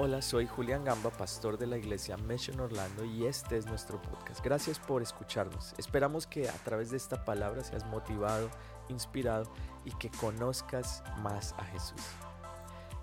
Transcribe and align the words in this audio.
Hola, 0.00 0.22
soy 0.22 0.46
Julián 0.46 0.84
Gamba, 0.84 1.10
pastor 1.10 1.58
de 1.58 1.66
la 1.66 1.76
iglesia 1.76 2.16
Mission 2.16 2.60
Orlando 2.60 3.04
y 3.04 3.26
este 3.26 3.56
es 3.56 3.66
nuestro 3.66 4.00
podcast. 4.00 4.44
Gracias 4.44 4.78
por 4.78 5.02
escucharnos. 5.02 5.74
Esperamos 5.76 6.24
que 6.24 6.48
a 6.48 6.56
través 6.62 6.92
de 6.92 6.96
esta 6.96 7.24
palabra 7.24 7.64
seas 7.64 7.84
motivado, 7.84 8.48
inspirado 8.88 9.52
y 9.84 9.90
que 9.98 10.08
conozcas 10.08 11.02
más 11.16 11.52
a 11.54 11.64
Jesús. 11.64 12.00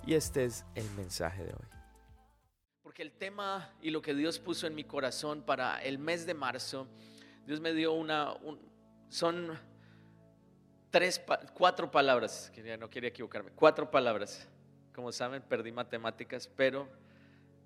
Y 0.08 0.14
este 0.14 0.46
es 0.46 0.64
el 0.74 0.90
mensaje 0.92 1.44
de 1.44 1.52
hoy. 1.52 1.68
Porque 2.82 3.02
el 3.02 3.12
tema 3.12 3.74
y 3.82 3.90
lo 3.90 4.02
que 4.02 4.14
Dios 4.14 4.40
puso 4.40 4.66
en 4.66 4.74
mi 4.74 4.86
corazón 4.86 5.42
para 5.42 5.84
el 5.84 6.00
mes 6.00 6.26
de 6.26 6.34
marzo, 6.34 6.88
Dios 7.46 7.60
me 7.60 7.74
dio 7.74 7.92
una, 7.92 8.38
son 9.10 9.60
tres, 10.92 11.22
cuatro 11.56 11.92
palabras, 11.92 12.54
no 12.80 12.90
quería 12.90 13.10
equivocarme, 13.10 13.52
cuatro 13.52 13.92
palabras 13.92 14.48
como 14.96 15.12
saben, 15.12 15.42
perdí 15.42 15.74
matemáticas, 15.74 16.50
pero 16.56 16.88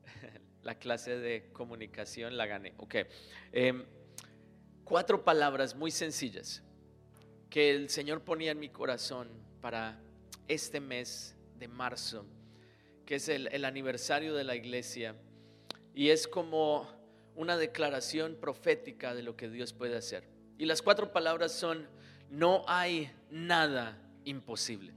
la 0.63 0.79
clase 0.79 1.15
de 1.15 1.51
comunicación 1.53 2.35
la 2.35 2.47
gané. 2.47 2.73
Ok. 2.77 2.95
Em, 3.51 3.85
cuatro 4.83 5.23
palabras 5.23 5.75
muy 5.75 5.91
sencillas 5.91 6.63
que 7.51 7.69
el 7.69 7.89
Señor 7.89 8.21
ponía 8.23 8.51
en 8.51 8.59
mi 8.59 8.69
corazón 8.69 9.29
para 9.61 10.01
este 10.47 10.79
mes 10.79 11.35
de 11.59 11.67
marzo, 11.67 12.25
que 13.05 13.15
es 13.15 13.29
el, 13.29 13.47
el 13.51 13.63
aniversario 13.63 14.33
de 14.33 14.43
la 14.43 14.55
iglesia, 14.55 15.15
y 15.93 16.09
es 16.09 16.27
como 16.27 16.87
una 17.35 17.57
declaración 17.57 18.37
profética 18.41 19.13
de 19.13 19.21
lo 19.21 19.35
que 19.35 19.49
Dios 19.49 19.73
puede 19.73 19.95
hacer. 19.95 20.27
Y 20.57 20.65
las 20.65 20.81
cuatro 20.81 21.13
palabras 21.13 21.51
son, 21.51 21.87
no 22.31 22.63
hay 22.67 23.11
nada 23.29 24.01
imposible. 24.25 24.93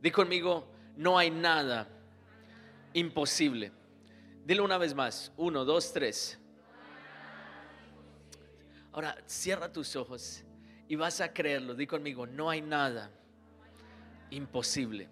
Di 0.00 0.10
conmigo, 0.10 0.72
no 0.96 1.18
hay 1.18 1.30
nada 1.30 1.88
imposible. 2.92 3.72
Dilo 4.44 4.64
una 4.64 4.78
vez 4.78 4.94
más. 4.94 5.32
Uno, 5.36 5.64
dos, 5.64 5.92
tres. 5.92 6.38
Ahora, 8.92 9.16
cierra 9.26 9.72
tus 9.72 9.94
ojos 9.96 10.42
y 10.88 10.96
vas 10.96 11.20
a 11.20 11.32
creerlo. 11.32 11.74
Di 11.74 11.86
conmigo, 11.86 12.26
no 12.26 12.50
hay 12.50 12.60
nada 12.60 13.10
imposible. 14.30 15.08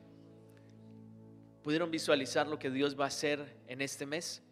¿Pudieron 1.63 1.91
visualizar 1.91 2.47
lo 2.47 2.59
que 2.59 2.71
Dios 2.71 2.99
va 2.99 3.05
a 3.05 3.09
hacer 3.09 3.57
en 3.69 3.81
este 3.81 4.07
mes? 4.07 4.43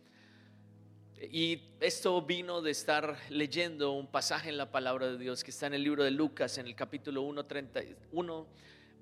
Y 1.33 1.63
esto 1.81 2.21
vino 2.23 2.61
de 2.61 2.71
estar 2.71 3.17
leyendo 3.31 3.93
un 3.93 4.07
pasaje 4.07 4.51
en 4.51 4.59
la 4.59 4.71
palabra 4.71 5.07
de 5.07 5.17
Dios 5.17 5.43
que 5.43 5.51
está 5.51 5.67
en 5.67 5.75
el 5.75 5.83
libro 5.83 6.05
de 6.05 6.11
Lucas, 6.11 6.59
en 6.59 6.67
el 6.67 6.77
capítulo 6.77 7.23
1, 7.23 7.47
31, 7.47 8.47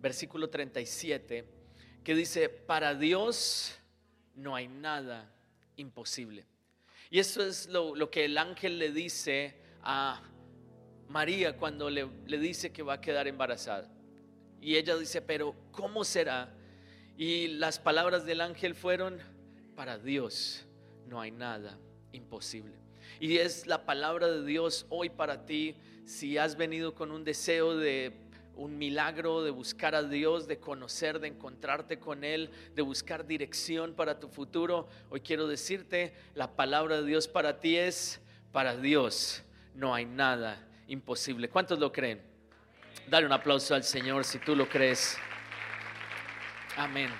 versículo 0.00 0.48
37 0.48 1.63
que 2.04 2.14
dice, 2.14 2.48
para 2.50 2.94
Dios 2.94 3.74
no 4.34 4.54
hay 4.54 4.68
nada 4.68 5.32
imposible. 5.76 6.46
Y 7.10 7.18
eso 7.18 7.42
es 7.44 7.66
lo, 7.68 8.10
que 8.10 8.26
el 8.26 8.36
ángel 8.38 8.78
le 8.78 8.92
dice 8.92 9.56
a 9.82 10.22
María 11.08 11.56
cuando 11.56 11.88
le, 11.88 12.08
le 12.26 12.38
dice 12.38 12.72
que 12.72 12.82
va 12.82 12.94
a 12.94 13.00
quedar 13.00 13.26
embarazada. 13.26 13.90
Y 14.60 14.76
ella 14.76 14.96
dice, 14.96 15.22
pero 15.22 15.54
¿cómo 15.72 16.04
será? 16.04 16.54
Y 17.16 17.48
las 17.48 17.78
palabras 17.78 18.26
del 18.26 18.40
ángel 18.40 18.74
fueron, 18.74 19.18
para 19.74 19.98
Dios 19.98 20.64
no 21.06 21.20
hay 21.20 21.30
nada 21.30 21.78
imposible. 22.12 22.74
Y 23.20 23.38
es 23.38 23.66
la 23.66 23.84
palabra 23.84 24.28
de 24.28 24.44
Dios 24.44 24.86
hoy 24.90 25.08
para 25.08 25.46
ti 25.46 25.76
si 26.04 26.36
has 26.36 26.56
venido 26.56 26.94
con 26.94 27.10
un 27.10 27.24
deseo 27.24 27.76
de 27.76 28.12
un 28.56 28.78
milagro 28.78 29.42
de 29.42 29.50
buscar 29.50 29.94
a 29.94 30.02
Dios, 30.02 30.46
de 30.46 30.58
conocer, 30.58 31.18
de 31.20 31.28
encontrarte 31.28 31.98
con 31.98 32.24
Él, 32.24 32.50
de 32.74 32.82
buscar 32.82 33.26
dirección 33.26 33.94
para 33.94 34.20
tu 34.20 34.28
futuro. 34.28 34.88
Hoy 35.10 35.20
quiero 35.20 35.46
decirte, 35.46 36.14
la 36.34 36.54
palabra 36.56 37.00
de 37.00 37.06
Dios 37.06 37.28
para 37.28 37.60
ti 37.60 37.76
es, 37.76 38.20
para 38.52 38.76
Dios 38.76 39.42
no 39.74 39.94
hay 39.94 40.06
nada 40.06 40.66
imposible. 40.86 41.48
¿Cuántos 41.48 41.78
lo 41.78 41.92
creen? 41.92 42.22
Dale 43.08 43.26
un 43.26 43.32
aplauso 43.32 43.74
al 43.74 43.84
Señor 43.84 44.24
si 44.24 44.38
tú 44.38 44.54
lo 44.54 44.68
crees. 44.68 45.18
Amén. 46.76 47.10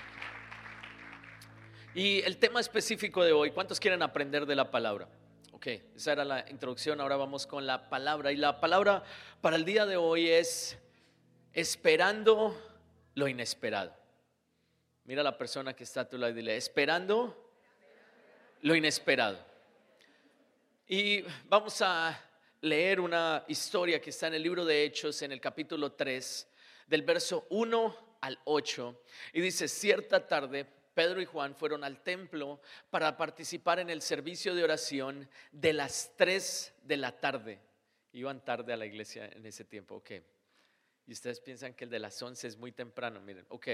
Y 1.93 2.21
el 2.21 2.37
tema 2.37 2.59
específico 2.59 3.23
de 3.23 3.31
hoy, 3.31 3.51
¿cuántos 3.51 3.79
quieren 3.79 4.01
aprender 4.01 4.45
de 4.45 4.55
la 4.55 4.71
palabra? 4.71 5.07
Ok, 5.53 5.67
esa 5.95 6.11
era 6.11 6.25
la 6.25 6.45
introducción, 6.49 6.99
ahora 6.99 7.15
vamos 7.15 7.47
con 7.47 7.65
la 7.65 7.89
palabra. 7.89 8.31
Y 8.31 8.37
la 8.37 8.59
palabra 8.59 9.03
para 9.41 9.55
el 9.55 9.63
día 9.63 9.85
de 9.85 9.95
hoy 9.95 10.29
es 10.29 10.77
esperando 11.55 12.53
lo 13.15 13.29
inesperado. 13.29 13.95
Mira 15.05 15.21
a 15.21 15.23
la 15.23 15.37
persona 15.37 15.73
que 15.73 15.85
está 15.85 16.01
a 16.01 16.09
tu 16.09 16.17
lado 16.17 16.33
y 16.33 16.35
dile, 16.35 16.57
esperando 16.57 17.49
lo 18.61 18.75
inesperado. 18.75 19.39
Y 20.87 21.23
vamos 21.45 21.81
a 21.81 22.21
leer 22.61 22.99
una 22.99 23.45
historia 23.47 24.01
que 24.01 24.09
está 24.09 24.27
en 24.27 24.33
el 24.33 24.43
libro 24.43 24.65
de 24.65 24.83
Hechos, 24.83 25.21
en 25.21 25.31
el 25.31 25.39
capítulo 25.39 25.93
3, 25.93 26.47
del 26.87 27.03
verso 27.03 27.47
1 27.49 28.17
al 28.19 28.37
8. 28.43 29.03
Y 29.33 29.41
dice, 29.41 29.69
cierta 29.69 30.27
tarde, 30.27 30.65
Pedro 30.93 31.21
y 31.21 31.25
Juan 31.25 31.55
fueron 31.55 31.85
al 31.85 32.03
templo 32.03 32.59
para 32.89 33.15
participar 33.15 33.79
en 33.79 33.89
el 33.89 34.01
servicio 34.01 34.55
de 34.55 34.63
oración 34.63 35.29
de 35.53 35.71
las 35.71 36.11
3 36.17 36.73
de 36.83 36.97
la 36.97 37.17
tarde. 37.17 37.59
Iban 38.11 38.43
tarde 38.43 38.73
a 38.73 38.77
la 38.77 38.85
iglesia 38.85 39.27
en 39.27 39.45
ese 39.45 39.63
tiempo, 39.63 39.95
ok. 39.95 40.11
Y 41.07 41.13
ustedes 41.13 41.39
piensan 41.39 41.73
que 41.73 41.83
el 41.83 41.89
de 41.89 41.99
las 41.99 42.21
11 42.21 42.47
es 42.47 42.57
muy 42.57 42.71
temprano, 42.71 43.21
miren, 43.21 43.45
ok. 43.49 43.67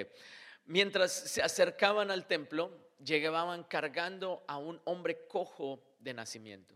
Mientras 0.66 1.12
se 1.12 1.42
acercaban 1.42 2.12
al 2.12 2.28
templo, 2.28 2.72
llegaban 3.03 3.64
cargando 3.64 4.44
a 4.47 4.58
un 4.58 4.81
hombre 4.86 5.25
cojo 5.28 5.81
de 6.00 6.14
nacimiento. 6.14 6.75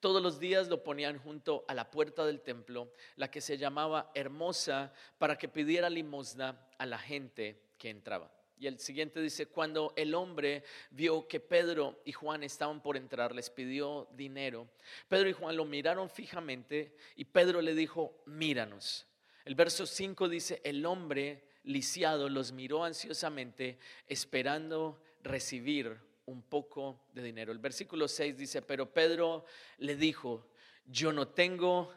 Todos 0.00 0.22
los 0.22 0.38
días 0.38 0.68
lo 0.68 0.82
ponían 0.82 1.18
junto 1.18 1.64
a 1.68 1.74
la 1.74 1.90
puerta 1.90 2.24
del 2.24 2.40
templo, 2.40 2.92
la 3.16 3.30
que 3.30 3.40
se 3.40 3.58
llamaba 3.58 4.10
Hermosa, 4.14 4.92
para 5.18 5.36
que 5.36 5.48
pidiera 5.48 5.90
limosna 5.90 6.58
a 6.78 6.86
la 6.86 6.98
gente 6.98 7.60
que 7.78 7.90
entraba. 7.90 8.30
Y 8.58 8.66
el 8.66 8.78
siguiente 8.78 9.20
dice, 9.20 9.46
cuando 9.46 9.92
el 9.96 10.14
hombre 10.14 10.64
vio 10.90 11.28
que 11.28 11.40
Pedro 11.40 12.00
y 12.06 12.12
Juan 12.12 12.42
estaban 12.42 12.80
por 12.80 12.96
entrar, 12.96 13.34
les 13.34 13.50
pidió 13.50 14.08
dinero. 14.12 14.66
Pedro 15.08 15.28
y 15.28 15.34
Juan 15.34 15.56
lo 15.56 15.66
miraron 15.66 16.08
fijamente 16.08 16.96
y 17.16 17.26
Pedro 17.26 17.60
le 17.60 17.74
dijo, 17.74 18.22
míranos. 18.24 19.06
El 19.46 19.54
verso 19.54 19.86
5 19.86 20.28
dice, 20.28 20.60
el 20.64 20.84
hombre 20.84 21.44
lisiado 21.62 22.28
los 22.28 22.50
miró 22.50 22.82
ansiosamente 22.82 23.78
esperando 24.08 25.00
recibir 25.22 25.96
un 26.24 26.42
poco 26.42 27.06
de 27.12 27.22
dinero. 27.22 27.52
El 27.52 27.60
versículo 27.60 28.08
6 28.08 28.36
dice, 28.36 28.60
pero 28.60 28.92
Pedro 28.92 29.44
le 29.78 29.94
dijo, 29.94 30.48
yo 30.84 31.12
no 31.12 31.28
tengo 31.28 31.94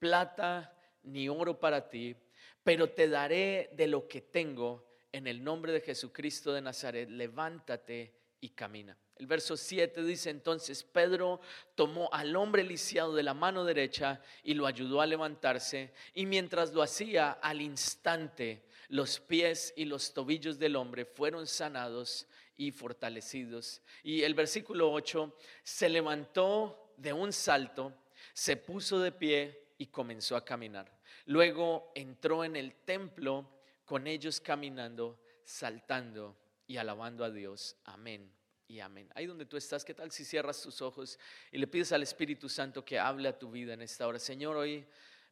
plata 0.00 0.76
ni 1.04 1.28
oro 1.28 1.60
para 1.60 1.88
ti, 1.88 2.16
pero 2.64 2.90
te 2.90 3.08
daré 3.08 3.70
de 3.74 3.86
lo 3.86 4.08
que 4.08 4.20
tengo 4.20 4.84
en 5.12 5.28
el 5.28 5.44
nombre 5.44 5.70
de 5.70 5.80
Jesucristo 5.80 6.52
de 6.52 6.62
Nazaret, 6.62 7.08
levántate 7.08 8.12
y 8.40 8.48
camina. 8.48 8.98
El 9.18 9.26
verso 9.26 9.56
7 9.56 10.04
dice 10.04 10.30
entonces, 10.30 10.84
Pedro 10.84 11.40
tomó 11.74 12.08
al 12.12 12.36
hombre 12.36 12.62
lisiado 12.62 13.14
de 13.14 13.24
la 13.24 13.34
mano 13.34 13.64
derecha 13.64 14.22
y 14.44 14.54
lo 14.54 14.64
ayudó 14.64 15.00
a 15.00 15.06
levantarse, 15.06 15.92
y 16.14 16.24
mientras 16.24 16.72
lo 16.72 16.82
hacía, 16.82 17.32
al 17.32 17.60
instante 17.60 18.62
los 18.88 19.18
pies 19.18 19.74
y 19.76 19.86
los 19.86 20.14
tobillos 20.14 20.58
del 20.58 20.76
hombre 20.76 21.04
fueron 21.04 21.48
sanados 21.48 22.28
y 22.56 22.70
fortalecidos. 22.70 23.82
Y 24.04 24.22
el 24.22 24.34
versículo 24.34 24.92
8, 24.92 25.36
se 25.64 25.88
levantó 25.88 26.92
de 26.96 27.12
un 27.12 27.32
salto, 27.32 27.92
se 28.32 28.56
puso 28.56 29.00
de 29.00 29.10
pie 29.10 29.72
y 29.78 29.86
comenzó 29.86 30.36
a 30.36 30.44
caminar. 30.44 30.96
Luego 31.26 31.90
entró 31.96 32.44
en 32.44 32.54
el 32.54 32.72
templo 32.72 33.50
con 33.84 34.06
ellos 34.06 34.40
caminando, 34.40 35.18
saltando 35.42 36.36
y 36.68 36.76
alabando 36.76 37.24
a 37.24 37.30
Dios. 37.30 37.76
Amén 37.84 38.37
y 38.68 38.80
amén. 38.80 39.10
Ahí 39.14 39.24
donde 39.24 39.46
tú 39.46 39.56
estás, 39.56 39.82
¿qué 39.82 39.94
tal 39.94 40.12
si 40.12 40.26
cierras 40.26 40.60
tus 40.60 40.82
ojos 40.82 41.18
y 41.50 41.56
le 41.56 41.66
pides 41.66 41.90
al 41.92 42.02
Espíritu 42.02 42.50
Santo 42.50 42.84
que 42.84 42.98
hable 42.98 43.30
a 43.30 43.38
tu 43.38 43.50
vida 43.50 43.72
en 43.72 43.80
esta 43.80 44.06
hora? 44.06 44.18
Señor, 44.18 44.56
hoy 44.58 44.86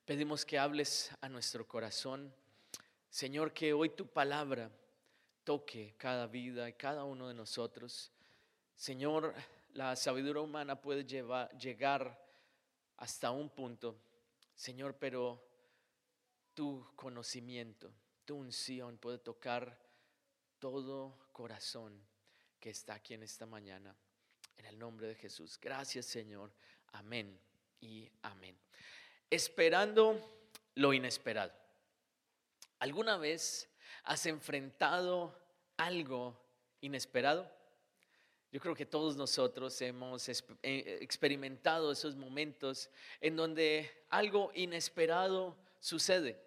pedimos 0.07 0.47
que 0.47 0.59
hables 0.59 1.11
a 1.21 1.29
nuestro 1.29 1.69
corazón. 1.69 2.33
Señor, 3.11 3.53
que 3.53 3.75
hoy 3.75 3.91
tu 3.91 4.07
palabra 4.07 4.71
toque 5.45 5.95
cada 5.99 6.27
vida 6.27 6.67
y 6.67 6.73
cada 6.73 7.05
uno 7.05 7.29
de 7.29 7.35
nosotros. 7.35 8.11
Señor, 8.75 9.35
la 9.75 9.95
sabiduría 9.97 10.41
humana 10.41 10.81
puede 10.81 11.05
llevar, 11.05 11.51
llegar 11.59 12.19
hasta 12.97 13.31
un 13.31 13.51
punto, 13.51 14.01
Señor, 14.55 14.97
pero 14.99 15.47
tu 16.55 16.87
conocimiento, 16.97 17.93
tu 18.25 18.37
unción 18.37 18.97
puede 18.97 19.19
tocar 19.19 19.79
todo 20.59 21.29
corazón 21.33 22.16
que 22.61 22.71
está 22.71 22.95
aquí 22.95 23.15
en 23.15 23.23
esta 23.23 23.47
mañana. 23.47 23.95
En 24.57 24.67
el 24.67 24.79
nombre 24.79 25.07
de 25.07 25.15
Jesús. 25.15 25.59
Gracias 25.61 26.07
Señor. 26.07 26.51
Amén 26.93 27.39
y 27.81 28.11
amén. 28.23 28.57
Esperando 29.31 30.19
lo 30.75 30.93
inesperado. 30.93 31.53
¿Alguna 32.79 33.17
vez 33.17 33.69
has 34.05 34.27
enfrentado 34.27 35.35
algo 35.77 36.39
inesperado? 36.81 37.51
Yo 38.53 38.61
creo 38.61 38.75
que 38.75 38.87
todos 38.87 39.17
nosotros 39.17 39.81
hemos 39.83 40.29
eh, 40.29 40.99
experimentado 41.01 41.93
esos 41.93 42.15
momentos 42.17 42.89
en 43.21 43.37
donde 43.37 43.91
algo 44.09 44.51
inesperado 44.55 45.57
sucede. 45.81 46.46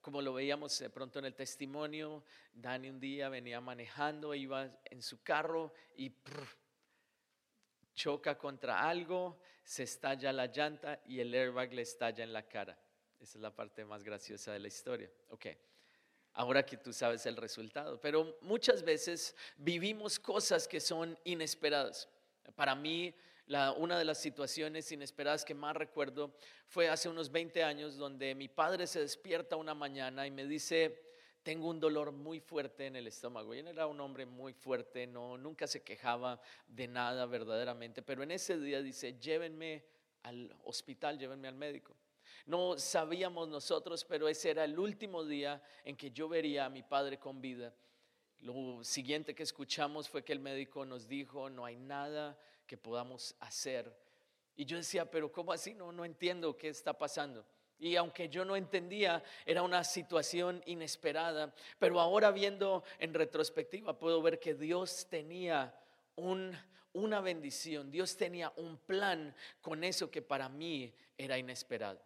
Como 0.00 0.22
lo 0.22 0.34
veíamos 0.34 0.78
de 0.78 0.90
pronto 0.90 1.18
en 1.18 1.26
el 1.26 1.34
testimonio, 1.34 2.24
Dani 2.52 2.90
un 2.90 3.00
día 3.00 3.28
venía 3.28 3.60
manejando, 3.60 4.34
iba 4.34 4.70
en 4.84 5.02
su 5.02 5.22
carro 5.22 5.72
y 5.96 6.12
choca 7.94 8.36
contra 8.36 8.88
algo, 8.88 9.40
se 9.64 9.82
estalla 9.82 10.32
la 10.32 10.46
llanta 10.46 11.00
y 11.06 11.20
el 11.20 11.34
airbag 11.34 11.72
le 11.72 11.82
estalla 11.82 12.22
en 12.22 12.32
la 12.32 12.42
cara. 12.42 12.78
Esa 13.20 13.38
es 13.38 13.42
la 13.42 13.54
parte 13.54 13.84
más 13.84 14.04
graciosa 14.04 14.52
de 14.52 14.58
la 14.58 14.68
historia. 14.68 15.10
Ok, 15.30 15.46
ahora 16.34 16.64
que 16.64 16.76
tú 16.76 16.92
sabes 16.92 17.26
el 17.26 17.36
resultado. 17.36 18.00
Pero 18.00 18.36
muchas 18.42 18.82
veces 18.82 19.34
vivimos 19.56 20.18
cosas 20.18 20.68
que 20.68 20.80
son 20.80 21.18
inesperadas. 21.24 22.08
Para 22.54 22.74
mí, 22.74 23.14
una 23.76 23.98
de 23.98 24.04
las 24.04 24.18
situaciones 24.18 24.90
inesperadas 24.90 25.44
que 25.44 25.54
más 25.54 25.76
recuerdo 25.76 26.34
fue 26.66 26.88
hace 26.88 27.08
unos 27.08 27.30
20 27.30 27.62
años 27.62 27.96
donde 27.96 28.34
mi 28.34 28.48
padre 28.48 28.86
se 28.86 29.00
despierta 29.00 29.56
una 29.56 29.74
mañana 29.74 30.26
y 30.26 30.30
me 30.30 30.46
dice, 30.46 31.00
tengo 31.42 31.68
un 31.68 31.78
dolor 31.78 32.10
muy 32.10 32.40
fuerte 32.40 32.86
en 32.86 32.96
el 32.96 33.06
estómago. 33.06 33.54
Y 33.54 33.60
él 33.60 33.68
era 33.68 33.86
un 33.86 34.00
hombre 34.00 34.26
muy 34.26 34.52
fuerte, 34.52 35.06
no, 35.06 35.38
nunca 35.38 35.68
se 35.68 35.82
quejaba 35.82 36.40
de 36.66 36.88
nada 36.88 37.24
verdaderamente, 37.26 38.02
pero 38.02 38.24
en 38.24 38.32
ese 38.32 38.58
día 38.58 38.82
dice, 38.82 39.16
llévenme 39.20 39.84
al 40.24 40.52
hospital, 40.64 41.16
llévenme 41.16 41.46
al 41.46 41.54
médico. 41.54 41.94
No 42.46 42.76
sabíamos 42.78 43.48
nosotros, 43.48 44.04
pero 44.04 44.28
ese 44.28 44.50
era 44.50 44.64
el 44.64 44.76
último 44.76 45.24
día 45.24 45.62
en 45.84 45.96
que 45.96 46.10
yo 46.10 46.28
vería 46.28 46.64
a 46.64 46.70
mi 46.70 46.82
padre 46.82 47.18
con 47.18 47.40
vida. 47.40 47.72
Lo 48.40 48.82
siguiente 48.82 49.34
que 49.34 49.44
escuchamos 49.44 50.08
fue 50.08 50.24
que 50.24 50.32
el 50.32 50.40
médico 50.40 50.84
nos 50.84 51.06
dijo, 51.06 51.48
no 51.48 51.64
hay 51.64 51.76
nada 51.76 52.36
que 52.66 52.76
podamos 52.76 53.34
hacer. 53.40 53.94
Y 54.56 54.64
yo 54.64 54.76
decía, 54.76 55.10
pero 55.10 55.30
¿cómo 55.30 55.52
así? 55.52 55.74
No, 55.74 55.92
no 55.92 56.04
entiendo 56.04 56.56
qué 56.56 56.68
está 56.68 56.96
pasando. 56.96 57.46
Y 57.78 57.96
aunque 57.96 58.28
yo 58.28 58.44
no 58.44 58.56
entendía, 58.56 59.22
era 59.44 59.62
una 59.62 59.84
situación 59.84 60.62
inesperada, 60.66 61.54
pero 61.78 62.00
ahora 62.00 62.30
viendo 62.30 62.82
en 62.98 63.12
retrospectiva 63.12 63.98
puedo 63.98 64.22
ver 64.22 64.38
que 64.38 64.54
Dios 64.54 65.06
tenía 65.10 65.78
una 66.16 67.20
bendición, 67.20 67.90
Dios 67.90 68.16
tenía 68.16 68.50
un 68.56 68.78
plan 68.78 69.34
con 69.60 69.84
eso 69.84 70.10
que 70.10 70.22
para 70.22 70.48
mí 70.48 70.94
era 71.18 71.36
inesperado. 71.36 72.00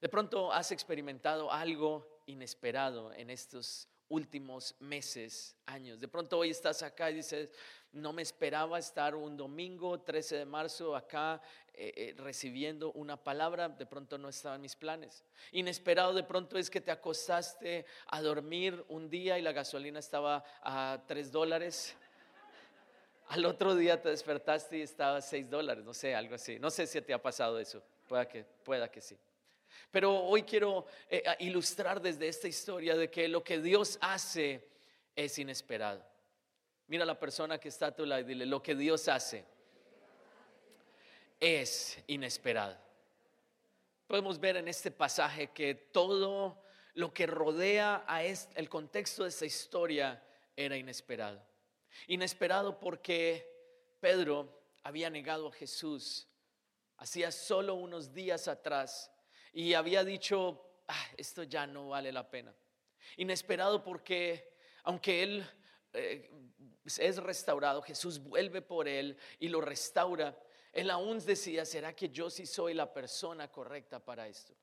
De 0.00 0.08
pronto 0.08 0.52
has 0.52 0.70
experimentado 0.70 1.50
algo 1.50 2.22
inesperado 2.26 3.12
en 3.12 3.30
estos 3.30 3.88
últimos 4.08 4.74
meses, 4.80 5.56
años. 5.66 6.00
De 6.00 6.08
pronto 6.08 6.38
hoy 6.38 6.50
estás 6.50 6.82
acá 6.82 7.10
y 7.10 7.16
dices, 7.16 7.50
no 7.92 8.12
me 8.12 8.22
esperaba 8.22 8.78
estar 8.78 9.14
un 9.14 9.36
domingo 9.36 10.00
13 10.00 10.36
de 10.36 10.44
marzo 10.44 10.94
acá 10.94 11.40
eh, 11.74 11.92
eh, 11.96 12.14
recibiendo 12.18 12.92
una 12.92 13.16
palabra, 13.16 13.68
de 13.68 13.86
pronto 13.86 14.18
no 14.18 14.28
estaba 14.28 14.56
en 14.56 14.60
mis 14.60 14.76
planes. 14.76 15.24
Inesperado 15.52 16.12
de 16.12 16.22
pronto 16.22 16.58
es 16.58 16.70
que 16.70 16.80
te 16.80 16.90
acostaste 16.90 17.86
a 18.08 18.20
dormir 18.20 18.84
un 18.88 19.08
día 19.08 19.38
y 19.38 19.42
la 19.42 19.52
gasolina 19.52 19.98
estaba 19.98 20.44
a 20.62 21.02
3 21.06 21.32
dólares. 21.32 21.96
Al 23.28 23.44
otro 23.44 23.74
día 23.74 24.00
te 24.00 24.08
despertaste 24.08 24.78
y 24.78 24.82
estaba 24.82 25.18
a 25.18 25.22
6 25.22 25.48
dólares, 25.48 25.84
no 25.84 25.94
sé, 25.94 26.14
algo 26.14 26.34
así. 26.34 26.58
No 26.58 26.70
sé 26.70 26.86
si 26.86 27.00
te 27.00 27.14
ha 27.14 27.22
pasado 27.22 27.58
eso, 27.58 27.82
pueda 28.08 28.28
que, 28.28 28.44
pueda 28.64 28.90
que 28.90 29.00
sí. 29.00 29.16
Pero 29.90 30.14
hoy 30.14 30.42
quiero 30.42 30.86
eh, 31.08 31.22
ilustrar 31.40 32.00
desde 32.00 32.28
esta 32.28 32.48
historia 32.48 32.96
de 32.96 33.10
que 33.10 33.28
lo 33.28 33.42
que 33.42 33.60
Dios 33.60 33.98
hace 34.00 34.68
es 35.16 35.38
inesperado. 35.38 36.09
Mira 36.90 37.04
a 37.04 37.06
la 37.06 37.20
persona 37.20 37.60
que 37.60 37.68
está 37.68 37.86
a 37.86 37.94
tu 37.94 38.04
lado 38.04 38.20
y 38.20 38.24
dile, 38.24 38.46
lo 38.46 38.60
que 38.60 38.74
Dios 38.74 39.06
hace 39.06 39.44
es 41.38 42.02
inesperado. 42.08 42.76
Podemos 44.08 44.40
ver 44.40 44.56
en 44.56 44.66
este 44.66 44.90
pasaje 44.90 45.52
que 45.52 45.76
todo 45.76 46.64
lo 46.94 47.14
que 47.14 47.28
rodea 47.28 48.02
a 48.08 48.24
el 48.24 48.68
contexto 48.68 49.22
de 49.22 49.28
esta 49.28 49.46
historia 49.46 50.20
era 50.56 50.76
inesperado. 50.76 51.40
Inesperado 52.08 52.80
porque 52.80 53.48
Pedro 54.00 54.60
había 54.82 55.10
negado 55.10 55.46
a 55.46 55.52
Jesús 55.52 56.26
hacía 56.96 57.30
solo 57.30 57.76
unos 57.76 58.12
días 58.12 58.48
atrás 58.48 59.12
y 59.52 59.74
había 59.74 60.02
dicho, 60.02 60.82
ah, 60.88 61.06
esto 61.16 61.44
ya 61.44 61.68
no 61.68 61.90
vale 61.90 62.10
la 62.10 62.28
pena. 62.28 62.52
Inesperado 63.16 63.84
porque 63.84 64.54
aunque 64.82 65.22
él 65.22 65.46
eh, 65.92 66.30
es 66.98 67.16
restaurado, 67.18 67.82
Jesús 67.82 68.18
vuelve 68.18 68.62
por 68.62 68.88
él 68.88 69.16
y 69.38 69.48
lo 69.48 69.60
restaura, 69.60 70.36
él 70.72 70.90
aún 70.90 71.18
decía, 71.24 71.64
¿será 71.64 71.94
que 71.94 72.08
yo 72.10 72.30
sí 72.30 72.46
soy 72.46 72.74
la 72.74 72.92
persona 72.92 73.50
correcta 73.50 73.98
para 73.98 74.28
esto? 74.28 74.54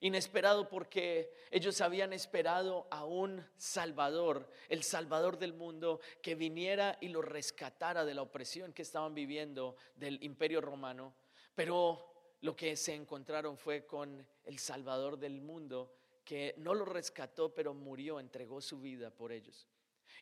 Inesperado 0.00 0.68
porque 0.68 1.32
ellos 1.50 1.80
habían 1.80 2.12
esperado 2.12 2.86
a 2.90 3.04
un 3.04 3.44
Salvador, 3.56 4.48
el 4.68 4.84
Salvador 4.84 5.38
del 5.38 5.54
mundo, 5.54 6.00
que 6.22 6.36
viniera 6.36 6.96
y 7.00 7.08
lo 7.08 7.20
rescatara 7.20 8.04
de 8.04 8.14
la 8.14 8.22
opresión 8.22 8.72
que 8.72 8.82
estaban 8.82 9.14
viviendo 9.14 9.76
del 9.96 10.22
imperio 10.22 10.60
romano. 10.60 11.14
Pero 11.54 12.36
lo 12.42 12.54
que 12.54 12.76
se 12.76 12.94
encontraron 12.94 13.56
fue 13.56 13.86
con 13.86 14.24
el 14.44 14.58
Salvador 14.60 15.18
del 15.18 15.40
mundo, 15.40 15.92
que 16.24 16.54
no 16.58 16.74
lo 16.74 16.84
rescató, 16.84 17.52
pero 17.52 17.74
murió, 17.74 18.20
entregó 18.20 18.60
su 18.60 18.80
vida 18.80 19.10
por 19.10 19.32
ellos. 19.32 19.66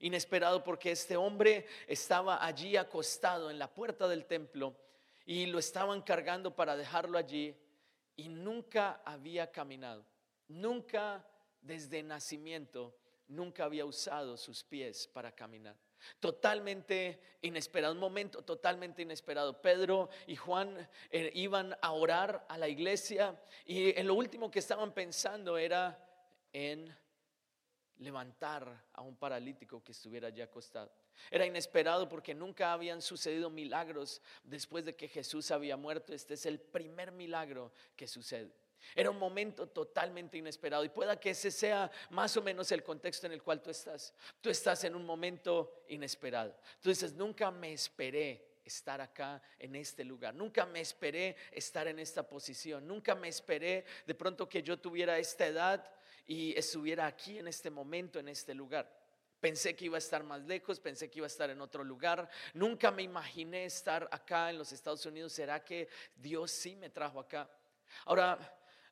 Inesperado 0.01 0.63
porque 0.63 0.91
este 0.91 1.17
hombre 1.17 1.67
estaba 1.87 2.45
allí 2.45 2.77
acostado 2.77 3.51
en 3.51 3.59
la 3.59 3.73
puerta 3.73 4.09
del 4.09 4.27
templo 4.27 4.77
y 5.25 5.47
lo 5.47 5.59
estaban 5.59 6.03
cargando 6.03 6.55
para 6.55 6.77
dejarlo 6.77 7.19
allí 7.19 7.55
y 8.17 8.29
nunca 8.29 9.03
había 9.05 9.51
caminado, 9.51 10.07
nunca 10.49 11.27
desde 11.61 12.03
nacimiento, 12.03 12.97
nunca 13.29 13.65
había 13.65 13.85
usado 13.85 14.37
sus 14.37 14.65
pies 14.65 15.07
para 15.09 15.33
caminar. 15.33 15.77
Totalmente 16.21 17.21
inesperado, 17.43 17.93
un 17.93 17.99
momento 17.99 18.43
totalmente 18.43 19.03
inesperado. 19.03 19.61
Pedro 19.61 20.09
y 20.27 20.37
Juan 20.37 20.89
eh, 21.11 21.31
iban 21.35 21.77
a 21.81 21.93
orar 21.93 22.47
a 22.49 22.59
la 22.59 22.69
iglesia 22.69 23.35
y 23.65 23.99
en 23.99 24.07
lo 24.07 24.15
último 24.15 24.51
que 24.51 24.61
estaban 24.61 24.93
pensando 24.93 25.59
era 25.59 25.99
en 26.53 26.95
levantar 27.99 28.85
a 28.93 29.03
un 29.03 29.17
paralítico 29.17 29.83
que 29.83 29.93
estuviera 29.93 30.29
allí 30.29 30.43
acostado. 30.43 30.91
Era 31.31 31.47
inesperado 31.47 32.09
porque 32.09 32.35
nunca 32.35 32.73
habían 32.73 33.01
sucedido 33.01 33.49
milagros 33.51 34.21
después 34.45 34.85
de 34.85 34.95
que 34.95 35.09
Jesús 35.09 35.51
había 35.51 35.77
muerto. 35.77 36.13
Este 36.13 36.35
es 36.35 36.47
el 36.47 36.61
primer 36.61 37.13
milagro 37.13 37.73
que 37.97 38.07
sucede. 38.07 38.53
Era 38.95 39.11
un 39.11 39.19
momento 39.19 39.67
totalmente 39.69 40.39
inesperado 40.39 40.85
y 40.85 40.91
pueda 40.91 41.19
que 41.19 41.31
ese 41.31 41.51
sea 41.51 41.91
más 42.11 42.37
o 42.37 42.43
menos 42.43 42.71
el 42.73 42.83
contexto 42.83 43.27
en 43.27 43.33
el 43.33 43.43
cual 43.43 43.63
tú 43.63 43.71
estás. 43.71 44.15
Tú 44.41 44.51
estás 44.51 44.85
en 44.85 44.95
un 44.95 45.05
momento 45.05 45.85
inesperado. 45.89 46.57
Tú 46.81 46.91
dices, 46.91 47.15
nunca 47.15 47.51
me 47.51 47.73
esperé 47.73 48.57
estar 48.65 49.01
acá 49.01 49.41
en 49.59 49.77
este 49.77 50.05
lugar. 50.05 50.35
Nunca 50.35 50.67
me 50.67 50.81
esperé 50.81 51.37
estar 51.53 51.89
en 51.89 51.99
esta 51.99 52.29
posición. 52.29 52.87
Nunca 52.87 53.15
me 53.15 53.29
esperé 53.29 53.85
de 54.07 54.15
pronto 54.15 54.49
que 54.49 54.63
yo 54.63 54.79
tuviera 54.79 55.19
esta 55.19 55.47
edad 55.47 55.89
y 56.27 56.57
estuviera 56.59 57.07
aquí 57.07 57.39
en 57.39 57.49
este 57.49 57.71
momento, 57.71 58.19
en 58.19 58.29
este 58.29 58.55
lugar. 58.55 58.91
Pensé 59.41 59.77
que 59.77 59.85
iba 59.85 59.97
a 59.97 59.99
estar 59.99 60.25
más 60.25 60.43
lejos, 60.43 60.81
pensé 60.81 61.11
que 61.11 61.19
iba 61.19 61.27
a 61.27 61.29
estar 61.29 61.51
en 61.51 61.61
otro 61.61 61.85
lugar. 61.85 62.29
Nunca 62.55 62.91
me 62.91 63.03
imaginé 63.03 63.67
estar 63.67 64.09
acá 64.11 64.51
en 64.51 64.59
los 64.59 64.73
Estados 64.73 65.05
Unidos. 65.07 65.33
¿Será 65.33 65.63
que 65.63 65.89
Dios 66.17 66.51
sí 66.51 66.75
me 66.75 66.91
trajo 66.91 67.21
acá? 67.21 67.49
Ahora, 68.07 68.39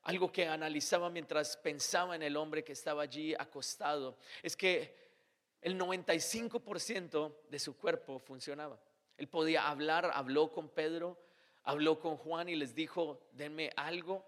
algo 0.03 0.31
que 0.31 0.47
analizaba 0.47 1.09
mientras 1.09 1.57
pensaba 1.57 2.14
en 2.14 2.23
el 2.23 2.37
hombre 2.37 2.62
que 2.62 2.73
estaba 2.73 3.03
allí 3.03 3.35
acostado, 3.35 4.19
es 4.43 4.55
que 4.55 4.95
el 5.62 5.79
95% 5.79 7.35
de 7.49 7.59
su 7.59 7.76
cuerpo 7.76 8.19
funcionaba. 8.19 8.79
Él 9.17 9.29
podía 9.29 9.69
hablar, 9.69 10.11
habló 10.12 10.53
con 10.53 10.69
Pedro, 10.69 11.19
habló 11.62 11.99
con 11.99 12.19
Juan 12.19 12.50
y 12.50 12.55
les 12.55 12.75
dijo, 12.75 13.26
denme 13.33 13.71
algo. 13.76 14.26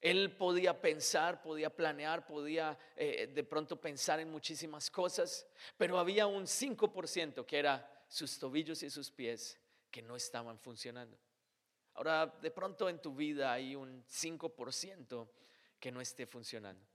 Él 0.00 0.36
podía 0.36 0.80
pensar, 0.80 1.42
podía 1.42 1.70
planear, 1.70 2.24
podía 2.26 2.78
eh, 2.94 3.26
de 3.32 3.44
pronto 3.44 3.80
pensar 3.80 4.20
en 4.20 4.30
muchísimas 4.30 4.90
cosas, 4.90 5.46
pero 5.76 5.98
había 5.98 6.26
un 6.26 6.44
5% 6.44 7.44
que 7.44 7.58
era 7.58 8.04
sus 8.08 8.38
tobillos 8.38 8.82
y 8.82 8.90
sus 8.90 9.10
pies 9.10 9.58
que 9.90 10.02
no 10.02 10.14
estaban 10.14 10.58
funcionando. 10.58 11.18
Ahora, 11.94 12.26
de 12.26 12.50
pronto 12.52 12.88
en 12.88 13.00
tu 13.00 13.14
vida 13.14 13.52
hay 13.52 13.74
un 13.74 14.04
5% 14.04 15.28
que 15.80 15.90
no 15.90 16.00
esté 16.00 16.26
funcionando. 16.26 16.86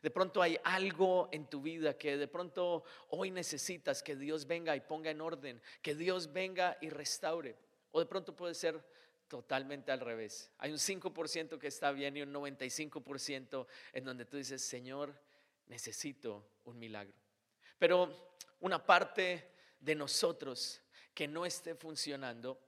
De 0.00 0.10
pronto 0.10 0.40
hay 0.40 0.58
algo 0.62 1.28
en 1.32 1.46
tu 1.46 1.60
vida 1.60 1.98
que 1.98 2.16
de 2.16 2.28
pronto 2.28 2.84
hoy 3.10 3.30
necesitas 3.30 4.02
que 4.02 4.16
Dios 4.16 4.46
venga 4.46 4.74
y 4.76 4.80
ponga 4.80 5.10
en 5.10 5.20
orden, 5.20 5.60
que 5.82 5.94
Dios 5.94 6.32
venga 6.32 6.78
y 6.80 6.88
restaure. 6.90 7.56
O 7.90 8.00
de 8.00 8.06
pronto 8.06 8.34
puede 8.34 8.54
ser 8.54 8.82
totalmente 9.32 9.90
al 9.90 10.00
revés. 10.00 10.50
Hay 10.58 10.72
un 10.72 10.76
5% 10.76 11.58
que 11.58 11.66
está 11.66 11.90
bien 11.90 12.14
y 12.18 12.20
un 12.20 12.34
95% 12.34 13.66
en 13.94 14.04
donde 14.04 14.26
tú 14.26 14.36
dices, 14.36 14.60
Señor, 14.60 15.18
necesito 15.68 16.46
un 16.64 16.78
milagro. 16.78 17.14
Pero 17.78 18.36
una 18.60 18.84
parte 18.84 19.54
de 19.80 19.94
nosotros 19.94 20.82
que 21.14 21.26
no 21.26 21.46
esté 21.46 21.74
funcionando 21.74 22.60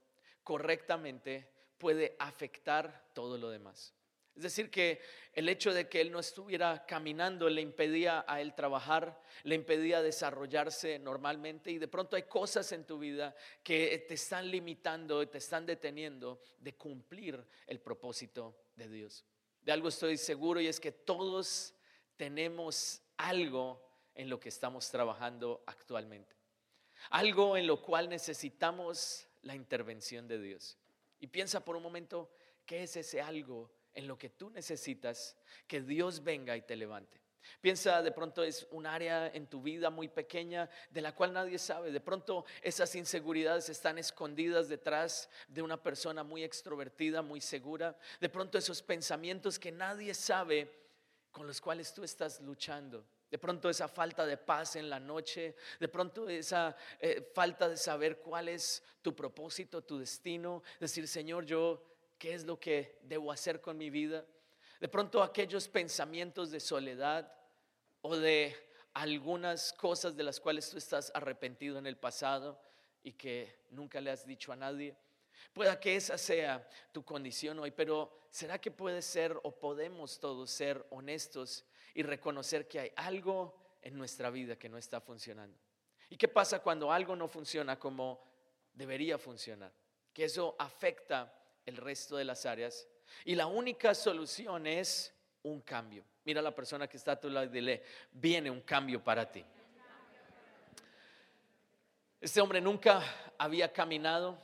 correctamente 0.43 1.47
puede 1.77 2.15
afectar 2.17 3.11
todo 3.13 3.37
lo 3.37 3.51
demás. 3.51 3.93
Es 4.35 4.43
decir, 4.43 4.69
que 4.69 4.99
el 5.33 5.47
hecho 5.47 5.73
de 5.73 5.87
que 5.87 6.01
él 6.01 6.11
no 6.11 6.19
estuviera 6.19 6.85
caminando 6.85 7.49
le 7.49 7.61
impedía 7.61 8.25
a 8.27 8.41
él 8.41 8.53
trabajar, 8.53 9.21
le 9.43 9.55
impedía 9.55 10.01
desarrollarse 10.01 10.99
normalmente 10.99 11.71
y 11.71 11.77
de 11.77 11.87
pronto 11.87 12.17
hay 12.17 12.23
cosas 12.23 12.69
en 12.73 12.85
tu 12.85 12.99
vida 12.99 13.33
que 13.63 14.05
te 14.07 14.15
están 14.15 14.51
limitando 14.51 15.25
te 15.27 15.37
están 15.37 15.65
deteniendo 15.65 16.41
de 16.59 16.75
cumplir 16.75 17.45
el 17.65 17.79
propósito 17.79 18.55
de 18.75 18.89
Dios. 18.89 19.25
De 19.61 19.71
algo 19.71 19.87
estoy 19.87 20.17
seguro 20.17 20.59
y 20.59 20.67
es 20.67 20.81
que 20.81 20.91
todos 20.91 21.73
tenemos 22.17 23.01
algo 23.17 23.81
en 24.15 24.29
lo 24.29 24.39
que 24.39 24.49
estamos 24.49 24.89
trabajando 24.89 25.63
actualmente. 25.65 26.35
Algo 27.09 27.55
en 27.55 27.67
lo 27.67 27.81
cual 27.81 28.09
necesitamos 28.09 29.27
la 29.43 29.55
intervención 29.55 30.27
de 30.27 30.41
Dios. 30.41 30.77
Y 31.19 31.27
piensa 31.27 31.63
por 31.63 31.75
un 31.75 31.83
momento, 31.83 32.31
¿qué 32.65 32.83
es 32.83 32.95
ese 32.97 33.21
algo 33.21 33.71
en 33.95 34.07
lo 34.07 34.17
que 34.17 34.29
tú 34.29 34.49
necesitas 34.49 35.35
que 35.67 35.81
Dios 35.81 36.23
venga 36.23 36.55
y 36.55 36.61
te 36.61 36.75
levante. 36.75 37.25
Piensa, 37.61 38.01
de 38.01 38.11
pronto 38.11 38.43
es 38.43 38.67
un 38.71 38.85
área 38.85 39.27
en 39.27 39.47
tu 39.47 39.61
vida 39.61 39.89
muy 39.89 40.07
pequeña 40.07 40.69
de 40.89 41.01
la 41.01 41.15
cual 41.15 41.33
nadie 41.33 41.57
sabe. 41.57 41.91
De 41.91 41.99
pronto 42.01 42.45
esas 42.61 42.93
inseguridades 42.95 43.69
están 43.69 43.97
escondidas 43.97 44.67
detrás 44.67 45.29
de 45.47 45.61
una 45.61 45.81
persona 45.81 46.23
muy 46.23 46.43
extrovertida, 46.43 47.21
muy 47.21 47.41
segura. 47.41 47.97
De 48.19 48.29
pronto 48.29 48.57
esos 48.57 48.81
pensamientos 48.81 49.59
que 49.59 49.71
nadie 49.71 50.13
sabe 50.13 50.71
con 51.31 51.47
los 51.47 51.61
cuales 51.61 51.93
tú 51.93 52.03
estás 52.03 52.39
luchando. 52.41 53.05
De 53.29 53.39
pronto 53.39 53.69
esa 53.69 53.87
falta 53.87 54.25
de 54.25 54.37
paz 54.37 54.75
en 54.75 54.89
la 54.89 54.99
noche, 54.99 55.55
de 55.79 55.87
pronto 55.87 56.29
esa 56.29 56.75
eh, 56.99 57.31
falta 57.33 57.67
de 57.67 57.75
saber 57.75 58.19
cuál 58.19 58.47
es 58.47 58.83
tu 59.01 59.15
propósito, 59.15 59.83
tu 59.83 59.97
destino. 59.97 60.63
Decir, 60.79 61.07
Señor, 61.07 61.45
yo 61.45 61.94
¿Qué 62.17 62.33
es 62.33 62.45
lo 62.45 62.59
que 62.59 62.99
debo 63.03 63.31
hacer 63.31 63.61
con 63.61 63.77
mi 63.77 63.89
vida? 63.89 64.25
De 64.79 64.87
pronto 64.87 65.21
aquellos 65.21 65.67
pensamientos 65.67 66.51
de 66.51 66.59
soledad 66.59 67.31
o 68.01 68.15
de 68.15 68.55
algunas 68.93 69.73
cosas 69.73 70.15
de 70.15 70.23
las 70.23 70.39
cuales 70.39 70.69
tú 70.69 70.77
estás 70.77 71.11
arrepentido 71.13 71.77
en 71.77 71.87
el 71.87 71.97
pasado 71.97 72.61
y 73.03 73.13
que 73.13 73.65
nunca 73.71 73.99
le 73.99 74.11
has 74.11 74.25
dicho 74.25 74.51
a 74.51 74.55
nadie. 74.55 74.97
Pueda 75.53 75.79
que 75.79 75.95
esa 75.95 76.17
sea 76.17 76.67
tu 76.91 77.03
condición 77.03 77.59
hoy, 77.59 77.71
pero 77.71 78.27
¿será 78.31 78.59
que 78.59 78.71
puede 78.71 79.01
ser 79.01 79.37
o 79.43 79.51
podemos 79.51 80.19
todos 80.19 80.49
ser 80.49 80.85
honestos 80.89 81.65
y 81.93 82.03
reconocer 82.03 82.67
que 82.67 82.79
hay 82.79 82.91
algo 82.95 83.77
en 83.81 83.97
nuestra 83.97 84.29
vida 84.29 84.55
que 84.55 84.69
no 84.69 84.77
está 84.77 85.01
funcionando? 85.01 85.57
¿Y 86.09 86.17
qué 86.17 86.27
pasa 86.27 86.59
cuando 86.59 86.91
algo 86.91 87.15
no 87.15 87.27
funciona 87.27 87.77
como 87.77 88.23
debería 88.73 89.17
funcionar? 89.17 89.73
Que 90.13 90.25
eso 90.25 90.55
afecta 90.57 91.33
el 91.65 91.77
resto 91.77 92.17
de 92.17 92.25
las 92.25 92.45
áreas. 92.45 92.87
Y 93.23 93.35
la 93.35 93.47
única 93.47 93.93
solución 93.93 94.67
es 94.67 95.13
un 95.43 95.61
cambio. 95.61 96.03
Mira 96.23 96.39
a 96.39 96.43
la 96.43 96.55
persona 96.55 96.87
que 96.87 96.97
está 96.97 97.13
a 97.13 97.19
tu 97.19 97.29
lado 97.29 97.45
y 97.45 97.49
dile, 97.49 97.83
viene 98.11 98.49
un 98.49 98.61
cambio 98.61 99.03
para 99.03 99.31
ti. 99.31 99.45
Este 102.19 102.41
hombre 102.41 102.59
nunca 102.59 103.03
había 103.37 103.71
caminado, 103.71 104.37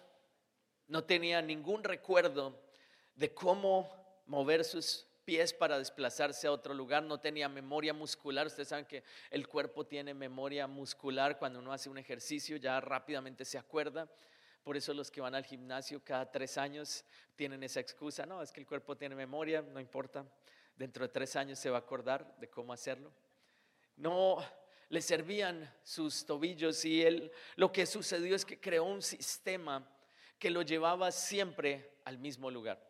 no 0.88 1.04
tenía 1.04 1.42
ningún 1.42 1.84
recuerdo 1.84 2.60
de 3.16 3.34
cómo 3.34 3.90
mover 4.28 4.64
sus 4.64 5.08
pies 5.26 5.54
para 5.54 5.80
desplazarse 5.80 6.48
a 6.48 6.52
otro 6.52 6.74
lugar, 6.74 7.04
no 7.04 7.20
tenía 7.20 7.50
memoria 7.50 7.94
muscular. 7.94 8.46
Ustedes 8.48 8.68
saben 8.68 8.86
que 8.86 9.04
el 9.30 9.48
cuerpo 9.48 9.86
tiene 9.86 10.14
memoria 10.14 10.68
muscular 10.68 11.40
cuando 11.40 11.60
uno 11.60 11.74
hace 11.74 11.90
un 11.90 11.98
ejercicio, 11.98 12.58
ya 12.58 12.80
rápidamente 12.80 13.46
se 13.46 13.58
acuerda. 13.58 14.08
Por 14.64 14.78
eso 14.78 14.94
los 14.94 15.10
que 15.10 15.22
van 15.22 15.36
al 15.36 15.46
gimnasio 15.46 16.04
cada 16.04 16.30
tres 16.30 16.58
años 16.58 17.04
tienen 17.36 17.64
esa 17.64 17.80
excusa, 17.80 18.26
no, 18.26 18.42
es 18.42 18.52
que 18.52 18.60
el 18.60 18.68
cuerpo 18.68 18.96
tiene 18.96 19.16
memoria, 19.16 19.62
no 19.62 19.80
importa, 19.80 20.26
dentro 20.76 21.06
de 21.06 21.14
tres 21.14 21.36
años 21.36 21.58
se 21.58 21.70
va 21.70 21.78
a 21.78 21.82
acordar 21.82 22.38
de 22.38 22.50
cómo 22.50 22.72
hacerlo. 22.72 23.12
No 23.98 24.38
le 24.90 25.02
servían 25.02 25.74
sus 25.84 26.26
tobillos 26.26 26.84
y 26.86 27.02
él, 27.02 27.32
lo 27.56 27.72
que 27.72 27.86
sucedió 27.86 28.36
es 28.36 28.46
que 28.46 28.60
creó 28.60 28.84
un 28.84 29.02
sistema 29.02 29.88
que 30.38 30.50
lo 30.50 30.62
llevaba 30.62 31.12
siempre 31.12 31.98
al 32.04 32.18
mismo 32.18 32.52
lugar. 32.52 32.86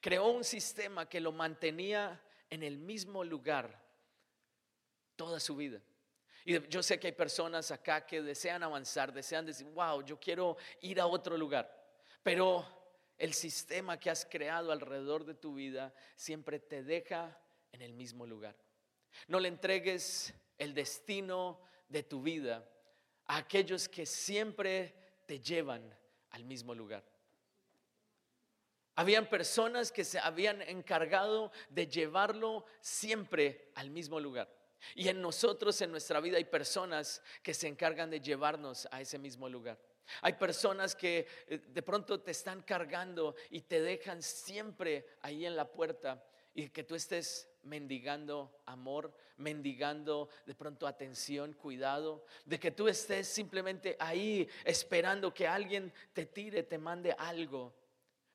Creó 0.00 0.28
un 0.28 0.44
sistema 0.44 1.08
que 1.08 1.20
lo 1.20 1.32
mantenía 1.32 2.20
en 2.50 2.62
el 2.62 2.78
mismo 2.78 3.24
lugar 3.24 3.80
toda 5.16 5.40
su 5.40 5.56
vida. 5.56 5.80
Y 6.48 6.64
yo 6.68 6.80
sé 6.80 7.00
que 7.00 7.08
hay 7.08 7.12
personas 7.12 7.72
acá 7.72 8.06
que 8.06 8.22
desean 8.22 8.62
avanzar, 8.62 9.12
desean 9.12 9.44
decir, 9.44 9.66
wow, 9.66 10.00
yo 10.04 10.16
quiero 10.20 10.56
ir 10.80 11.00
a 11.00 11.06
otro 11.08 11.36
lugar. 11.36 11.68
Pero 12.22 12.64
el 13.18 13.34
sistema 13.34 13.98
que 13.98 14.10
has 14.10 14.24
creado 14.24 14.70
alrededor 14.70 15.24
de 15.24 15.34
tu 15.34 15.54
vida 15.54 15.92
siempre 16.14 16.60
te 16.60 16.84
deja 16.84 17.36
en 17.72 17.82
el 17.82 17.94
mismo 17.94 18.26
lugar. 18.26 18.54
No 19.26 19.40
le 19.40 19.48
entregues 19.48 20.32
el 20.56 20.72
destino 20.72 21.60
de 21.88 22.04
tu 22.04 22.22
vida 22.22 22.64
a 23.26 23.38
aquellos 23.38 23.88
que 23.88 24.06
siempre 24.06 24.94
te 25.26 25.40
llevan 25.40 25.98
al 26.30 26.44
mismo 26.44 26.76
lugar. 26.76 27.02
Habían 28.94 29.28
personas 29.28 29.90
que 29.90 30.04
se 30.04 30.20
habían 30.20 30.62
encargado 30.62 31.50
de 31.70 31.88
llevarlo 31.88 32.64
siempre 32.80 33.72
al 33.74 33.90
mismo 33.90 34.20
lugar. 34.20 34.48
Y 34.94 35.08
en 35.08 35.20
nosotros, 35.20 35.80
en 35.80 35.90
nuestra 35.90 36.20
vida, 36.20 36.36
hay 36.36 36.44
personas 36.44 37.22
que 37.42 37.54
se 37.54 37.68
encargan 37.68 38.10
de 38.10 38.20
llevarnos 38.20 38.88
a 38.90 39.00
ese 39.00 39.18
mismo 39.18 39.48
lugar. 39.48 39.78
Hay 40.22 40.34
personas 40.34 40.94
que 40.94 41.26
eh, 41.48 41.58
de 41.58 41.82
pronto 41.82 42.20
te 42.20 42.30
están 42.30 42.62
cargando 42.62 43.34
y 43.50 43.62
te 43.62 43.80
dejan 43.80 44.22
siempre 44.22 45.06
ahí 45.20 45.44
en 45.46 45.56
la 45.56 45.70
puerta 45.70 46.24
y 46.54 46.70
que 46.70 46.84
tú 46.84 46.94
estés 46.94 47.50
mendigando 47.64 48.62
amor, 48.64 49.14
mendigando 49.36 50.30
de 50.46 50.54
pronto 50.54 50.86
atención, 50.86 51.52
cuidado, 51.52 52.24
de 52.44 52.58
que 52.58 52.70
tú 52.70 52.88
estés 52.88 53.28
simplemente 53.28 53.96
ahí 53.98 54.48
esperando 54.64 55.34
que 55.34 55.46
alguien 55.46 55.92
te 56.12 56.24
tire, 56.26 56.62
te 56.62 56.78
mande 56.78 57.12
algo. 57.18 57.74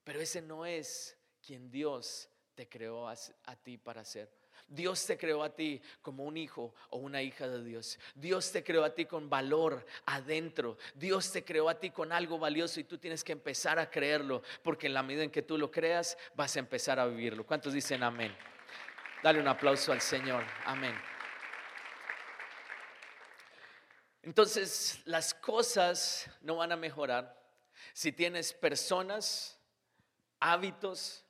Pero 0.03 0.19
ese 0.19 0.41
no 0.41 0.65
es 0.65 1.17
quien 1.41 1.71
Dios 1.71 2.29
te 2.53 2.67
creó 2.69 3.07
a, 3.07 3.15
ti 3.63 3.77
para 3.77 4.03
ser. 4.05 4.29
Dios 4.71 5.05
te 5.05 5.17
creó 5.17 5.43
a 5.43 5.53
ti 5.53 5.81
como 6.01 6.23
un 6.23 6.37
hijo 6.37 6.73
o 6.89 6.97
una 6.97 7.21
hija 7.21 7.47
de 7.47 7.61
Dios. 7.61 7.99
Dios 8.15 8.51
te 8.53 8.63
creó 8.63 8.85
a 8.85 8.95
ti 8.95 9.05
con 9.05 9.29
valor 9.29 9.85
adentro. 10.05 10.77
Dios 10.95 11.29
te 11.31 11.43
creó 11.43 11.67
a 11.67 11.77
ti 11.77 11.89
con 11.89 12.13
algo 12.13 12.39
valioso 12.39 12.79
y 12.79 12.85
tú 12.85 12.97
tienes 12.97 13.21
que 13.21 13.33
empezar 13.33 13.79
a 13.79 13.89
creerlo, 13.89 14.41
porque 14.63 14.87
en 14.87 14.93
la 14.93 15.03
medida 15.03 15.23
en 15.23 15.29
que 15.29 15.41
tú 15.41 15.57
lo 15.57 15.69
creas, 15.69 16.17
vas 16.35 16.55
a 16.55 16.59
empezar 16.59 16.99
a 16.99 17.05
vivirlo. 17.05 17.45
¿Cuántos 17.45 17.73
dicen 17.73 18.01
amén? 18.01 18.33
Dale 19.21 19.41
un 19.41 19.47
aplauso 19.49 19.91
al 19.91 19.99
Señor. 19.99 20.45
Amén. 20.65 20.95
Entonces, 24.23 25.01
las 25.03 25.33
cosas 25.33 26.31
no 26.39 26.55
van 26.55 26.71
a 26.71 26.77
mejorar 26.77 27.37
si 27.91 28.13
tienes 28.13 28.53
personas, 28.53 29.59
hábitos, 30.39 31.25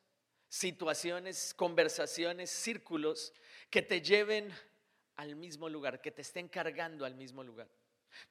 situaciones, 0.52 1.54
conversaciones, 1.54 2.50
círculos 2.50 3.34
que 3.70 3.82
te 3.82 4.02
lleven 4.02 4.54
al 5.16 5.38
mismo 5.38 5.70
lugar, 5.70 6.02
que 6.02 6.12
te 6.12 6.24
estén 6.24 6.50
cargando 6.50 7.06
al 7.06 7.16
mismo 7.16 7.42
lugar. 7.42 7.70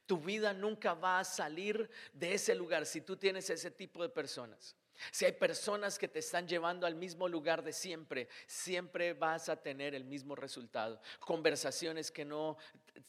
Tu 0.05 0.19
vida 0.19 0.53
nunca 0.53 0.93
va 0.93 1.21
a 1.21 1.25
salir 1.25 1.89
de 2.13 2.35
ese 2.35 2.55
lugar 2.55 2.85
si 2.85 3.01
tú 3.01 3.17
tienes 3.17 3.49
ese 3.49 3.71
tipo 3.71 4.03
de 4.03 4.11
personas. 4.11 4.77
Si 5.11 5.25
hay 5.25 5.33
personas 5.33 5.99
que 5.99 6.09
te 6.09 6.19
están 6.19 6.47
llevando 6.47 6.87
al 6.87 6.95
mismo 6.95 7.27
lugar 7.27 7.63
de 7.63 7.73
siempre, 7.73 8.29
siempre 8.47 9.15
vas 9.15 9.49
a 9.49 9.57
tener 9.57 9.95
el 9.95 10.05
mismo 10.05 10.37
resultado. 10.37 11.01
Conversaciones 11.21 12.11
que 12.11 12.27
no 12.27 12.59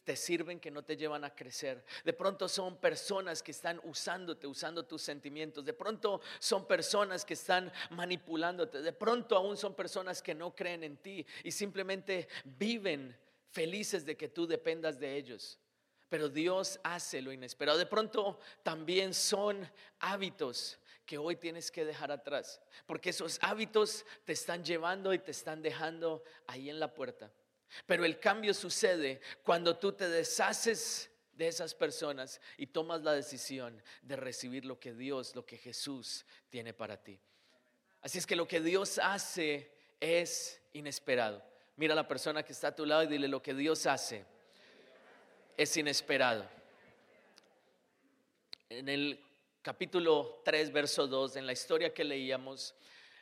te 0.03 0.15
sirven, 0.15 0.59
que 0.59 0.71
no 0.71 0.83
te 0.83 0.97
llevan 0.97 1.23
a 1.23 1.35
crecer. 1.35 1.83
De 2.03 2.13
pronto 2.13 2.47
son 2.47 2.77
personas 2.77 3.43
que 3.43 3.51
están 3.51 3.79
usándote, 3.83 4.47
usando 4.47 4.85
tus 4.85 5.01
sentimientos. 5.01 5.65
De 5.65 5.73
pronto 5.73 6.21
son 6.39 6.67
personas 6.67 7.25
que 7.25 7.33
están 7.33 7.71
manipulándote. 7.91 8.81
De 8.81 8.93
pronto 8.93 9.35
aún 9.35 9.57
son 9.57 9.73
personas 9.73 10.21
que 10.21 10.35
no 10.35 10.55
creen 10.55 10.83
en 10.83 10.97
ti 10.97 11.25
y 11.43 11.51
simplemente 11.51 12.27
viven 12.43 13.17
felices 13.51 14.05
de 14.05 14.15
que 14.15 14.29
tú 14.29 14.47
dependas 14.47 14.99
de 14.99 15.17
ellos 15.17 15.59
pero 16.11 16.27
Dios 16.27 16.77
hace 16.83 17.21
lo 17.21 17.31
inesperado. 17.31 17.77
De 17.77 17.85
pronto 17.85 18.37
también 18.63 19.13
son 19.13 19.65
hábitos 20.01 20.77
que 21.05 21.17
hoy 21.17 21.37
tienes 21.37 21.71
que 21.71 21.85
dejar 21.85 22.11
atrás, 22.11 22.61
porque 22.85 23.11
esos 23.11 23.39
hábitos 23.41 24.05
te 24.25 24.33
están 24.33 24.63
llevando 24.63 25.13
y 25.13 25.19
te 25.19 25.31
están 25.31 25.61
dejando 25.61 26.21
ahí 26.47 26.69
en 26.69 26.81
la 26.81 26.93
puerta. 26.93 27.31
Pero 27.85 28.05
el 28.05 28.19
cambio 28.19 28.53
sucede 28.53 29.21
cuando 29.43 29.77
tú 29.77 29.93
te 29.93 30.07
deshaces 30.09 31.09
de 31.33 31.47
esas 31.47 31.73
personas 31.73 32.39
y 32.57 32.67
tomas 32.67 33.01
la 33.01 33.13
decisión 33.13 33.81
de 34.01 34.15
recibir 34.15 34.65
lo 34.65 34.79
que 34.79 34.93
Dios, 34.93 35.35
lo 35.35 35.45
que 35.45 35.57
Jesús 35.57 36.25
tiene 36.49 36.73
para 36.73 36.97
ti. 36.97 37.19
Así 38.01 38.17
es 38.17 38.25
que 38.25 38.35
lo 38.35 38.47
que 38.47 38.61
Dios 38.61 38.99
hace 38.99 39.71
es 39.99 40.61
inesperado. 40.73 41.43
Mira 41.77 41.93
a 41.93 41.95
la 41.95 42.07
persona 42.07 42.43
que 42.43 42.53
está 42.53 42.69
a 42.69 42.75
tu 42.75 42.85
lado 42.85 43.03
y 43.03 43.07
dile 43.07 43.27
lo 43.27 43.41
que 43.41 43.53
Dios 43.53 43.85
hace 43.85 44.25
es 45.57 45.77
inesperado. 45.77 46.45
En 48.69 48.89
el 48.89 49.23
capítulo 49.61 50.41
3, 50.43 50.71
verso 50.71 51.07
2, 51.07 51.35
en 51.35 51.45
la 51.45 51.53
historia 51.53 51.93
que 51.93 52.03
leíamos, 52.03 52.73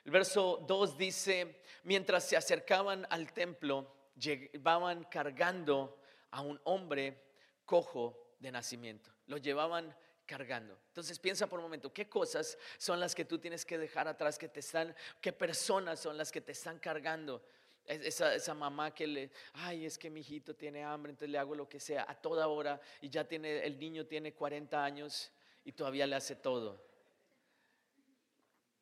el 0.06 0.12
verso 0.12 0.63
2 0.68 0.98
dice, 0.98 1.62
mientras 1.84 2.27
se 2.27 2.38
acercaban 2.38 3.06
al 3.10 3.34
templo, 3.34 3.91
llevaban 4.19 5.03
cargando 5.05 5.99
a 6.31 6.41
un 6.41 6.59
hombre 6.65 7.23
cojo 7.65 8.35
de 8.39 8.51
nacimiento. 8.51 9.11
Lo 9.27 9.38
llevaban 9.38 9.95
cargando. 10.25 10.77
Entonces 10.88 11.17
piensa 11.17 11.47
por 11.47 11.59
un 11.59 11.65
momento, 11.65 11.91
¿qué 11.91 12.07
cosas 12.07 12.57
son 12.77 12.99
las 12.99 13.15
que 13.15 13.25
tú 13.25 13.39
tienes 13.39 13.65
que 13.65 13.77
dejar 13.77 14.07
atrás 14.07 14.38
que 14.38 14.47
te 14.47 14.59
están, 14.59 14.95
qué 15.19 15.33
personas 15.33 15.99
son 15.99 16.17
las 16.17 16.31
que 16.31 16.41
te 16.41 16.51
están 16.51 16.77
cargando? 16.77 17.43
Esa, 17.85 18.53
mamá 18.53 18.93
que 18.93 19.07
le, 19.07 19.31
ay, 19.53 19.85
es 19.85 19.97
que 19.97 20.11
mi 20.11 20.19
hijito 20.19 20.55
tiene 20.55 20.83
hambre, 20.83 21.09
entonces 21.09 21.31
le 21.31 21.39
hago 21.39 21.55
lo 21.55 21.67
que 21.67 21.79
sea 21.79 22.05
a 22.07 22.13
toda 22.13 22.47
hora 22.47 22.79
y 23.01 23.09
ya 23.09 23.23
tiene, 23.23 23.65
el 23.65 23.79
niño 23.79 24.05
tiene 24.05 24.33
40 24.33 24.83
años 24.83 25.31
y 25.65 25.71
todavía 25.71 26.05
le 26.05 26.15
hace 26.15 26.35
todo. 26.35 26.88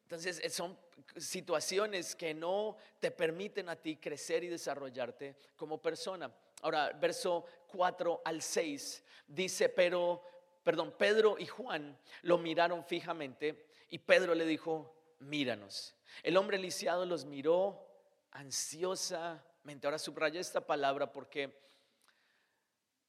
Entonces 0.08 0.40
eh, 0.42 0.50
son 0.50 0.80
situaciones 1.18 2.16
que 2.16 2.34
no 2.34 2.78
te 2.98 3.12
permiten 3.12 3.68
a 3.68 3.76
ti 3.76 3.98
crecer 3.98 4.42
y 4.46 4.48
desarrollarte 4.48 5.36
como 5.58 5.82
persona. 5.82 6.34
Ahora, 6.62 6.94
verso 6.94 7.44
4 7.68 8.22
al 8.24 8.42
6 8.42 9.04
dice, 9.28 9.68
pero, 9.68 10.24
perdón, 10.64 10.96
Pedro 10.98 11.36
y 11.38 11.46
Juan 11.46 12.00
lo 12.22 12.38
miraron 12.38 12.86
fijamente 12.86 13.68
y 13.90 13.98
Pedro 13.98 14.34
le 14.34 14.46
dijo, 14.46 14.96
míranos. 15.20 15.94
El 16.24 16.38
hombre 16.38 16.58
lisiado 16.58 17.06
los 17.06 17.26
miró 17.26 17.86
ansiosamente. 18.32 19.88
Ahora 19.88 20.00
subraya 20.00 20.40
esta 20.40 20.66
palabra 20.66 21.12
porque 21.12 21.54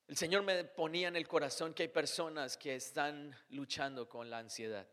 el 0.09 0.17
Señor 0.17 0.43
me 0.43 0.65
ponía 0.65 1.07
en 1.07 1.15
el 1.15 1.29
corazón 1.29 1.75
que 1.75 1.85
hay 1.85 1.89
personas 1.91 2.57
que 2.57 2.75
están 2.75 3.37
luchando 3.51 4.09
con 4.09 4.29
la 4.29 4.39
ansiedad. 4.39 4.85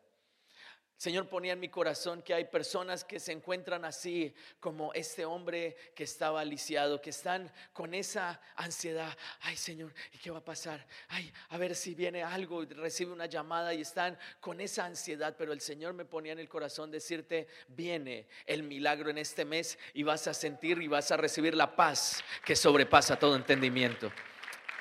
Señor 0.97 1.27
ponía 1.27 1.53
en 1.53 1.59
mi 1.59 1.67
corazón 1.67 2.21
que 2.21 2.33
hay 2.33 2.45
personas 2.45 3.03
que 3.03 3.19
se 3.19 3.33
encuentran 3.33 3.83
así 3.83 4.33
como 4.61 4.93
este 4.93 5.25
hombre 5.25 5.75
que 5.93 6.05
estaba 6.05 6.43
lisiado, 6.45 7.01
que 7.01 7.09
están 7.09 7.51
con 7.73 7.93
esa 7.93 8.39
ansiedad. 8.55 9.15
Ay 9.41 9.57
Señor, 9.57 9.93
¿y 10.13 10.17
qué 10.17 10.31
va 10.31 10.37
a 10.37 10.45
pasar? 10.45 10.87
Ay, 11.09 11.33
a 11.49 11.57
ver 11.57 11.75
si 11.75 11.95
viene 11.95 12.23
algo, 12.23 12.63
recibe 12.63 13.11
una 13.11 13.25
llamada 13.25 13.73
y 13.73 13.81
están 13.81 14.17
con 14.39 14.61
esa 14.61 14.85
ansiedad. 14.85 15.35
Pero 15.37 15.51
el 15.51 15.59
Señor 15.59 15.93
me 15.93 16.05
ponía 16.05 16.31
en 16.31 16.39
el 16.39 16.47
corazón 16.47 16.91
decirte, 16.91 17.47
viene 17.67 18.27
el 18.45 18.63
milagro 18.63 19.09
en 19.09 19.17
este 19.17 19.43
mes 19.43 19.77
y 19.93 20.03
vas 20.03 20.27
a 20.27 20.33
sentir 20.33 20.81
y 20.81 20.87
vas 20.87 21.11
a 21.11 21.17
recibir 21.17 21.55
la 21.55 21.75
paz 21.75 22.23
que 22.45 22.55
sobrepasa 22.55 23.19
todo 23.19 23.35
entendimiento. 23.35 24.11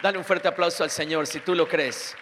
Dale 0.01 0.19
un 0.19 0.25
fuerte 0.25 0.47
aplauso 0.47 0.85
al 0.85 0.91
Señor 0.91 1.27
si 1.27 1.41
tú 1.41 1.57
lo 1.57 1.67
crees. 1.67 2.15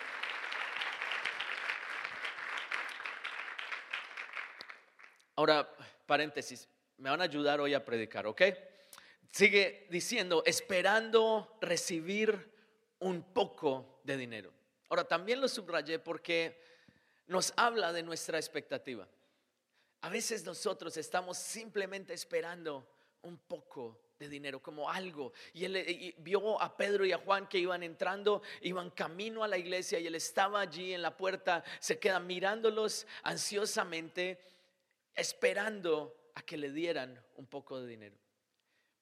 Ahora, 5.37 5.69
paréntesis, 6.07 6.69
me 6.99 7.11
van 7.11 7.21
a 7.21 7.25
ayudar 7.25 7.61
hoy 7.61 7.75
a 7.75 7.85
predicar, 7.85 8.27
¿ok? 8.27 8.43
Sigue 9.31 9.87
diciendo, 9.91 10.43
esperando 10.45 11.57
recibir 11.61 12.53
un 12.99 13.23
poco 13.33 14.01
de 14.05 14.17
dinero. 14.17 14.53
Ahora, 14.91 15.05
también 15.05 15.41
lo 15.41 15.49
subrayé 15.49 15.99
porque 15.99 16.61
nos 17.27 17.55
habla 17.57 17.93
de 17.93 18.03
nuestra 18.03 18.39
expectativa. 18.39 19.09
A 20.03 20.11
veces 20.11 20.45
nosotros 20.45 20.97
estamos 20.97 21.39
simplemente 21.39 22.13
esperando 22.13 22.87
un 23.23 23.39
poco 23.39 24.01
de 24.19 24.29
dinero, 24.29 24.61
como 24.61 24.91
algo. 24.91 25.33
Y 25.55 25.65
él 25.65 26.15
vio 26.19 26.61
a 26.61 26.77
Pedro 26.77 27.05
y 27.05 27.13
a 27.13 27.19
Juan 27.19 27.49
que 27.49 27.59
iban 27.59 27.83
entrando, 27.83 28.43
iban 28.61 28.91
camino 28.91 29.43
a 29.43 29.49
la 29.49 29.59
iglesia 29.59 29.99
y 29.99 30.07
él 30.07 30.15
estaba 30.15 30.61
allí 30.61 30.93
en 30.93 31.03
la 31.03 31.17
puerta, 31.17 31.65
se 31.81 31.99
queda 31.99 32.21
mirándolos 32.21 33.07
ansiosamente 33.23 34.39
esperando 35.15 36.31
a 36.35 36.43
que 36.43 36.57
le 36.57 36.73
dieran 36.73 37.23
un 37.37 37.47
poco 37.47 37.81
de 37.81 37.89
dinero. 37.89 38.22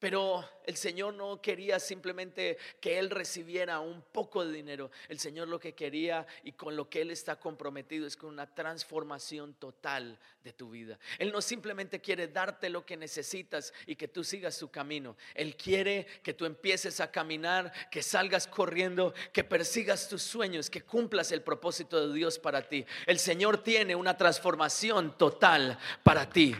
Pero 0.00 0.48
el 0.64 0.76
Señor 0.76 1.12
no 1.12 1.42
quería 1.42 1.78
simplemente 1.78 2.56
que 2.80 2.98
Él 2.98 3.10
recibiera 3.10 3.80
un 3.80 4.00
poco 4.00 4.44
de 4.44 4.52
dinero. 4.52 4.90
El 5.08 5.18
Señor 5.18 5.46
lo 5.46 5.60
que 5.60 5.74
quería 5.74 6.26
y 6.42 6.52
con 6.52 6.74
lo 6.74 6.88
que 6.88 7.02
Él 7.02 7.10
está 7.10 7.38
comprometido 7.38 8.06
es 8.06 8.16
con 8.16 8.30
una 8.30 8.52
transformación 8.52 9.52
total 9.54 10.18
de 10.42 10.54
tu 10.54 10.70
vida. 10.70 10.98
Él 11.18 11.30
no 11.30 11.42
simplemente 11.42 12.00
quiere 12.00 12.28
darte 12.28 12.70
lo 12.70 12.86
que 12.86 12.96
necesitas 12.96 13.74
y 13.86 13.94
que 13.94 14.08
tú 14.08 14.24
sigas 14.24 14.54
su 14.54 14.70
camino. 14.70 15.18
Él 15.34 15.54
quiere 15.54 16.06
que 16.22 16.32
tú 16.32 16.46
empieces 16.46 16.98
a 17.00 17.10
caminar, 17.10 17.70
que 17.90 18.02
salgas 18.02 18.46
corriendo, 18.46 19.12
que 19.34 19.44
persigas 19.44 20.08
tus 20.08 20.22
sueños, 20.22 20.70
que 20.70 20.80
cumplas 20.80 21.30
el 21.30 21.42
propósito 21.42 22.08
de 22.08 22.14
Dios 22.14 22.38
para 22.38 22.66
ti. 22.66 22.86
El 23.04 23.18
Señor 23.18 23.62
tiene 23.62 23.94
una 23.94 24.16
transformación 24.16 25.18
total 25.18 25.78
para 26.02 26.30
ti. 26.30 26.56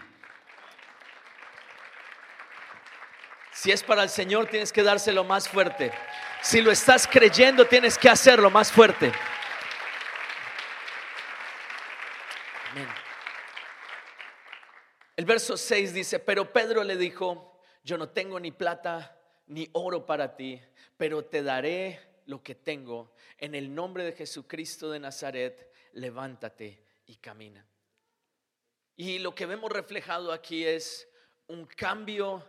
Si 3.61 3.70
es 3.70 3.83
para 3.83 4.03
el 4.03 4.09
Señor, 4.09 4.46
tienes 4.46 4.73
que 4.73 4.83
dárselo 4.83 5.23
más 5.23 5.46
fuerte. 5.46 5.92
Si 6.40 6.62
lo 6.62 6.73
estás 6.73 7.07
creyendo, 7.07 7.66
tienes 7.66 7.99
que 7.99 8.09
hacerlo 8.09 8.49
más 8.49 8.73
fuerte. 8.73 9.12
El 15.14 15.27
verso 15.27 15.59
6 15.59 15.92
dice, 15.92 16.20
pero 16.20 16.51
Pedro 16.51 16.83
le 16.85 16.96
dijo, 16.96 17.61
yo 17.85 17.99
no 17.99 18.09
tengo 18.09 18.40
ni 18.40 18.51
plata 18.51 19.20
ni 19.49 19.68
oro 19.75 20.07
para 20.07 20.37
ti, 20.37 20.59
pero 20.96 21.27
te 21.27 21.42
daré 21.42 22.01
lo 22.25 22.42
que 22.42 22.55
tengo. 22.55 23.14
En 23.37 23.55
el 23.55 23.75
nombre 23.75 24.05
de 24.05 24.12
Jesucristo 24.12 24.90
de 24.90 25.01
Nazaret, 25.01 25.70
levántate 25.92 26.83
y 27.05 27.16
camina. 27.16 27.66
Y 28.96 29.18
lo 29.18 29.35
que 29.35 29.44
vemos 29.44 29.70
reflejado 29.70 30.33
aquí 30.33 30.64
es 30.64 31.07
un 31.46 31.66
cambio 31.66 32.42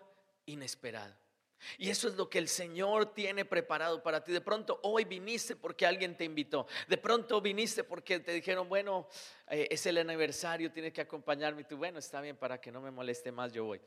inesperado. 0.46 1.16
Y 1.78 1.90
eso 1.90 2.08
es 2.08 2.16
lo 2.16 2.30
que 2.30 2.40
el 2.40 2.48
Señor 2.48 3.14
tiene 3.14 3.46
preparado 3.46 4.02
para 4.02 4.24
ti. 4.24 4.32
De 4.32 4.42
pronto 4.42 4.80
hoy 4.84 5.06
viniste 5.06 5.56
porque 5.56 5.86
alguien 5.86 6.16
te 6.16 6.24
invitó. 6.24 6.68
De 6.88 6.98
pronto 6.98 7.42
viniste 7.42 7.84
porque 7.84 8.20
te 8.20 8.32
dijeron, 8.32 8.68
bueno, 8.68 9.08
eh, 9.48 9.68
es 9.70 9.86
el 9.86 9.98
aniversario, 9.98 10.72
tienes 10.72 10.94
que 10.94 11.02
acompañarme. 11.02 11.62
Y 11.62 11.66
tú, 11.66 11.78
bueno, 11.78 12.00
está 12.00 12.22
bien, 12.22 12.36
para 12.36 12.60
que 12.60 12.72
no 12.72 12.82
me 12.82 12.92
moleste 12.92 13.32
más, 13.32 13.54
yo 13.54 13.66
voy. 13.66 13.82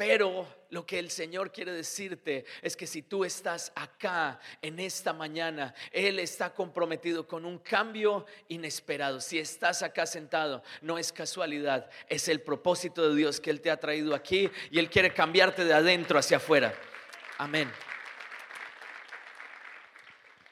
Pero 0.00 0.48
lo 0.70 0.86
que 0.86 0.98
el 0.98 1.10
Señor 1.10 1.52
quiere 1.52 1.72
decirte 1.72 2.46
es 2.62 2.74
que 2.74 2.86
si 2.86 3.02
tú 3.02 3.22
estás 3.22 3.70
acá 3.74 4.40
en 4.62 4.80
esta 4.80 5.12
mañana, 5.12 5.74
Él 5.92 6.18
está 6.20 6.54
comprometido 6.54 7.28
con 7.28 7.44
un 7.44 7.58
cambio 7.58 8.24
inesperado. 8.48 9.20
Si 9.20 9.38
estás 9.38 9.82
acá 9.82 10.06
sentado, 10.06 10.62
no 10.80 10.96
es 10.96 11.12
casualidad, 11.12 11.90
es 12.08 12.28
el 12.28 12.40
propósito 12.40 13.10
de 13.10 13.14
Dios 13.14 13.42
que 13.42 13.50
Él 13.50 13.60
te 13.60 13.70
ha 13.70 13.78
traído 13.78 14.14
aquí 14.14 14.48
y 14.70 14.78
Él 14.78 14.88
quiere 14.88 15.12
cambiarte 15.12 15.66
de 15.66 15.74
adentro 15.74 16.18
hacia 16.18 16.38
afuera. 16.38 16.72
Amén. 17.36 17.70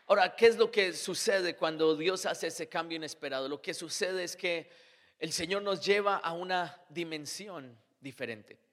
Ahora, 0.08 0.36
¿qué 0.36 0.48
es 0.48 0.58
lo 0.58 0.70
que 0.70 0.92
sucede 0.92 1.56
cuando 1.56 1.96
Dios 1.96 2.26
hace 2.26 2.48
ese 2.48 2.68
cambio 2.68 2.96
inesperado? 2.96 3.48
Lo 3.48 3.62
que 3.62 3.72
sucede 3.72 4.24
es 4.24 4.36
que 4.36 4.68
el 5.18 5.32
Señor 5.32 5.62
nos 5.62 5.82
lleva 5.82 6.16
a 6.16 6.34
una 6.34 6.82
dimensión 6.90 7.78
diferente. 7.98 8.67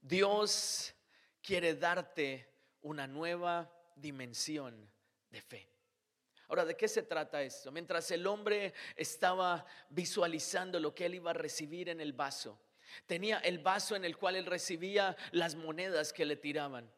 Dios 0.00 0.94
quiere 1.42 1.74
darte 1.74 2.48
una 2.82 3.06
nueva 3.06 3.72
dimensión 3.96 4.90
de 5.30 5.40
fe. 5.40 5.68
Ahora, 6.48 6.64
¿de 6.64 6.76
qué 6.76 6.88
se 6.88 7.02
trata 7.02 7.42
esto? 7.42 7.70
Mientras 7.70 8.10
el 8.10 8.26
hombre 8.26 8.72
estaba 8.96 9.66
visualizando 9.90 10.80
lo 10.80 10.94
que 10.94 11.06
él 11.06 11.16
iba 11.16 11.30
a 11.30 11.34
recibir 11.34 11.90
en 11.90 12.00
el 12.00 12.14
vaso, 12.14 12.58
tenía 13.06 13.38
el 13.40 13.58
vaso 13.58 13.96
en 13.96 14.04
el 14.04 14.16
cual 14.16 14.36
él 14.36 14.46
recibía 14.46 15.16
las 15.32 15.54
monedas 15.54 16.12
que 16.12 16.24
le 16.24 16.36
tiraban. 16.36 16.90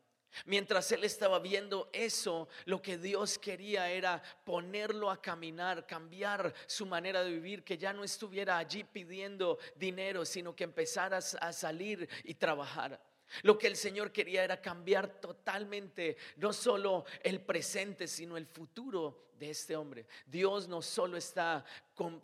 Mientras 0.47 0.90
él 0.93 1.05
estaba 1.05 1.38
viendo 1.38 1.90
eso, 1.93 2.49
lo 2.64 2.81
que 2.81 2.99
Dios 2.99 3.38
quería 3.38 3.90
era 3.90 4.23
ponerlo 4.45 5.11
a 5.11 5.21
caminar, 5.21 5.87
cambiar 5.87 6.55
su 6.66 6.87
manera 6.87 7.23
de 7.23 7.31
vivir, 7.31 7.64
que 7.64 7.79
ya 7.79 7.93
no 7.93 8.05
estuviera 8.05 8.59
allí 8.59 8.85
pidiendo 8.85 9.59
dinero, 9.77 10.25
sino 10.25 10.55
que 10.55 10.64
empezara 10.64 11.19
a 11.19 11.53
salir 11.53 12.09
y 12.25 12.35
trabajar. 12.35 13.10
Lo 13.43 13.59
que 13.59 13.66
el 13.66 13.77
Señor 13.77 14.12
quería 14.12 14.45
era 14.45 14.61
cambiar 14.61 15.21
totalmente, 15.21 16.16
no 16.37 16.53
solo 16.53 17.05
el 17.23 17.40
presente, 17.40 18.07
sino 18.07 18.37
el 18.37 18.47
futuro 18.47 19.31
de 19.40 19.51
este 19.51 19.75
hombre. 19.75 20.07
Dios 20.27 20.69
no 20.69 20.83
solo 20.83 21.16
está 21.16 21.64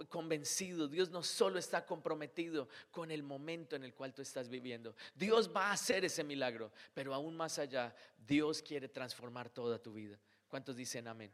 convencido, 0.09 0.87
Dios 0.87 1.11
no 1.11 1.23
solo 1.23 1.59
está 1.59 1.87
comprometido 1.87 2.69
con 2.91 3.11
el 3.11 3.23
momento 3.23 3.75
en 3.75 3.85
el 3.85 3.95
cual 3.95 4.13
tú 4.13 4.21
estás 4.21 4.49
viviendo. 4.49 4.95
Dios 5.15 5.51
va 5.55 5.69
a 5.69 5.73
hacer 5.73 6.05
ese 6.05 6.23
milagro, 6.23 6.71
pero 6.93 7.15
aún 7.15 7.35
más 7.35 7.59
allá, 7.59 7.95
Dios 8.19 8.63
quiere 8.63 8.89
transformar 8.89 9.49
toda 9.49 9.79
tu 9.79 9.95
vida. 9.95 10.19
¿Cuántos 10.49 10.77
dicen 10.77 11.09
amén? 11.09 11.33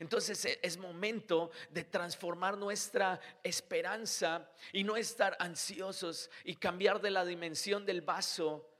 Entonces 0.00 0.44
e, 0.44 0.58
es 0.62 0.76
momento 0.76 1.50
de 1.70 1.84
transformar 1.84 2.56
nuestra 2.56 3.20
esperanza 3.42 4.50
y 4.72 4.82
no 4.82 4.96
estar 4.96 5.36
ansiosos 5.38 6.30
y 6.44 6.56
cambiar 6.56 7.00
de 7.00 7.10
la 7.10 7.24
dimensión 7.24 7.86
del 7.86 8.00
vaso 8.00 8.73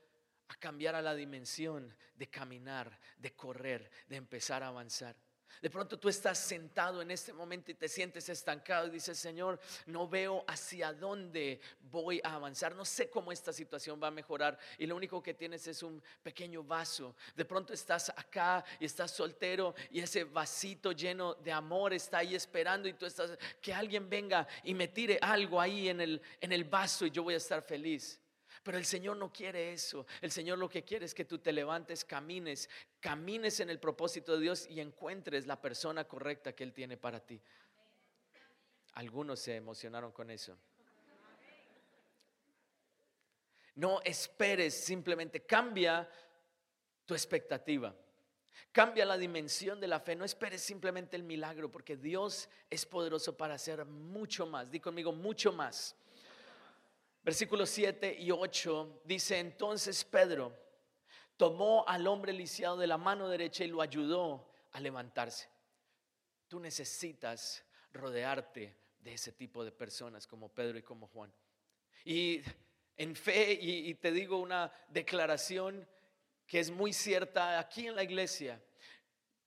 a 0.47 0.55
cambiar 0.55 0.95
a 0.95 1.01
la 1.01 1.15
dimensión 1.15 1.95
de 2.15 2.27
caminar, 2.27 2.99
de 3.17 3.33
correr, 3.33 3.89
de 4.07 4.15
empezar 4.17 4.63
a 4.63 4.67
avanzar. 4.67 5.15
De 5.61 5.69
pronto 5.69 5.97
tú 5.97 6.09
estás 6.09 6.37
sentado 6.37 7.01
en 7.01 7.11
este 7.11 7.33
momento 7.33 7.71
y 7.71 7.75
te 7.75 7.87
sientes 7.87 8.27
estancado 8.29 8.87
y 8.87 8.91
dices, 8.91 9.17
Señor, 9.17 9.59
no 9.85 10.07
veo 10.07 10.43
hacia 10.47 10.93
dónde 10.93 11.59
voy 11.79 12.21
a 12.23 12.35
avanzar, 12.35 12.75
no 12.75 12.85
sé 12.85 13.09
cómo 13.09 13.31
esta 13.31 13.53
situación 13.53 13.99
va 14.01 14.07
a 14.07 14.11
mejorar 14.11 14.57
y 14.77 14.85
lo 14.85 14.95
único 14.95 15.23
que 15.23 15.33
tienes 15.33 15.65
es 15.67 15.81
un 15.81 16.01
pequeño 16.21 16.63
vaso. 16.63 17.15
De 17.35 17.45
pronto 17.45 17.73
estás 17.73 18.09
acá 18.09 18.63
y 18.79 18.85
estás 18.85 19.11
soltero 19.11 19.73
y 19.89 20.01
ese 20.01 20.25
vasito 20.25 20.91
lleno 20.91 21.35
de 21.35 21.51
amor 21.51 21.93
está 21.93 22.19
ahí 22.19 22.35
esperando 22.35 22.87
y 22.87 22.93
tú 22.93 23.05
estás, 23.05 23.37
que 23.61 23.73
alguien 23.73 24.09
venga 24.09 24.47
y 24.63 24.73
me 24.73 24.87
tire 24.87 25.17
algo 25.21 25.59
ahí 25.59 25.89
en 25.89 26.01
el, 26.01 26.21
en 26.41 26.51
el 26.51 26.65
vaso 26.65 27.05
y 27.05 27.11
yo 27.11 27.23
voy 27.23 27.33
a 27.33 27.37
estar 27.37 27.61
feliz. 27.61 28.19
Pero 28.65 28.79
el 28.79 28.85
Señor 28.85 29.15
no 29.17 29.31
quiere 29.31 29.73
eso. 29.73 30.07
El 30.21 30.31
Señor 30.31 30.57
lo 30.57 30.67
que 30.67 30.83
quiere 30.83 31.05
es 31.05 31.13
que 31.13 31.23
tú 31.23 31.37
te 31.37 31.51
levantes, 31.51 32.03
camines, 32.03 32.67
camines 32.99 33.59
en 33.59 33.69
el 33.69 33.79
propósito 33.79 34.33
de 34.33 34.41
Dios 34.41 34.65
y 34.67 34.79
encuentres 34.79 35.45
la 35.45 35.61
persona 35.61 36.05
correcta 36.05 36.55
que 36.55 36.63
Él 36.63 36.73
tiene 36.73 36.97
para 36.97 37.19
ti. 37.19 37.39
Algunos 38.93 39.39
se 39.39 39.55
emocionaron 39.55 40.11
con 40.11 40.31
eso. 40.31 40.57
No 43.75 44.01
esperes, 44.03 44.73
simplemente 44.73 45.45
cambia 45.45 46.09
tu 47.05 47.13
expectativa. 47.13 47.95
Cambia 48.71 49.05
la 49.05 49.19
dimensión 49.19 49.79
de 49.79 49.89
la 49.89 49.99
fe. 49.99 50.15
No 50.15 50.25
esperes 50.25 50.63
simplemente 50.63 51.15
el 51.15 51.21
milagro, 51.21 51.71
porque 51.71 51.97
Dios 51.97 52.49
es 52.71 52.83
poderoso 52.87 53.37
para 53.37 53.53
hacer 53.53 53.85
mucho 53.85 54.47
más. 54.47 54.71
Di 54.71 54.79
conmigo, 54.79 55.11
mucho 55.11 55.53
más 55.53 55.95
Versículos 57.25 57.71
7 57.71 58.17
y 58.19 58.29
8 58.29 59.01
dice, 59.03 59.39
entonces 59.39 60.05
Pedro 60.05 60.55
tomó 61.37 61.83
al 61.87 62.05
hombre 62.05 62.31
lisiado 62.31 62.77
de 62.77 62.85
la 62.85 62.99
mano 62.99 63.27
derecha 63.27 63.63
y 63.63 63.67
lo 63.67 63.81
ayudó 63.81 64.53
a 64.73 64.79
levantarse. 64.79 65.49
Tú 66.47 66.59
necesitas 66.59 67.65
rodearte 67.91 68.77
de 68.99 69.13
ese 69.15 69.31
tipo 69.31 69.65
de 69.65 69.71
personas 69.71 70.27
como 70.27 70.49
Pedro 70.49 70.77
y 70.77 70.83
como 70.83 71.07
Juan. 71.07 71.33
Y 72.03 72.43
en 72.95 73.15
fe, 73.15 73.57
y, 73.59 73.89
y 73.89 73.95
te 73.95 74.11
digo 74.11 74.37
una 74.37 74.71
declaración 74.89 75.89
que 76.45 76.59
es 76.59 76.69
muy 76.69 76.93
cierta 76.93 77.57
aquí 77.57 77.87
en 77.87 77.95
la 77.95 78.03
iglesia, 78.03 78.63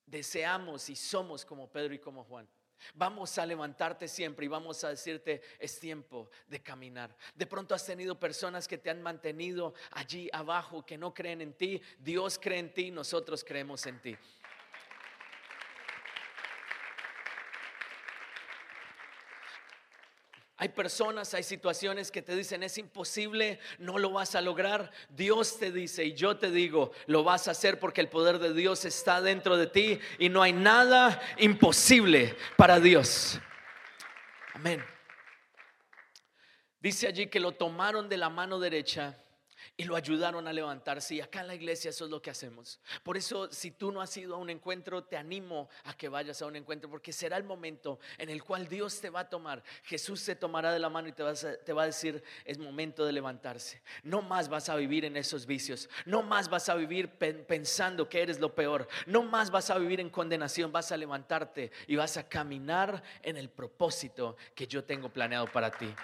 deseamos 0.04 0.90
y 0.90 0.96
somos 0.96 1.44
como 1.44 1.70
Pedro 1.70 1.94
y 1.94 2.00
como 2.00 2.24
Juan. 2.24 2.48
Vamos 2.94 3.38
a 3.38 3.46
levantarte 3.46 4.08
siempre 4.08 4.46
y 4.46 4.48
vamos 4.48 4.82
a 4.84 4.90
decirte, 4.90 5.42
es 5.58 5.78
tiempo 5.78 6.30
de 6.46 6.62
caminar. 6.62 7.14
De 7.34 7.46
pronto 7.46 7.74
has 7.74 7.84
tenido 7.84 8.18
personas 8.18 8.66
que 8.68 8.78
te 8.78 8.90
han 8.90 9.02
mantenido 9.02 9.74
allí 9.92 10.28
abajo, 10.32 10.84
que 10.84 10.98
no 10.98 11.14
creen 11.14 11.40
en 11.40 11.52
ti. 11.52 11.80
Dios 11.98 12.38
cree 12.38 12.58
en 12.58 12.72
ti, 12.72 12.90
nosotros 12.90 13.44
creemos 13.44 13.86
en 13.86 14.00
ti. 14.00 14.16
Hay 20.60 20.70
personas, 20.70 21.34
hay 21.34 21.44
situaciones 21.44 22.10
que 22.10 22.20
te 22.20 22.34
dicen 22.34 22.64
es 22.64 22.78
imposible, 22.78 23.60
no 23.78 23.96
lo 23.96 24.10
vas 24.10 24.34
a 24.34 24.40
lograr. 24.40 24.90
Dios 25.08 25.56
te 25.56 25.70
dice 25.70 26.04
y 26.04 26.14
yo 26.14 26.36
te 26.36 26.50
digo, 26.50 26.90
lo 27.06 27.22
vas 27.22 27.46
a 27.46 27.52
hacer 27.52 27.78
porque 27.78 28.00
el 28.00 28.08
poder 28.08 28.40
de 28.40 28.52
Dios 28.52 28.84
está 28.84 29.22
dentro 29.22 29.56
de 29.56 29.68
ti 29.68 30.00
y 30.18 30.28
no 30.28 30.42
hay 30.42 30.52
nada 30.52 31.22
imposible 31.38 32.36
para 32.56 32.80
Dios. 32.80 33.38
Amén. 34.52 34.84
Dice 36.80 37.06
allí 37.06 37.28
que 37.28 37.38
lo 37.38 37.52
tomaron 37.52 38.08
de 38.08 38.16
la 38.16 38.28
mano 38.28 38.58
derecha 38.58 39.16
y 39.78 39.84
lo 39.84 39.94
ayudaron 39.94 40.48
a 40.48 40.52
levantarse. 40.52 41.14
Y 41.14 41.20
acá 41.20 41.40
en 41.40 41.46
la 41.46 41.54
iglesia 41.54 41.90
eso 41.90 42.04
es 42.04 42.10
lo 42.10 42.20
que 42.20 42.30
hacemos. 42.30 42.80
Por 43.04 43.16
eso, 43.16 43.50
si 43.52 43.70
tú 43.70 43.92
no 43.92 44.02
has 44.02 44.14
ido 44.16 44.34
a 44.34 44.38
un 44.38 44.50
encuentro, 44.50 45.04
te 45.04 45.16
animo 45.16 45.68
a 45.84 45.96
que 45.96 46.08
vayas 46.08 46.42
a 46.42 46.46
un 46.46 46.56
encuentro, 46.56 46.90
porque 46.90 47.12
será 47.12 47.36
el 47.36 47.44
momento 47.44 48.00
en 48.18 48.28
el 48.28 48.42
cual 48.42 48.66
Dios 48.66 49.00
te 49.00 49.08
va 49.08 49.20
a 49.20 49.28
tomar. 49.28 49.62
Jesús 49.84 50.20
se 50.20 50.34
tomará 50.34 50.72
de 50.72 50.80
la 50.80 50.88
mano 50.88 51.06
y 51.06 51.12
te 51.12 51.22
te 51.64 51.72
va 51.72 51.84
a 51.84 51.86
decir, 51.86 52.24
es 52.44 52.58
momento 52.58 53.06
de 53.06 53.12
levantarse. 53.12 53.80
No 54.02 54.20
más 54.20 54.48
vas 54.48 54.68
a 54.68 54.74
vivir 54.74 55.04
en 55.04 55.16
esos 55.16 55.46
vicios. 55.46 55.88
No 56.04 56.24
más 56.24 56.48
vas 56.48 56.68
a 56.68 56.74
vivir 56.74 57.10
pensando 57.10 58.08
que 58.08 58.20
eres 58.20 58.40
lo 58.40 58.56
peor. 58.56 58.88
No 59.06 59.22
más 59.22 59.52
vas 59.52 59.70
a 59.70 59.78
vivir 59.78 60.00
en 60.00 60.10
condenación. 60.10 60.72
Vas 60.72 60.90
a 60.90 60.96
levantarte 60.96 61.70
y 61.86 61.94
vas 61.94 62.16
a 62.16 62.28
caminar 62.28 63.00
en 63.22 63.36
el 63.36 63.48
propósito 63.48 64.36
que 64.56 64.66
yo 64.66 64.82
tengo 64.82 65.08
planeado 65.08 65.46
para 65.46 65.70
ti. 65.70 65.94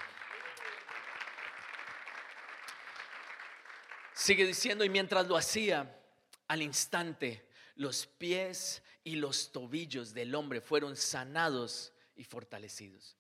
Sigue 4.14 4.46
diciendo, 4.46 4.84
y 4.84 4.88
mientras 4.88 5.26
lo 5.26 5.36
hacía, 5.36 6.00
al 6.46 6.62
instante, 6.62 7.44
los 7.74 8.06
pies 8.06 8.80
y 9.02 9.16
los 9.16 9.50
tobillos 9.50 10.14
del 10.14 10.36
hombre 10.36 10.60
fueron 10.60 10.96
sanados 10.96 11.92
y 12.14 12.22
fortalecidos. 12.22 13.16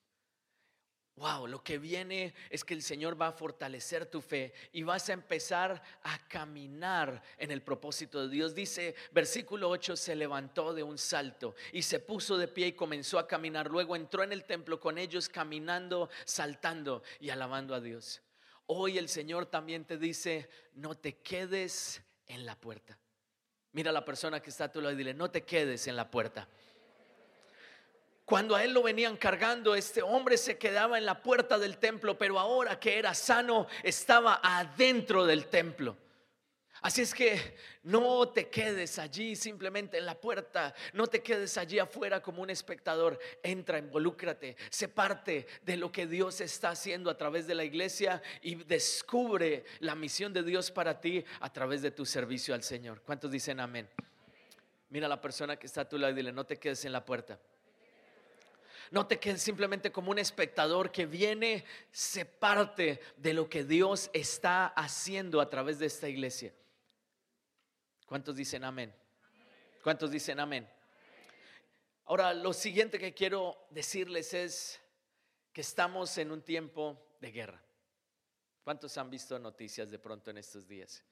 Wow, 1.16 1.46
lo 1.46 1.62
que 1.62 1.78
viene 1.78 2.34
es 2.50 2.64
que 2.64 2.74
el 2.74 2.82
Señor 2.82 3.20
va 3.20 3.28
a 3.28 3.32
fortalecer 3.32 4.06
tu 4.06 4.20
fe 4.20 4.52
y 4.72 4.82
vas 4.82 5.08
a 5.08 5.12
empezar 5.12 5.80
a 6.02 6.18
caminar 6.28 7.22
en 7.38 7.52
el 7.52 7.62
propósito 7.62 8.22
de 8.22 8.28
Dios. 8.34 8.54
Dice, 8.54 8.96
versículo 9.12 9.68
8, 9.70 9.96
se 9.96 10.16
levantó 10.16 10.74
de 10.74 10.82
un 10.82 10.98
salto 10.98 11.54
y 11.72 11.82
se 11.82 12.00
puso 12.00 12.36
de 12.36 12.48
pie 12.48 12.68
y 12.68 12.72
comenzó 12.72 13.20
a 13.20 13.28
caminar. 13.28 13.70
Luego 13.70 13.94
entró 13.94 14.24
en 14.24 14.32
el 14.32 14.44
templo 14.44 14.80
con 14.80 14.98
ellos 14.98 15.28
caminando, 15.28 16.08
saltando 16.24 17.04
y 17.20 17.30
alabando 17.30 17.76
a 17.76 17.80
Dios. 17.80 18.23
Hoy 18.66 18.98
el 18.98 19.08
Señor 19.08 19.46
también 19.46 19.84
te 19.84 19.98
dice, 19.98 20.48
no 20.74 20.94
te 20.94 21.18
quedes 21.18 22.02
en 22.26 22.46
la 22.46 22.58
puerta. 22.58 22.98
Mira 23.72 23.90
a 23.90 23.92
la 23.92 24.04
persona 24.04 24.40
que 24.40 24.50
está 24.50 24.64
a 24.64 24.72
tu 24.72 24.80
lado 24.80 24.92
y 24.92 24.96
dile, 24.96 25.12
no 25.12 25.30
te 25.30 25.42
quedes 25.42 25.86
en 25.86 25.96
la 25.96 26.10
puerta. 26.10 26.48
Cuando 28.24 28.56
a 28.56 28.64
él 28.64 28.72
lo 28.72 28.82
venían 28.82 29.18
cargando, 29.18 29.74
este 29.74 30.00
hombre 30.00 30.38
se 30.38 30.56
quedaba 30.56 30.96
en 30.96 31.04
la 31.04 31.22
puerta 31.22 31.58
del 31.58 31.76
templo, 31.76 32.16
pero 32.16 32.38
ahora 32.38 32.80
que 32.80 32.98
era 32.98 33.12
sano, 33.12 33.66
estaba 33.82 34.40
adentro 34.42 35.26
del 35.26 35.46
templo. 35.46 35.98
Así 36.84 37.00
es 37.00 37.14
que 37.14 37.40
no 37.84 38.28
te 38.28 38.50
quedes 38.50 38.98
allí 38.98 39.36
simplemente 39.36 39.96
en 39.96 40.04
la 40.04 40.20
puerta, 40.20 40.74
no 40.92 41.06
te 41.06 41.22
quedes 41.22 41.56
allí 41.56 41.78
afuera 41.78 42.20
como 42.20 42.42
un 42.42 42.50
espectador. 42.50 43.18
Entra, 43.42 43.78
involúcrate, 43.78 44.54
sé 44.68 44.88
parte 44.88 45.46
de 45.62 45.78
lo 45.78 45.90
que 45.90 46.06
Dios 46.06 46.42
está 46.42 46.68
haciendo 46.68 47.08
a 47.08 47.16
través 47.16 47.46
de 47.46 47.54
la 47.54 47.64
iglesia 47.64 48.20
y 48.42 48.56
descubre 48.56 49.64
la 49.80 49.94
misión 49.94 50.34
de 50.34 50.42
Dios 50.42 50.70
para 50.70 51.00
ti 51.00 51.24
a 51.40 51.50
través 51.50 51.80
de 51.80 51.90
tu 51.90 52.04
servicio 52.04 52.54
al 52.54 52.62
Señor. 52.62 53.00
¿Cuántos 53.00 53.30
dicen 53.30 53.60
amén? 53.60 53.88
Mira 54.90 55.06
a 55.06 55.08
la 55.08 55.22
persona 55.22 55.56
que 55.56 55.66
está 55.66 55.80
a 55.80 55.88
tu 55.88 55.96
lado 55.96 56.12
y 56.12 56.16
dile, 56.16 56.32
no 56.32 56.44
te 56.44 56.58
quedes 56.58 56.84
en 56.84 56.92
la 56.92 57.02
puerta. 57.02 57.40
No 58.90 59.06
te 59.06 59.18
quedes 59.18 59.40
simplemente 59.40 59.90
como 59.90 60.10
un 60.10 60.18
espectador 60.18 60.92
que 60.92 61.06
viene, 61.06 61.64
se 61.90 62.26
parte 62.26 63.00
de 63.16 63.32
lo 63.32 63.48
que 63.48 63.64
Dios 63.64 64.10
está 64.12 64.66
haciendo 64.66 65.40
a 65.40 65.48
través 65.48 65.78
de 65.78 65.86
esta 65.86 66.10
iglesia. 66.10 66.52
¿Cuántos 68.06 68.36
dicen 68.36 68.64
amén? 68.64 68.94
¿Cuántos 69.82 70.10
dicen 70.10 70.38
amén? 70.38 70.68
Ahora, 72.06 72.34
lo 72.34 72.52
siguiente 72.52 72.98
que 72.98 73.14
quiero 73.14 73.66
decirles 73.70 74.34
es 74.34 74.80
que 75.52 75.62
estamos 75.62 76.18
en 76.18 76.30
un 76.30 76.42
tiempo 76.42 77.16
de 77.20 77.30
guerra. 77.32 77.64
¿Cuántos 78.62 78.96
han 78.98 79.10
visto 79.10 79.38
noticias 79.38 79.90
de 79.90 79.98
pronto 79.98 80.30
en 80.30 80.38
estos 80.38 80.66
días? 80.66 81.02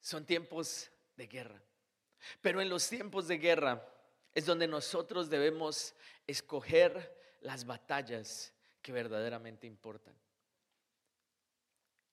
Son 0.00 0.24
tiempos 0.24 0.90
de 1.16 1.26
guerra. 1.26 1.62
Pero 2.40 2.60
en 2.60 2.68
los 2.68 2.88
tiempos 2.88 3.28
de 3.28 3.38
guerra 3.38 3.86
es 4.34 4.46
donde 4.46 4.66
nosotros 4.66 5.30
debemos 5.30 5.94
escoger 6.26 7.36
las 7.40 7.64
batallas 7.64 8.52
que 8.82 8.92
verdaderamente 8.92 9.66
importan. 9.66 10.14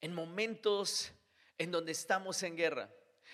En 0.02 0.14
momentos 0.14 1.12
en 1.58 1.72
donde 1.72 1.92
estamos 1.92 2.42
en 2.44 2.56
guerra, 2.56 2.90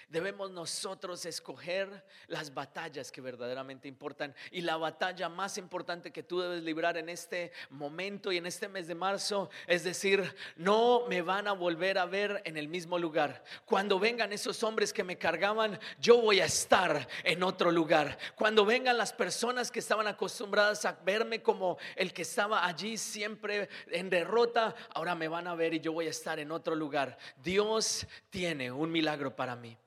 Debemos 0.10 0.52
nosotros 0.52 1.26
escoger 1.26 2.04
las 2.28 2.54
batallas 2.54 3.12
que 3.12 3.22
verdaderamente 3.22 3.88
importan. 3.88 4.36
Y 4.52 4.62
la 4.62 4.78
batalla 4.78 5.30
más 5.30 5.58
importante 5.58 6.12
que 6.12 6.24
tú 6.24 6.40
debes 6.40 6.64
librar 6.64 6.98
en 6.98 7.10
este 7.10 7.52
momento 7.70 8.32
y 8.32 8.38
en 8.38 8.46
este 8.46 8.68
mes 8.68 8.88
de 8.88 8.96
marzo 8.96 9.50
es 9.68 9.84
decir, 9.84 10.36
no 10.56 11.06
me 11.08 11.22
van 11.22 11.48
a 11.48 11.54
volver 11.54 11.98
a 11.98 12.06
ver 12.06 12.42
en 12.46 12.58
el 12.58 12.68
mismo 12.68 13.00
lugar. 13.00 13.44
Cuando 13.66 14.00
vengan 14.00 14.34
esos 14.34 14.64
hombres 14.64 14.94
que 14.94 15.04
me 15.04 15.18
cargaban, 15.18 15.80
yo 16.00 16.22
voy 16.22 16.40
a 16.40 16.46
estar 16.46 17.08
en 17.24 17.44
otro 17.44 17.72
lugar. 17.72 18.18
Cuando 18.36 18.66
vengan 18.66 18.98
las 18.98 19.14
personas 19.14 19.72
que 19.72 19.80
estaban 19.80 20.08
acostumbradas 20.08 20.86
a 20.86 20.94
verme 21.04 21.42
como 21.42 21.78
el 21.96 22.14
que 22.14 22.24
estaba 22.24 22.66
allí 22.66 22.98
siempre 22.98 23.70
en 23.88 24.10
derrota, 24.10 24.76
ahora 24.94 25.16
me 25.16 25.28
van 25.28 25.48
a 25.48 25.56
ver 25.56 25.74
y 25.74 25.80
yo 25.80 25.94
voy 25.94 26.08
a 26.08 26.12
estar 26.12 26.40
en 26.40 26.52
otro 26.52 26.76
lugar. 26.76 27.18
Dios 27.38 28.06
tiene 28.30 28.72
un 28.72 28.92
milagro 28.92 29.36
para 29.36 29.56
mí. 29.56 29.78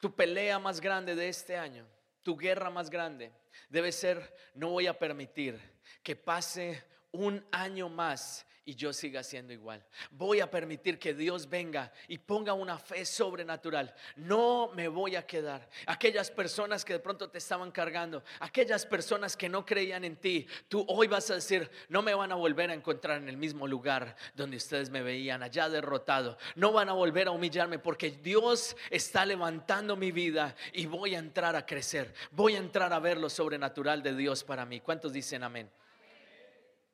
Tu 0.00 0.14
pelea 0.14 0.58
más 0.58 0.80
grande 0.80 1.14
de 1.14 1.28
este 1.28 1.56
año, 1.56 1.86
tu 2.22 2.36
guerra 2.36 2.70
más 2.70 2.90
grande, 2.90 3.32
debe 3.68 3.92
ser, 3.92 4.34
no 4.54 4.70
voy 4.70 4.86
a 4.86 4.98
permitir 4.98 5.60
que 6.02 6.16
pase 6.16 6.84
un 7.10 7.44
año 7.50 7.88
más 7.88 8.46
y 8.68 8.74
yo 8.74 8.92
siga 8.92 9.22
siendo 9.22 9.54
igual. 9.54 9.82
Voy 10.10 10.40
a 10.40 10.50
permitir 10.50 10.98
que 10.98 11.14
Dios 11.14 11.48
venga 11.48 11.90
y 12.06 12.18
ponga 12.18 12.52
una 12.52 12.76
fe 12.76 13.06
sobrenatural. 13.06 13.94
No 14.16 14.70
me 14.74 14.88
voy 14.88 15.16
a 15.16 15.26
quedar. 15.26 15.66
Aquellas 15.86 16.30
personas 16.30 16.84
que 16.84 16.92
de 16.92 16.98
pronto 16.98 17.30
te 17.30 17.38
estaban 17.38 17.70
cargando, 17.70 18.22
aquellas 18.40 18.84
personas 18.84 19.38
que 19.38 19.48
no 19.48 19.64
creían 19.64 20.04
en 20.04 20.16
ti, 20.16 20.46
tú 20.68 20.84
hoy 20.86 21.08
vas 21.08 21.30
a 21.30 21.36
decir, 21.36 21.70
no 21.88 22.02
me 22.02 22.12
van 22.12 22.30
a 22.30 22.34
volver 22.34 22.68
a 22.70 22.74
encontrar 22.74 23.22
en 23.22 23.30
el 23.30 23.38
mismo 23.38 23.66
lugar 23.66 24.14
donde 24.34 24.58
ustedes 24.58 24.90
me 24.90 25.00
veían, 25.00 25.42
allá 25.42 25.70
derrotado. 25.70 26.36
No 26.54 26.70
van 26.70 26.90
a 26.90 26.92
volver 26.92 27.28
a 27.28 27.30
humillarme 27.30 27.78
porque 27.78 28.10
Dios 28.10 28.76
está 28.90 29.24
levantando 29.24 29.96
mi 29.96 30.12
vida 30.12 30.54
y 30.74 30.84
voy 30.84 31.14
a 31.14 31.20
entrar 31.20 31.56
a 31.56 31.64
crecer. 31.64 32.12
Voy 32.32 32.54
a 32.54 32.58
entrar 32.58 32.92
a 32.92 32.98
ver 32.98 33.16
lo 33.16 33.30
sobrenatural 33.30 34.02
de 34.02 34.14
Dios 34.14 34.44
para 34.44 34.66
mí. 34.66 34.80
¿Cuántos 34.80 35.14
dicen 35.14 35.42
amén? 35.42 35.70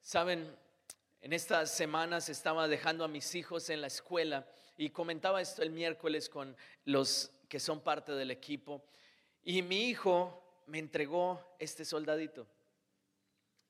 Saben, 0.00 0.54
en 1.24 1.32
estas 1.32 1.70
semanas 1.70 2.28
estaba 2.28 2.68
dejando 2.68 3.02
a 3.02 3.08
mis 3.08 3.34
hijos 3.34 3.70
en 3.70 3.80
la 3.80 3.86
escuela 3.86 4.46
y 4.76 4.90
comentaba 4.90 5.40
esto 5.40 5.62
el 5.62 5.70
miércoles 5.70 6.28
con 6.28 6.54
los 6.84 7.32
que 7.48 7.58
son 7.58 7.80
parte 7.80 8.12
del 8.12 8.30
equipo. 8.30 8.84
Y 9.42 9.62
mi 9.62 9.84
hijo 9.84 10.62
me 10.66 10.78
entregó 10.78 11.56
este 11.58 11.86
soldadito 11.86 12.46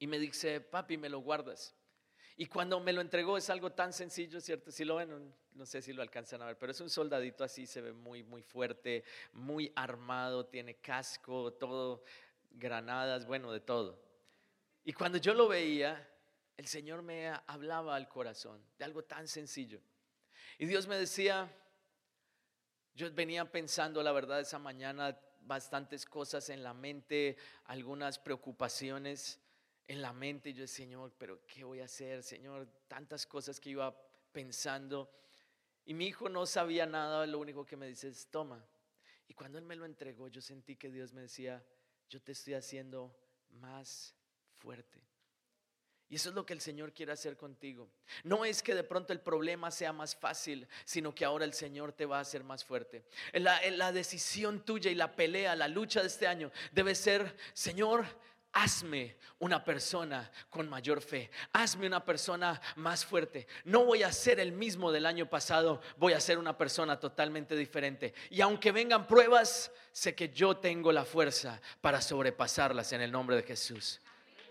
y 0.00 0.08
me 0.08 0.18
dice, 0.18 0.60
papi, 0.62 0.96
me 0.96 1.08
lo 1.08 1.20
guardas. 1.20 1.76
Y 2.36 2.46
cuando 2.46 2.80
me 2.80 2.92
lo 2.92 3.00
entregó 3.00 3.38
es 3.38 3.48
algo 3.48 3.70
tan 3.70 3.92
sencillo, 3.92 4.40
¿cierto? 4.40 4.72
Si 4.72 4.84
lo 4.84 4.96
ven, 4.96 5.32
no 5.52 5.64
sé 5.64 5.80
si 5.80 5.92
lo 5.92 6.02
alcanzan 6.02 6.42
a 6.42 6.46
ver, 6.46 6.58
pero 6.58 6.72
es 6.72 6.80
un 6.80 6.90
soldadito 6.90 7.44
así, 7.44 7.68
se 7.68 7.80
ve 7.80 7.92
muy, 7.92 8.24
muy 8.24 8.42
fuerte, 8.42 9.04
muy 9.32 9.70
armado, 9.76 10.44
tiene 10.44 10.74
casco, 10.74 11.52
todo, 11.52 12.02
granadas, 12.50 13.26
bueno, 13.26 13.52
de 13.52 13.60
todo. 13.60 14.02
Y 14.84 14.92
cuando 14.92 15.18
yo 15.18 15.34
lo 15.34 15.46
veía, 15.46 16.10
el 16.56 16.66
Señor 16.66 17.02
me 17.02 17.28
hablaba 17.46 17.96
al 17.96 18.08
corazón 18.08 18.62
de 18.78 18.84
algo 18.84 19.02
tan 19.04 19.26
sencillo. 19.26 19.80
Y 20.58 20.66
Dios 20.66 20.86
me 20.86 20.96
decía, 20.96 21.50
yo 22.94 23.12
venía 23.12 23.50
pensando, 23.50 24.02
la 24.02 24.12
verdad, 24.12 24.40
esa 24.40 24.58
mañana 24.58 25.18
bastantes 25.40 26.06
cosas 26.06 26.48
en 26.48 26.62
la 26.62 26.72
mente, 26.72 27.36
algunas 27.64 28.18
preocupaciones 28.18 29.40
en 29.88 30.00
la 30.00 30.12
mente. 30.12 30.50
Y 30.50 30.54
yo, 30.54 30.66
Señor, 30.66 31.12
pero 31.18 31.44
¿qué 31.46 31.64
voy 31.64 31.80
a 31.80 31.86
hacer? 31.86 32.22
Señor, 32.22 32.68
tantas 32.88 33.26
cosas 33.26 33.58
que 33.60 33.70
iba 33.70 33.94
pensando. 34.32 35.10
Y 35.84 35.94
mi 35.94 36.06
hijo 36.06 36.28
no 36.28 36.46
sabía 36.46 36.86
nada, 36.86 37.26
lo 37.26 37.38
único 37.38 37.66
que 37.66 37.76
me 37.76 37.88
dice 37.88 38.08
es, 38.08 38.28
toma. 38.28 38.64
Y 39.26 39.34
cuando 39.34 39.58
él 39.58 39.64
me 39.64 39.76
lo 39.76 39.84
entregó, 39.84 40.28
yo 40.28 40.40
sentí 40.40 40.76
que 40.76 40.90
Dios 40.90 41.12
me 41.12 41.22
decía, 41.22 41.64
yo 42.08 42.22
te 42.22 42.32
estoy 42.32 42.54
haciendo 42.54 43.14
más 43.50 44.14
fuerte. 44.56 45.13
Y 46.14 46.16
eso 46.16 46.28
es 46.28 46.36
lo 46.36 46.46
que 46.46 46.52
el 46.52 46.60
Señor 46.60 46.92
quiere 46.92 47.10
hacer 47.10 47.36
contigo. 47.36 47.88
No 48.22 48.44
es 48.44 48.62
que 48.62 48.76
de 48.76 48.84
pronto 48.84 49.12
el 49.12 49.18
problema 49.18 49.72
sea 49.72 49.92
más 49.92 50.14
fácil, 50.14 50.68
sino 50.84 51.12
que 51.12 51.24
ahora 51.24 51.44
el 51.44 51.52
Señor 51.52 51.92
te 51.92 52.06
va 52.06 52.18
a 52.18 52.20
hacer 52.20 52.44
más 52.44 52.64
fuerte. 52.64 53.02
La, 53.32 53.90
decisión 53.90 54.64
tuya 54.64 54.92
y 54.92 54.94
la 54.94 55.16
pelea, 55.16 55.56
la 55.56 55.66
lucha 55.66 56.02
de 56.02 56.06
este 56.06 56.28
año 56.28 56.52
debe 56.70 56.94
ser, 56.94 57.36
Señor, 57.52 58.06
hazme 58.52 59.16
una 59.40 59.64
persona 59.64 60.30
con 60.50 60.68
mayor 60.68 61.02
fe, 61.02 61.32
hazme 61.52 61.88
una 61.88 62.04
persona 62.04 62.60
más 62.76 63.04
fuerte. 63.04 63.48
No 63.64 63.84
voy 63.84 64.04
a 64.04 64.12
ser 64.12 64.38
el 64.38 64.52
mismo 64.52 64.92
del 64.92 65.06
año 65.06 65.28
pasado, 65.28 65.80
voy 65.96 66.12
a 66.12 66.20
ser 66.20 66.38
una 66.38 66.56
persona 66.56 67.00
totalmente 67.00 67.56
diferente. 67.56 68.14
Y 68.30 68.40
aunque 68.40 68.70
vengan 68.70 69.08
pruebas, 69.08 69.72
sé 69.90 70.14
que 70.14 70.28
yo 70.28 70.58
tengo 70.58 70.92
la 70.92 71.04
fuerza 71.04 71.60
para 71.80 72.00
sobrepasarlas 72.00 72.92
en 72.92 73.00
el 73.00 73.10
nombre 73.10 73.34
de 73.34 73.42
Jesús. 73.42 74.00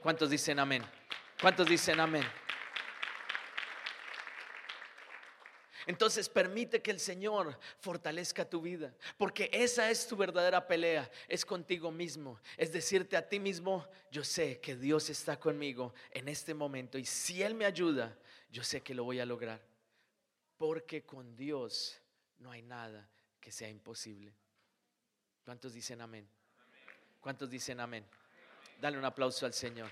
¿Cuántos 0.02 0.30
dicen 0.30 0.60
amén? 0.60 0.84
¿Cuántos 1.41 1.67
dicen 1.67 2.00
amén? 2.00 2.24
Entonces 5.86 6.30
permite 6.30 6.82
que 6.82 6.91
el 6.91 7.00
Señor 7.00 7.60
fortalezca 7.80 8.50
tu 8.50 8.62
vida, 8.62 8.93
porque 9.17 9.50
esa 9.52 9.89
es 9.89 10.08
tu 10.08 10.15
verdadera 10.15 10.65
pelea, 10.65 11.10
es 11.28 11.46
contigo 11.46 11.91
mismo, 11.91 12.39
es 12.58 12.72
decirte 12.72 13.17
a 13.17 13.28
ti 13.28 13.39
mismo, 13.39 13.86
yo 14.10 14.24
sé 14.24 14.60
que 14.62 14.76
Dios 14.76 15.10
está 15.10 15.38
conmigo 15.39 15.93
en 16.12 16.30
este 16.30 16.54
momento 16.54 16.98
y 16.98 17.06
si 17.06 17.43
Él 17.43 17.54
me 17.54 17.65
ayuda, 17.65 18.17
yo 18.50 18.63
sé 18.63 18.82
que 18.82 18.96
lo 18.96 19.04
voy 19.04 19.19
a 19.19 19.26
lograr, 19.26 19.62
porque 20.58 21.04
con 21.04 21.36
Dios 21.36 22.00
no 22.38 22.52
hay 22.52 22.62
nada 22.62 23.10
que 23.41 23.52
sea 23.52 23.69
imposible. 23.69 24.34
¿Cuántos 25.43 25.74
dicen 25.74 26.00
amén? 26.00 26.26
¿Cuántos 27.19 27.50
dicen 27.50 27.82
amén? 27.82 28.06
Dale 28.80 28.98
un 28.98 29.06
aplauso 29.06 29.46
al 29.46 29.54
Señor. 29.54 29.89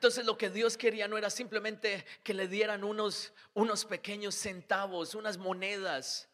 Entonces 0.00 0.24
lo 0.24 0.38
que 0.38 0.48
Dios 0.48 0.78
quería 0.78 1.06
no 1.08 1.18
era 1.18 1.28
simplemente 1.28 2.06
que 2.24 2.32
le 2.32 2.48
dieran 2.48 2.84
unos, 2.84 3.34
unos 3.52 3.84
pequeños 3.84 4.34
centavos, 4.34 5.14
unas 5.14 5.36
monedas. 5.36 6.26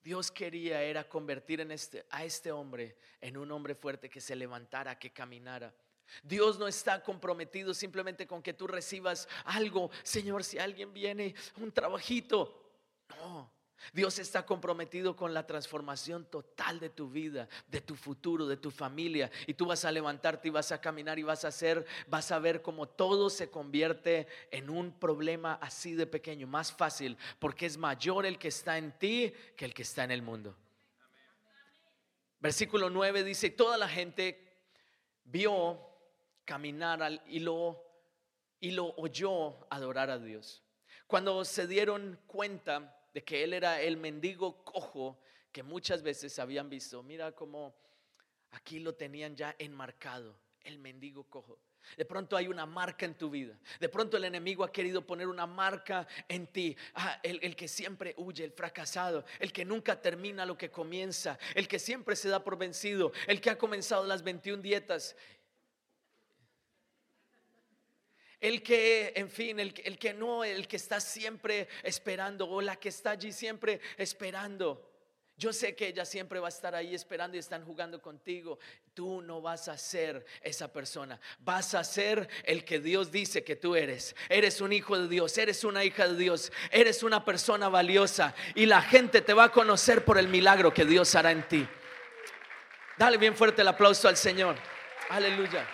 Dios 0.00 0.30
quería 0.30 0.80
era 0.80 1.08
convertir 1.08 1.60
en 1.60 1.72
este, 1.72 2.06
a 2.08 2.24
este 2.24 2.52
hombre 2.52 2.96
en 3.20 3.36
un 3.36 3.50
hombre 3.50 3.74
fuerte 3.74 4.08
que 4.08 4.20
se 4.20 4.36
levantara, 4.36 4.96
que 4.96 5.12
caminara. 5.12 5.74
Dios 6.22 6.56
no 6.60 6.68
está 6.68 7.02
comprometido 7.02 7.74
simplemente 7.74 8.28
con 8.28 8.44
que 8.44 8.54
tú 8.54 8.68
recibas 8.68 9.26
algo. 9.44 9.90
Señor, 10.04 10.44
si 10.44 10.60
alguien 10.60 10.94
viene, 10.94 11.34
un 11.56 11.72
trabajito. 11.72 12.62
No, 13.08 13.52
Dios 13.92 14.18
está 14.18 14.44
comprometido 14.44 15.16
con 15.16 15.34
la 15.34 15.46
transformación 15.46 16.24
total 16.26 16.80
de 16.80 16.90
tu 16.90 17.10
vida, 17.10 17.48
de 17.68 17.80
tu 17.80 17.96
futuro, 17.96 18.46
de 18.46 18.56
tu 18.56 18.70
familia. 18.70 19.30
Y 19.46 19.54
tú 19.54 19.66
vas 19.66 19.84
a 19.84 19.92
levantarte 19.92 20.48
y 20.48 20.50
vas 20.50 20.72
a 20.72 20.80
caminar 20.80 21.18
y 21.18 21.22
vas 21.22 21.44
a 21.44 21.48
hacer, 21.48 21.86
vas 22.06 22.30
a 22.30 22.38
ver 22.38 22.62
cómo 22.62 22.88
todo 22.88 23.30
se 23.30 23.50
convierte 23.50 24.26
en 24.50 24.70
un 24.70 24.92
problema 24.92 25.54
así 25.54 25.94
de 25.94 26.06
pequeño, 26.06 26.46
más 26.46 26.72
fácil, 26.72 27.16
porque 27.38 27.66
es 27.66 27.76
mayor 27.76 28.26
el 28.26 28.38
que 28.38 28.48
está 28.48 28.78
en 28.78 28.92
ti 28.92 29.32
que 29.56 29.64
el 29.64 29.74
que 29.74 29.82
está 29.82 30.04
en 30.04 30.10
el 30.10 30.22
mundo. 30.22 30.56
Versículo 32.40 32.88
9 32.88 33.22
dice, 33.22 33.50
toda 33.50 33.76
la 33.76 33.88
gente 33.88 34.50
vio 35.24 35.78
caminar 36.44 37.22
y 37.26 37.40
lo, 37.40 37.84
y 38.60 38.70
lo 38.70 38.94
oyó 38.96 39.66
adorar 39.70 40.10
a 40.10 40.18
Dios. 40.18 40.62
Cuando 41.06 41.44
se 41.44 41.66
dieron 41.66 42.18
cuenta, 42.26 42.99
de 43.12 43.24
que 43.24 43.42
él 43.42 43.52
era 43.52 43.80
el 43.80 43.96
mendigo 43.96 44.64
cojo 44.64 45.20
que 45.52 45.62
muchas 45.62 46.02
veces 46.02 46.38
habían 46.38 46.68
visto. 46.70 47.02
Mira 47.02 47.32
cómo 47.32 47.74
aquí 48.52 48.78
lo 48.78 48.94
tenían 48.94 49.36
ya 49.36 49.54
enmarcado, 49.58 50.36
el 50.62 50.78
mendigo 50.78 51.24
cojo. 51.24 51.58
De 51.96 52.04
pronto 52.04 52.36
hay 52.36 52.46
una 52.46 52.66
marca 52.66 53.06
en 53.06 53.14
tu 53.14 53.30
vida. 53.30 53.58
De 53.80 53.88
pronto 53.88 54.16
el 54.16 54.24
enemigo 54.24 54.64
ha 54.64 54.70
querido 54.70 55.04
poner 55.04 55.26
una 55.26 55.46
marca 55.46 56.06
en 56.28 56.46
ti. 56.46 56.76
Ah, 56.94 57.18
el, 57.22 57.40
el, 57.42 57.56
que 57.56 57.68
siempre 57.68 58.14
huye, 58.18 58.44
el 58.44 58.52
fracasado, 58.52 59.24
el 59.38 59.52
que 59.52 59.64
nunca 59.64 60.00
termina 60.00 60.46
lo 60.46 60.56
que 60.56 60.70
comienza, 60.70 61.38
el 61.54 61.66
que 61.66 61.78
siempre 61.78 62.16
se 62.16 62.28
da 62.28 62.44
por 62.44 62.58
vencido, 62.58 63.12
el 63.26 63.40
que 63.40 63.50
ha 63.50 63.58
comenzado 63.58 64.04
las 64.06 64.22
21 64.22 64.62
dietas 64.62 65.16
el 68.40 68.62
que, 68.62 69.12
en 69.16 69.28
fin, 69.28 69.60
el, 69.60 69.74
el, 69.84 69.98
que 69.98 70.14
no, 70.14 70.44
el 70.44 70.66
que 70.66 70.76
está 70.76 71.00
siempre 71.00 71.68
esperando 71.82 72.48
o 72.48 72.60
la 72.60 72.76
que 72.76 72.88
está 72.88 73.10
allí 73.10 73.32
siempre 73.32 73.80
esperando. 73.96 74.90
Yo 75.40 75.54
sé 75.54 75.74
que 75.74 75.88
ella 75.88 76.04
siempre 76.04 76.38
va 76.38 76.48
a 76.48 76.50
estar 76.50 76.74
ahí 76.74 76.94
esperando 76.94 77.34
y 77.34 77.40
están 77.40 77.64
jugando 77.64 78.02
contigo. 78.02 78.58
Tú 78.92 79.22
no 79.22 79.40
vas 79.40 79.68
a 79.68 79.78
ser 79.78 80.26
esa 80.42 80.70
persona. 80.70 81.18
Vas 81.38 81.74
a 81.74 81.82
ser 81.82 82.28
el 82.44 82.62
que 82.62 82.78
Dios 82.78 83.10
dice 83.10 83.42
que 83.42 83.56
tú 83.56 83.74
eres. 83.74 84.14
Eres 84.28 84.60
un 84.60 84.70
hijo 84.70 84.98
de 84.98 85.08
Dios, 85.08 85.38
eres 85.38 85.64
una 85.64 85.82
hija 85.82 86.06
de 86.08 86.16
Dios, 86.16 86.52
eres 86.70 87.02
una 87.02 87.24
persona 87.24 87.70
valiosa 87.70 88.34
y 88.54 88.66
la 88.66 88.82
gente 88.82 89.22
te 89.22 89.32
va 89.32 89.44
a 89.44 89.52
conocer 89.52 90.04
por 90.04 90.18
el 90.18 90.28
milagro 90.28 90.74
que 90.74 90.84
Dios 90.84 91.14
hará 91.14 91.32
en 91.32 91.48
ti. 91.48 91.66
Dale 92.98 93.16
bien 93.16 93.34
fuerte 93.34 93.62
el 93.62 93.68
aplauso 93.68 94.08
al 94.08 94.18
Señor. 94.18 94.56
Aleluya. 95.08 95.66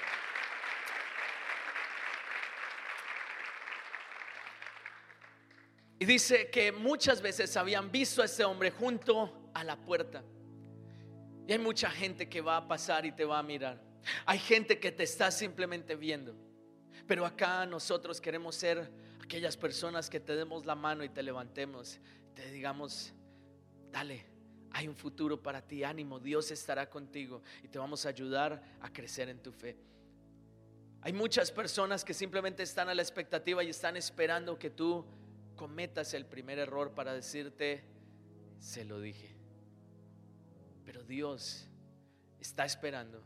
Y 5.99 6.05
dice 6.05 6.51
que 6.51 6.73
muchas 6.73 7.23
veces 7.23 7.57
habían 7.57 7.91
visto 7.91 8.23
a 8.23 8.27
ese 8.27 8.45
hombre 8.45 8.71
junto 8.71 9.51
a 9.55 9.65
la 9.65 9.77
puerta. 9.77 10.23
Y 11.47 11.53
hay 11.53 11.59
mucha 11.59 11.91
gente 11.91 12.29
que 12.29 12.41
va 12.41 12.59
a 12.59 12.69
pasar 12.69 13.07
y 13.07 13.13
te 13.13 13.25
va 13.25 13.39
a 13.39 13.43
mirar. 13.43 13.81
Hay 14.27 14.39
gente 14.39 14.79
que 14.79 14.93
te 14.93 15.05
está 15.05 15.31
simplemente 15.31 15.97
viendo. 15.97 16.35
Pero 17.07 17.25
acá 17.25 17.65
nosotros 17.67 18.21
queremos 18.21 18.57
ser 18.57 18.91
aquellas 19.23 19.57
personas 19.57 20.11
que 20.11 20.21
te 20.21 20.37
demos 20.37 20.67
la 20.67 20.75
mano 20.75 21.05
y 21.05 21.09
te 21.09 21.23
levantemos. 21.23 21.99
Te 22.35 22.51
digamos, 22.51 23.15
dale, 23.91 24.27
hay 24.73 24.89
un 24.89 24.97
futuro 24.97 25.43
para 25.43 25.63
ti, 25.63 25.85
ánimo, 25.85 26.21
Dios 26.21 26.51
estará 26.51 26.91
contigo 26.91 27.43
y 27.63 27.69
te 27.69 27.79
vamos 27.79 28.05
a 28.05 28.11
ayudar 28.11 28.63
a 28.81 28.93
crecer 28.93 29.29
en 29.31 29.41
tu 29.41 29.51
fe. 29.51 29.77
Hay 31.01 31.13
muchas 31.13 31.51
personas 31.51 32.05
que 32.05 32.13
simplemente 32.13 32.63
están 32.63 32.89
a 32.89 32.95
la 32.95 33.01
expectativa 33.01 33.63
y 33.65 33.71
están 33.71 33.97
esperando 33.97 34.59
que 34.59 34.71
tú 34.71 35.07
cometas 35.57 36.15
el 36.15 36.27
primer 36.27 36.59
error 36.59 36.95
para 36.95 37.13
decirte, 37.13 37.83
se 38.61 38.85
lo 38.85 39.01
dije. 39.01 39.35
Pero 40.85 41.03
Dios 41.03 41.69
está 42.39 42.65
esperando 42.65 43.23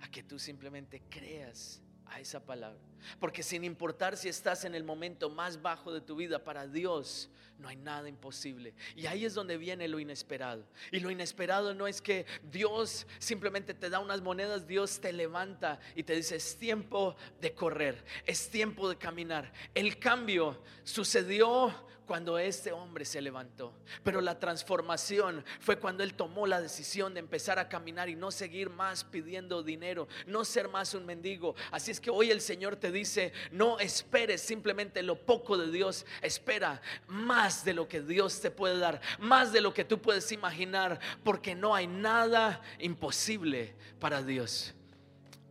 a 0.00 0.10
que 0.10 0.22
tú 0.22 0.38
simplemente 0.38 1.02
creas 1.10 1.82
a 2.06 2.20
esa 2.20 2.44
palabra. 2.44 2.80
Porque 3.20 3.42
sin 3.42 3.64
importar 3.64 4.16
si 4.16 4.28
estás 4.28 4.64
en 4.64 4.74
el 4.74 4.84
momento 4.84 5.30
más 5.30 5.62
bajo 5.62 5.92
de 5.92 6.00
tu 6.00 6.16
vida, 6.16 6.42
para 6.42 6.66
Dios 6.66 7.30
no 7.58 7.68
hay 7.68 7.76
nada 7.76 8.08
imposible. 8.08 8.74
Y 8.94 9.06
ahí 9.06 9.24
es 9.24 9.34
donde 9.34 9.56
viene 9.56 9.88
lo 9.88 9.98
inesperado. 9.98 10.64
Y 10.92 11.00
lo 11.00 11.10
inesperado 11.10 11.74
no 11.74 11.86
es 11.86 12.02
que 12.02 12.26
Dios 12.50 13.06
simplemente 13.18 13.74
te 13.74 13.88
da 13.90 13.98
unas 14.00 14.20
monedas, 14.20 14.66
Dios 14.66 15.00
te 15.00 15.12
levanta 15.12 15.80
y 15.94 16.02
te 16.02 16.14
dice, 16.14 16.36
es 16.36 16.56
tiempo 16.56 17.16
de 17.40 17.54
correr, 17.54 18.04
es 18.26 18.50
tiempo 18.50 18.88
de 18.88 18.96
caminar. 18.96 19.52
El 19.74 19.98
cambio 19.98 20.62
sucedió 20.84 21.74
cuando 22.06 22.38
este 22.38 22.72
hombre 22.72 23.04
se 23.04 23.20
levantó. 23.20 23.74
Pero 24.02 24.20
la 24.20 24.38
transformación 24.38 25.44
fue 25.60 25.78
cuando 25.78 26.02
él 26.02 26.14
tomó 26.14 26.46
la 26.46 26.60
decisión 26.60 27.12
de 27.12 27.20
empezar 27.20 27.58
a 27.58 27.68
caminar 27.68 28.08
y 28.08 28.14
no 28.14 28.30
seguir 28.30 28.70
más 28.70 29.04
pidiendo 29.04 29.62
dinero, 29.62 30.08
no 30.26 30.44
ser 30.44 30.68
más 30.68 30.94
un 30.94 31.04
mendigo. 31.04 31.54
Así 31.70 31.90
es 31.90 32.00
que 32.00 32.10
hoy 32.10 32.30
el 32.30 32.40
Señor 32.40 32.76
te 32.76 32.92
dice, 32.92 33.32
no 33.50 33.78
esperes 33.78 34.40
simplemente 34.40 35.02
lo 35.02 35.26
poco 35.26 35.58
de 35.58 35.70
Dios, 35.70 36.06
espera 36.22 36.80
más 37.08 37.64
de 37.64 37.74
lo 37.74 37.88
que 37.88 38.00
Dios 38.00 38.40
te 38.40 38.50
puede 38.50 38.78
dar, 38.78 39.00
más 39.18 39.52
de 39.52 39.60
lo 39.60 39.74
que 39.74 39.84
tú 39.84 40.00
puedes 40.00 40.30
imaginar, 40.32 41.00
porque 41.24 41.54
no 41.54 41.74
hay 41.74 41.86
nada 41.86 42.62
imposible 42.78 43.74
para 43.98 44.22
Dios. 44.22 44.74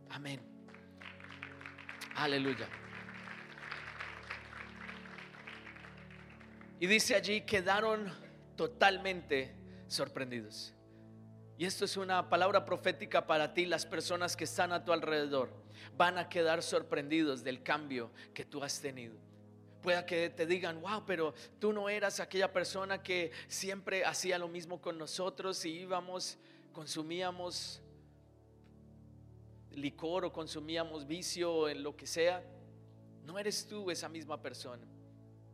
Amén. 0.08 0.40
Aleluya. 2.14 2.66
Y 6.78 6.86
dice 6.86 7.14
allí, 7.14 7.40
quedaron 7.40 8.12
totalmente 8.56 9.54
sorprendidos. 9.88 10.74
Y 11.58 11.64
esto 11.64 11.86
es 11.86 11.96
una 11.96 12.28
palabra 12.28 12.66
profética 12.66 13.26
para 13.26 13.54
ti, 13.54 13.64
las 13.64 13.86
personas 13.86 14.36
que 14.36 14.44
están 14.44 14.72
a 14.72 14.84
tu 14.84 14.92
alrededor 14.92 15.50
van 15.96 16.18
a 16.18 16.28
quedar 16.28 16.62
sorprendidos 16.62 17.42
del 17.42 17.62
cambio 17.62 18.10
que 18.34 18.44
tú 18.44 18.62
has 18.62 18.80
tenido. 18.80 19.14
Pueda 19.80 20.04
que 20.04 20.28
te 20.28 20.44
digan, 20.44 20.80
wow, 20.82 21.04
pero 21.06 21.32
tú 21.58 21.72
no 21.72 21.88
eras 21.88 22.20
aquella 22.20 22.52
persona 22.52 23.02
que 23.02 23.30
siempre 23.48 24.04
hacía 24.04 24.38
lo 24.38 24.48
mismo 24.48 24.80
con 24.80 24.98
nosotros 24.98 25.64
y 25.64 25.70
íbamos, 25.70 26.36
consumíamos 26.72 27.80
licor 29.70 30.26
o 30.26 30.32
consumíamos 30.32 31.06
vicio 31.06 31.68
en 31.70 31.82
lo 31.82 31.96
que 31.96 32.06
sea. 32.06 32.44
No 33.24 33.38
eres 33.38 33.66
tú 33.66 33.90
esa 33.90 34.08
misma 34.08 34.42
persona. 34.42 34.86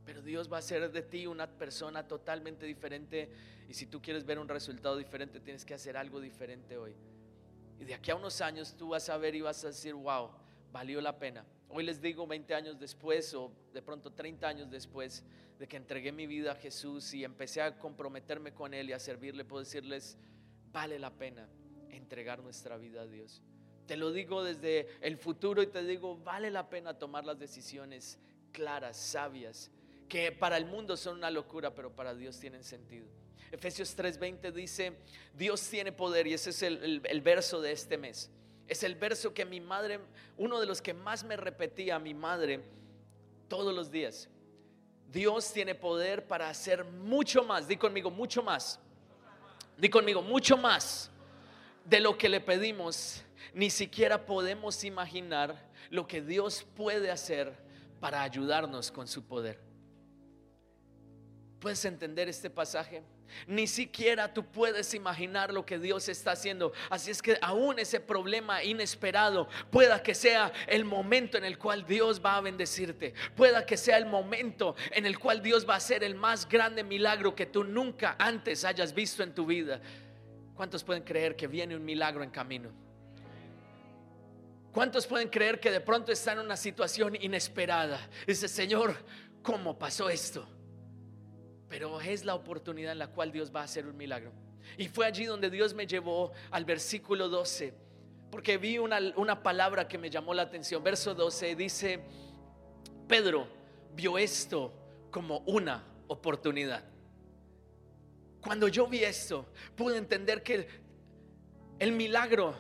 Pero 0.05 0.23
Dios 0.23 0.51
va 0.51 0.57
a 0.57 0.59
hacer 0.61 0.91
de 0.91 1.03
ti 1.03 1.27
una 1.27 1.47
persona 1.47 2.07
totalmente 2.07 2.67
diferente. 2.67 3.31
Y 3.69 3.75
si 3.75 3.87
tú 3.87 4.03
quieres 4.03 4.25
ver 4.25 4.39
un 4.39 4.49
resultado 4.49 4.97
diferente, 4.97 5.41
tienes 5.41 5.65
que 5.65 5.75
hacer 5.75 5.97
algo 5.97 6.21
diferente 6.21 6.77
hoy. 6.77 6.95
Y 7.79 7.85
de 7.85 7.95
aquí 7.95 8.11
a 8.11 8.17
unos 8.17 8.41
años 8.41 8.77
tú 8.77 8.91
vas 8.91 9.09
a 9.09 9.17
ver 9.17 9.35
y 9.35 9.41
vas 9.41 9.65
a 9.65 9.69
decir, 9.69 9.95
wow, 9.95 10.31
valió 10.73 11.01
la 11.01 11.19
pena. 11.19 11.45
Hoy 11.69 11.85
les 11.85 12.01
digo 12.01 12.27
20 12.27 12.55
años 12.55 12.79
después 12.79 13.33
o 13.35 13.53
de 13.73 13.81
pronto 13.83 14.13
30 14.13 14.47
años 14.47 14.71
después 14.71 15.25
de 15.59 15.67
que 15.67 15.77
entregué 15.77 16.13
mi 16.13 16.27
vida 16.27 16.53
a 16.53 16.55
Jesús 16.55 17.15
y 17.15 17.25
empecé 17.25 17.63
a 17.63 17.79
comprometerme 17.79 18.53
con 18.53 18.75
Él 18.75 18.91
y 18.91 18.93
a 18.93 18.99
servirle, 18.99 19.45
puedo 19.45 19.61
decirles, 19.61 20.19
vale 20.71 20.99
la 20.99 21.11
pena 21.11 21.49
entregar 21.91 22.43
nuestra 22.43 22.77
vida 22.77 23.03
a 23.03 23.07
Dios. 23.07 23.43
Te 23.87 23.97
lo 23.97 24.13
digo 24.13 24.45
desde 24.45 24.87
el 25.01 25.17
futuro 25.17 25.63
y 25.63 25.67
te 25.67 25.83
digo, 25.85 26.19
vale 26.19 26.51
la 26.51 26.69
pena 26.69 26.99
tomar 26.99 27.25
las 27.25 27.39
decisiones 27.39 28.19
claras, 28.53 28.97
sabias 28.97 29.71
que 30.13 30.31
para 30.31 30.59
el 30.59 30.67
mundo 30.67 30.95
son 30.95 31.17
una 31.17 31.31
locura, 31.31 31.75
pero 31.75 31.91
para 31.91 32.15
Dios 32.15 32.39
tienen 32.39 32.65
sentido. 32.65 33.07
Efesios 33.51 33.97
3:20 33.97 34.53
dice, 34.53 34.93
Dios 35.33 35.67
tiene 35.67 35.91
poder 35.91 36.27
y 36.27 36.35
ese 36.35 36.51
es 36.51 36.63
el, 36.63 37.01
verso 37.23 37.63
de 37.63 37.73
este 37.73 37.97
mes. 37.97 38.31
Es 38.69 38.83
el 38.83 38.95
verso 38.95 39.33
que 39.33 39.47
mi 39.47 39.59
madre, 39.59 40.01
uno 40.37 40.61
de 40.61 40.67
los 40.67 40.83
que 40.83 40.93
más 40.93 41.25
me 41.25 41.35
repetía 41.35 41.99
mi 41.99 42.13
madre 42.13 42.61
todos 43.49 43.75
los 43.75 43.91
días. 43.91 44.29
Dios 45.11 45.51
tiene 45.51 45.75
poder 45.75 46.27
para 46.27 46.51
hacer 46.51 46.85
mucho 46.85 47.43
más. 47.43 47.67
Di 47.67 47.79
conmigo, 47.79 48.11
mucho 48.11 48.43
más. 48.43 48.79
Di 49.79 49.89
conmigo, 49.89 50.21
mucho 50.21 50.59
más 50.59 51.11
de 51.87 52.01
lo 52.01 52.19
que 52.19 52.29
le 52.29 52.43
pedimos. 52.43 53.25
Ni 53.55 53.71
siquiera 53.71 54.27
podemos 54.27 54.85
imaginar 54.85 55.71
lo 55.89 56.07
que 56.07 56.21
Dios 56.21 56.67
puede 56.77 57.11
hacer 57.11 57.51
para 57.99 58.21
ayudarnos 58.21 58.91
con 58.91 59.09
su 59.09 59.25
poder. 59.25 59.72
¿Puedes 61.63 61.85
entender 61.85 62.29
este 62.29 62.51
pasaje? 62.51 63.05
Ni 63.47 63.69
siquiera 63.69 64.35
tú 64.35 64.45
puedes 64.45 64.95
imaginar 64.95 65.53
lo 65.53 65.65
que 65.65 65.79
Dios 65.79 66.09
está 66.09 66.33
haciendo. 66.33 66.73
Así 66.91 67.13
es 67.13 67.23
que 67.23 67.39
aún 67.41 67.79
ese 67.79 68.01
problema 68.01 68.65
inesperado 68.65 69.49
pueda 69.71 70.03
que 70.03 70.13
sea 70.13 70.53
el 70.67 70.85
momento 70.85 71.39
en 71.39 71.45
el 71.45 71.59
cual 71.59 71.87
Dios 71.87 72.21
va 72.21 72.37
a 72.37 72.41
bendecirte. 72.41 73.15
Pueda 73.37 73.65
que 73.65 73.77
sea 73.77 73.97
el 73.97 74.07
momento 74.07 74.75
en 74.91 75.07
el 75.07 75.21
cual 75.21 75.41
Dios 75.41 75.65
va 75.67 75.75
a 75.75 75.77
hacer 75.77 76.03
el 76.03 76.17
más 76.17 76.49
grande 76.49 76.83
milagro 76.83 77.33
que 77.33 77.47
tú 77.47 77.63
nunca 77.63 78.17
antes 78.19 78.65
hayas 78.65 78.93
visto 78.93 79.23
en 79.23 79.33
tu 79.33 79.47
vida. 79.47 79.81
¿Cuántos 80.57 80.83
pueden 80.83 81.05
creer 81.05 81.37
que 81.37 81.47
viene 81.47 81.77
un 81.77 81.85
milagro 81.85 82.25
en 82.25 82.31
camino? 82.31 82.73
¿Cuántos 84.73 85.07
pueden 85.07 85.29
creer 85.29 85.61
que 85.61 85.71
de 85.71 85.81
pronto 85.81 86.11
están 86.11 86.41
en 86.41 86.47
una 86.47 86.57
situación 86.57 87.15
inesperada? 87.21 88.01
Dice, 88.27 88.49
Señor, 88.49 88.97
¿cómo 89.45 89.79
pasó 89.79 90.11
esto? 90.11 90.45
Pero 91.73 91.99
es 92.03 92.27
la 92.27 92.35
oportunidad 92.35 92.93
en 92.93 92.99
la 92.99 93.07
cual 93.07 93.33
Dios 93.33 93.51
va 93.51 93.63
a 93.63 93.65
hacer 93.65 93.87
un 93.87 93.97
milagro. 93.97 94.31
Y 94.77 94.89
fue 94.89 95.07
allí 95.07 95.25
donde 95.25 95.49
Dios 95.49 95.73
me 95.73 95.87
llevó 95.87 96.31
al 96.51 96.67
versículo 96.67 97.31
12, 97.31 97.73
porque 98.31 98.59
vi 98.59 98.77
una, 98.77 98.99
una 99.17 99.43
palabra 99.43 99.89
que 99.89 99.97
me 99.97 100.11
llamó 100.11 100.35
la 100.35 100.43
atención. 100.43 100.85
Verso 100.85 101.15
12 101.15 101.57
dice, 101.57 102.01
Pedro 103.09 103.49
vio 103.95 104.19
esto 104.19 104.71
como 105.11 105.39
una 105.47 105.83
oportunidad. 106.09 106.85
Cuando 108.43 108.69
yo 108.69 108.87
vi 108.87 109.03
esto, 109.05 109.47
pude 109.75 109.97
entender 109.97 110.43
que 110.43 110.69
el 111.79 111.93
milagro 111.93 112.55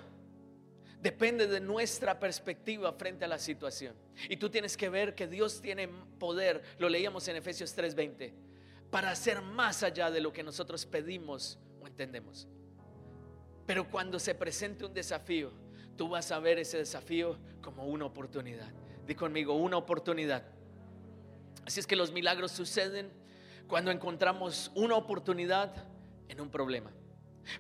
depende 1.03 1.47
de 1.49 1.61
nuestra 1.61 2.19
perspectiva 2.19 2.95
frente 2.95 3.27
a 3.27 3.29
la 3.29 3.39
situación. 3.39 3.95
Y 4.31 4.39
tú 4.39 4.49
tienes 4.49 4.75
que 4.75 4.89
ver 4.89 5.15
que 5.15 5.27
Dios 5.27 5.61
tiene 5.61 5.87
poder, 6.19 6.63
lo 6.79 6.89
leíamos 6.89 7.29
en 7.29 7.37
Efesios 7.37 7.77
3:20 7.77 8.52
para 8.93 9.11
hacer 9.11 9.41
más 9.41 9.83
allá 9.83 10.11
de 10.11 10.21
lo 10.21 10.35
que 10.35 10.43
nosotros 10.43 10.85
pedimos 10.85 11.59
o 11.81 11.87
entendemos. 11.87 12.47
Pero 13.65 13.91
cuando 13.91 14.19
se 14.19 14.35
presente 14.35 14.85
un 14.85 14.93
desafío, 14.93 15.51
tú 15.97 16.11
vas 16.11 16.31
a 16.31 16.39
ver 16.39 16.59
ese 16.59 16.77
desafío 16.77 17.39
como 17.63 17.87
una 17.87 18.05
oportunidad. 18.05 18.71
Di 19.07 19.15
conmigo, 19.15 19.55
una 19.55 19.79
oportunidad. 19.79 20.45
Así 21.65 21.81
es 21.81 21.87
que 21.87 21.97
los 21.97 22.13
milagros 22.13 22.53
suceden 22.53 23.11
cuando 23.67 23.91
encontramos 23.91 24.71
una 24.75 24.97
oportunidad 24.97 25.89
en 26.29 26.43
un 26.43 26.51
problema. 26.51 26.93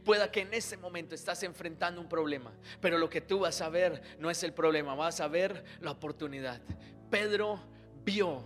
Pueda 0.04 0.30
que 0.30 0.42
en 0.42 0.52
ese 0.52 0.76
momento 0.76 1.14
estás 1.14 1.42
enfrentando 1.44 1.98
un 2.02 2.10
problema, 2.10 2.52
pero 2.78 2.98
lo 2.98 3.08
que 3.08 3.22
tú 3.22 3.38
vas 3.38 3.62
a 3.62 3.70
ver 3.70 4.02
no 4.18 4.30
es 4.30 4.42
el 4.42 4.52
problema, 4.52 4.94
vas 4.94 5.20
a 5.22 5.28
ver 5.28 5.64
la 5.80 5.92
oportunidad. 5.92 6.60
Pedro 7.08 7.58
vio 8.04 8.44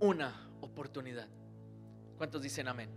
una 0.00 0.50
oportunidad. 0.60 1.28
¿Cuántos 2.18 2.42
dicen 2.42 2.66
amén? 2.66 2.90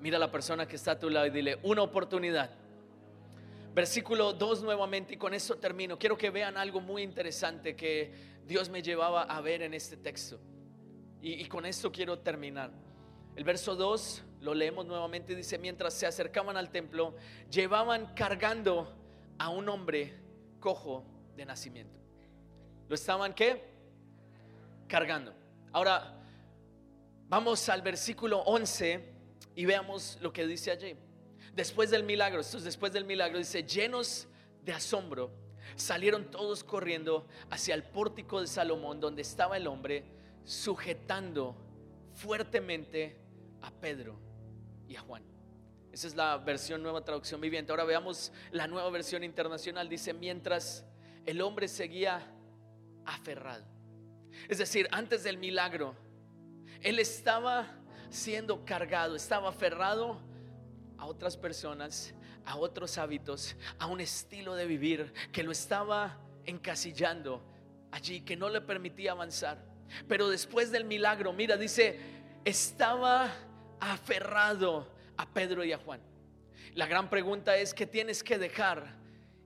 Mira 0.00 0.16
a 0.16 0.20
la 0.20 0.32
persona 0.32 0.66
que 0.66 0.74
está 0.74 0.92
a 0.92 0.98
tu 0.98 1.08
lado 1.08 1.26
y 1.26 1.30
dile, 1.30 1.60
una 1.62 1.82
oportunidad. 1.82 2.50
Versículo 3.72 4.32
2 4.32 4.64
nuevamente 4.64 5.14
y 5.14 5.16
con 5.16 5.32
eso 5.32 5.56
termino. 5.56 5.96
Quiero 5.96 6.18
que 6.18 6.30
vean 6.30 6.56
algo 6.56 6.80
muy 6.80 7.02
interesante 7.02 7.76
que 7.76 8.12
Dios 8.44 8.68
me 8.68 8.82
llevaba 8.82 9.22
a 9.22 9.40
ver 9.40 9.62
en 9.62 9.74
este 9.74 9.96
texto. 9.96 10.40
Y, 11.22 11.44
con 11.46 11.66
esto 11.66 11.90
quiero 11.90 12.18
terminar. 12.18 12.70
El 13.36 13.44
verso 13.44 13.74
2 13.74 14.24
lo 14.40 14.54
leemos 14.54 14.86
nuevamente 14.86 15.32
y 15.32 15.36
dice, 15.36 15.58
mientras 15.58 15.94
se 15.94 16.06
acercaban 16.06 16.56
al 16.56 16.70
templo, 16.70 17.16
llevaban 17.50 18.14
cargando 18.14 18.92
a 19.38 19.48
un 19.50 19.68
hombre 19.68 20.14
cojo 20.60 21.04
de 21.36 21.44
nacimiento. 21.44 21.98
¿Lo 22.88 22.94
estaban 22.94 23.34
qué? 23.34 23.62
Cargando. 24.86 25.34
Ahora, 25.72 26.16
Vamos 27.28 27.68
al 27.68 27.82
versículo 27.82 28.38
11 28.42 29.04
y 29.56 29.64
veamos 29.64 30.16
lo 30.20 30.32
que 30.32 30.46
dice 30.46 30.70
allí. 30.70 30.94
Después 31.54 31.90
del 31.90 32.04
milagro, 32.04 32.40
esto 32.40 32.58
es 32.58 32.64
después 32.64 32.92
del 32.92 33.04
milagro, 33.04 33.38
dice, 33.38 33.64
llenos 33.64 34.28
de 34.62 34.72
asombro, 34.72 35.32
salieron 35.74 36.30
todos 36.30 36.62
corriendo 36.62 37.26
hacia 37.50 37.74
el 37.74 37.82
pórtico 37.82 38.40
de 38.40 38.46
Salomón, 38.46 39.00
donde 39.00 39.22
estaba 39.22 39.56
el 39.56 39.66
hombre, 39.66 40.04
sujetando 40.44 41.56
fuertemente 42.14 43.20
a 43.60 43.72
Pedro 43.72 44.20
y 44.86 44.94
a 44.94 45.00
Juan. 45.00 45.24
Esa 45.90 46.06
es 46.06 46.14
la 46.14 46.36
versión 46.36 46.80
nueva 46.80 47.02
traducción 47.02 47.40
viviente. 47.40 47.72
Ahora 47.72 47.84
veamos 47.84 48.30
la 48.52 48.68
nueva 48.68 48.90
versión 48.90 49.24
internacional. 49.24 49.88
Dice, 49.88 50.12
mientras 50.12 50.84
el 51.24 51.40
hombre 51.40 51.66
seguía 51.66 52.32
aferrado. 53.04 53.64
Es 54.48 54.58
decir, 54.58 54.86
antes 54.92 55.24
del 55.24 55.38
milagro, 55.38 55.96
él 56.82 56.98
estaba 56.98 57.66
siendo 58.10 58.64
cargado, 58.64 59.16
estaba 59.16 59.48
aferrado 59.48 60.18
a 60.98 61.06
otras 61.06 61.36
personas, 61.36 62.14
a 62.44 62.56
otros 62.56 62.98
hábitos, 62.98 63.56
a 63.78 63.86
un 63.86 64.00
estilo 64.00 64.54
de 64.54 64.66
vivir 64.66 65.12
que 65.32 65.42
lo 65.42 65.52
estaba 65.52 66.18
encasillando 66.44 67.42
allí, 67.90 68.20
que 68.20 68.36
no 68.36 68.48
le 68.48 68.60
permitía 68.60 69.12
avanzar. 69.12 69.58
Pero 70.08 70.28
después 70.28 70.70
del 70.70 70.84
milagro, 70.84 71.32
mira, 71.32 71.56
dice, 71.56 71.98
estaba 72.44 73.32
aferrado 73.80 74.92
a 75.16 75.26
Pedro 75.26 75.64
y 75.64 75.72
a 75.72 75.78
Juan. 75.78 76.00
La 76.74 76.86
gran 76.86 77.08
pregunta 77.08 77.56
es, 77.56 77.74
¿qué 77.74 77.86
tienes 77.86 78.22
que 78.22 78.38
dejar 78.38 78.96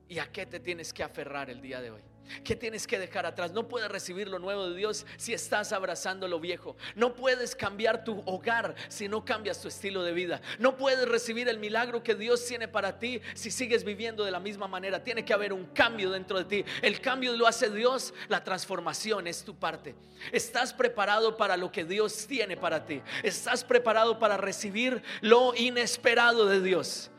y 0.07 0.19
a 0.19 0.31
qué 0.31 0.45
te 0.45 0.59
tienes 0.59 0.93
que 0.93 1.03
aferrar 1.03 1.49
el 1.49 1.61
día 1.61 1.81
de 1.81 1.91
hoy? 1.91 2.01
¿Qué 2.43 2.55
tienes 2.55 2.87
que 2.87 2.97
dejar 2.97 3.25
atrás? 3.25 3.51
No 3.51 3.67
puedes 3.67 3.89
recibir 3.89 4.27
lo 4.27 4.39
nuevo 4.39 4.69
de 4.69 4.75
Dios 4.75 5.05
si 5.17 5.33
estás 5.33 5.71
abrazando 5.71 6.27
lo 6.27 6.39
viejo. 6.39 6.75
No 6.95 7.13
puedes 7.13 7.55
cambiar 7.55 8.03
tu 8.03 8.23
hogar 8.25 8.75
si 8.87 9.07
no 9.07 9.25
cambias 9.25 9.61
tu 9.61 9.67
estilo 9.67 10.03
de 10.03 10.13
vida. 10.13 10.41
No 10.59 10.77
puedes 10.77 11.07
recibir 11.07 11.49
el 11.49 11.59
milagro 11.59 12.03
que 12.03 12.15
Dios 12.15 12.45
tiene 12.45 12.67
para 12.67 12.99
ti 12.99 13.21
si 13.33 13.51
sigues 13.51 13.83
viviendo 13.83 14.23
de 14.23 14.31
la 14.31 14.39
misma 14.39 14.67
manera. 14.67 15.03
Tiene 15.03 15.25
que 15.25 15.33
haber 15.33 15.53
un 15.53 15.65
cambio 15.65 16.09
dentro 16.09 16.37
de 16.37 16.45
ti. 16.45 16.65
El 16.81 17.01
cambio 17.01 17.35
lo 17.35 17.47
hace 17.47 17.69
Dios, 17.69 18.13
la 18.27 18.43
transformación 18.43 19.27
es 19.27 19.43
tu 19.43 19.55
parte. 19.55 19.95
Estás 20.31 20.73
preparado 20.73 21.37
para 21.37 21.57
lo 21.57 21.71
que 21.71 21.83
Dios 21.83 22.27
tiene 22.27 22.57
para 22.57 22.85
ti. 22.85 23.01
Estás 23.23 23.63
preparado 23.63 24.19
para 24.19 24.37
recibir 24.37 25.01
lo 25.21 25.53
inesperado 25.55 26.45
de 26.45 26.61
Dios. 26.61 27.11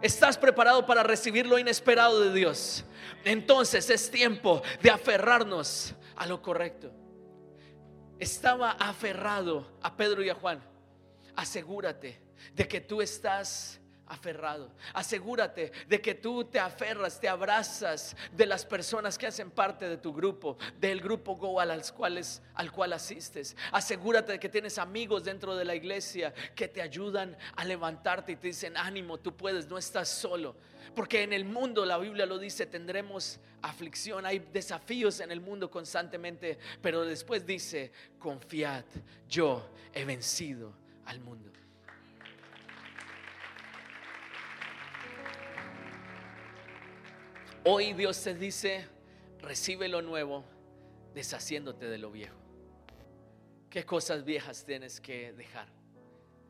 Estás 0.00 0.38
preparado 0.38 0.86
para 0.86 1.02
recibir 1.02 1.46
lo 1.46 1.58
inesperado 1.58 2.20
de 2.20 2.32
Dios. 2.32 2.84
Entonces 3.24 3.90
es 3.90 4.10
tiempo 4.10 4.62
de 4.80 4.90
aferrarnos 4.90 5.94
a 6.14 6.26
lo 6.26 6.40
correcto. 6.40 6.92
Estaba 8.18 8.72
aferrado 8.72 9.78
a 9.82 9.96
Pedro 9.96 10.22
y 10.22 10.30
a 10.30 10.34
Juan. 10.34 10.62
Asegúrate 11.34 12.20
de 12.54 12.68
que 12.68 12.80
tú 12.80 13.02
estás 13.02 13.80
aferrado. 14.08 14.70
Asegúrate 14.92 15.72
de 15.86 16.00
que 16.00 16.14
tú 16.14 16.44
te 16.44 16.58
aferras, 16.58 17.20
te 17.20 17.28
abrazas 17.28 18.16
de 18.32 18.46
las 18.46 18.64
personas 18.64 19.18
que 19.18 19.26
hacen 19.26 19.50
parte 19.50 19.88
de 19.88 19.96
tu 19.96 20.12
grupo, 20.12 20.56
del 20.80 21.00
grupo 21.00 21.36
Go 21.36 21.60
al, 21.60 21.82
cuales, 21.92 22.42
al 22.54 22.72
cual 22.72 22.92
asistes. 22.92 23.56
Asegúrate 23.72 24.32
de 24.32 24.40
que 24.40 24.48
tienes 24.48 24.78
amigos 24.78 25.24
dentro 25.24 25.56
de 25.56 25.64
la 25.64 25.74
iglesia 25.74 26.32
que 26.54 26.68
te 26.68 26.82
ayudan 26.82 27.36
a 27.56 27.64
levantarte 27.64 28.32
y 28.32 28.36
te 28.36 28.48
dicen, 28.48 28.76
ánimo, 28.76 29.18
tú 29.18 29.36
puedes, 29.36 29.68
no 29.68 29.78
estás 29.78 30.08
solo. 30.08 30.56
Porque 30.94 31.22
en 31.22 31.32
el 31.32 31.44
mundo, 31.44 31.84
la 31.84 31.98
Biblia 31.98 32.26
lo 32.26 32.38
dice, 32.38 32.66
tendremos 32.66 33.38
aflicción, 33.62 34.24
hay 34.26 34.38
desafíos 34.38 35.20
en 35.20 35.30
el 35.30 35.40
mundo 35.40 35.70
constantemente, 35.70 36.58
pero 36.80 37.04
después 37.04 37.44
dice, 37.46 37.92
confiad, 38.18 38.84
yo 39.28 39.68
he 39.92 40.04
vencido 40.04 40.72
al 41.04 41.20
mundo. 41.20 41.48
Hoy 47.64 47.92
Dios 47.92 48.22
te 48.22 48.34
dice, 48.34 48.86
recibe 49.40 49.88
lo 49.88 50.02
nuevo, 50.02 50.44
deshaciéndote 51.14 51.86
de 51.88 51.98
lo 51.98 52.10
viejo. 52.10 52.36
¿Qué 53.68 53.84
cosas 53.84 54.24
viejas 54.24 54.64
tienes 54.64 55.00
que 55.00 55.32
dejar? 55.32 55.68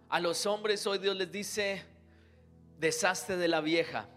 A 0.09 0.21
los 0.21 0.47
hombres 0.47 0.87
hoy 0.87 0.99
Dios 0.99 1.17
les 1.17 1.31
dice, 1.31 1.83
deshazte 2.79 3.37
de 3.37 3.49
la 3.49 3.61
vieja 3.61 4.09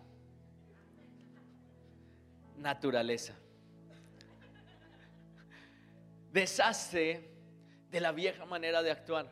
naturaleza. 2.58 3.34
Deshazte 6.32 7.30
de 7.90 8.00
la 8.00 8.12
vieja 8.12 8.46
manera 8.46 8.82
de 8.84 8.92
actuar. 8.92 9.32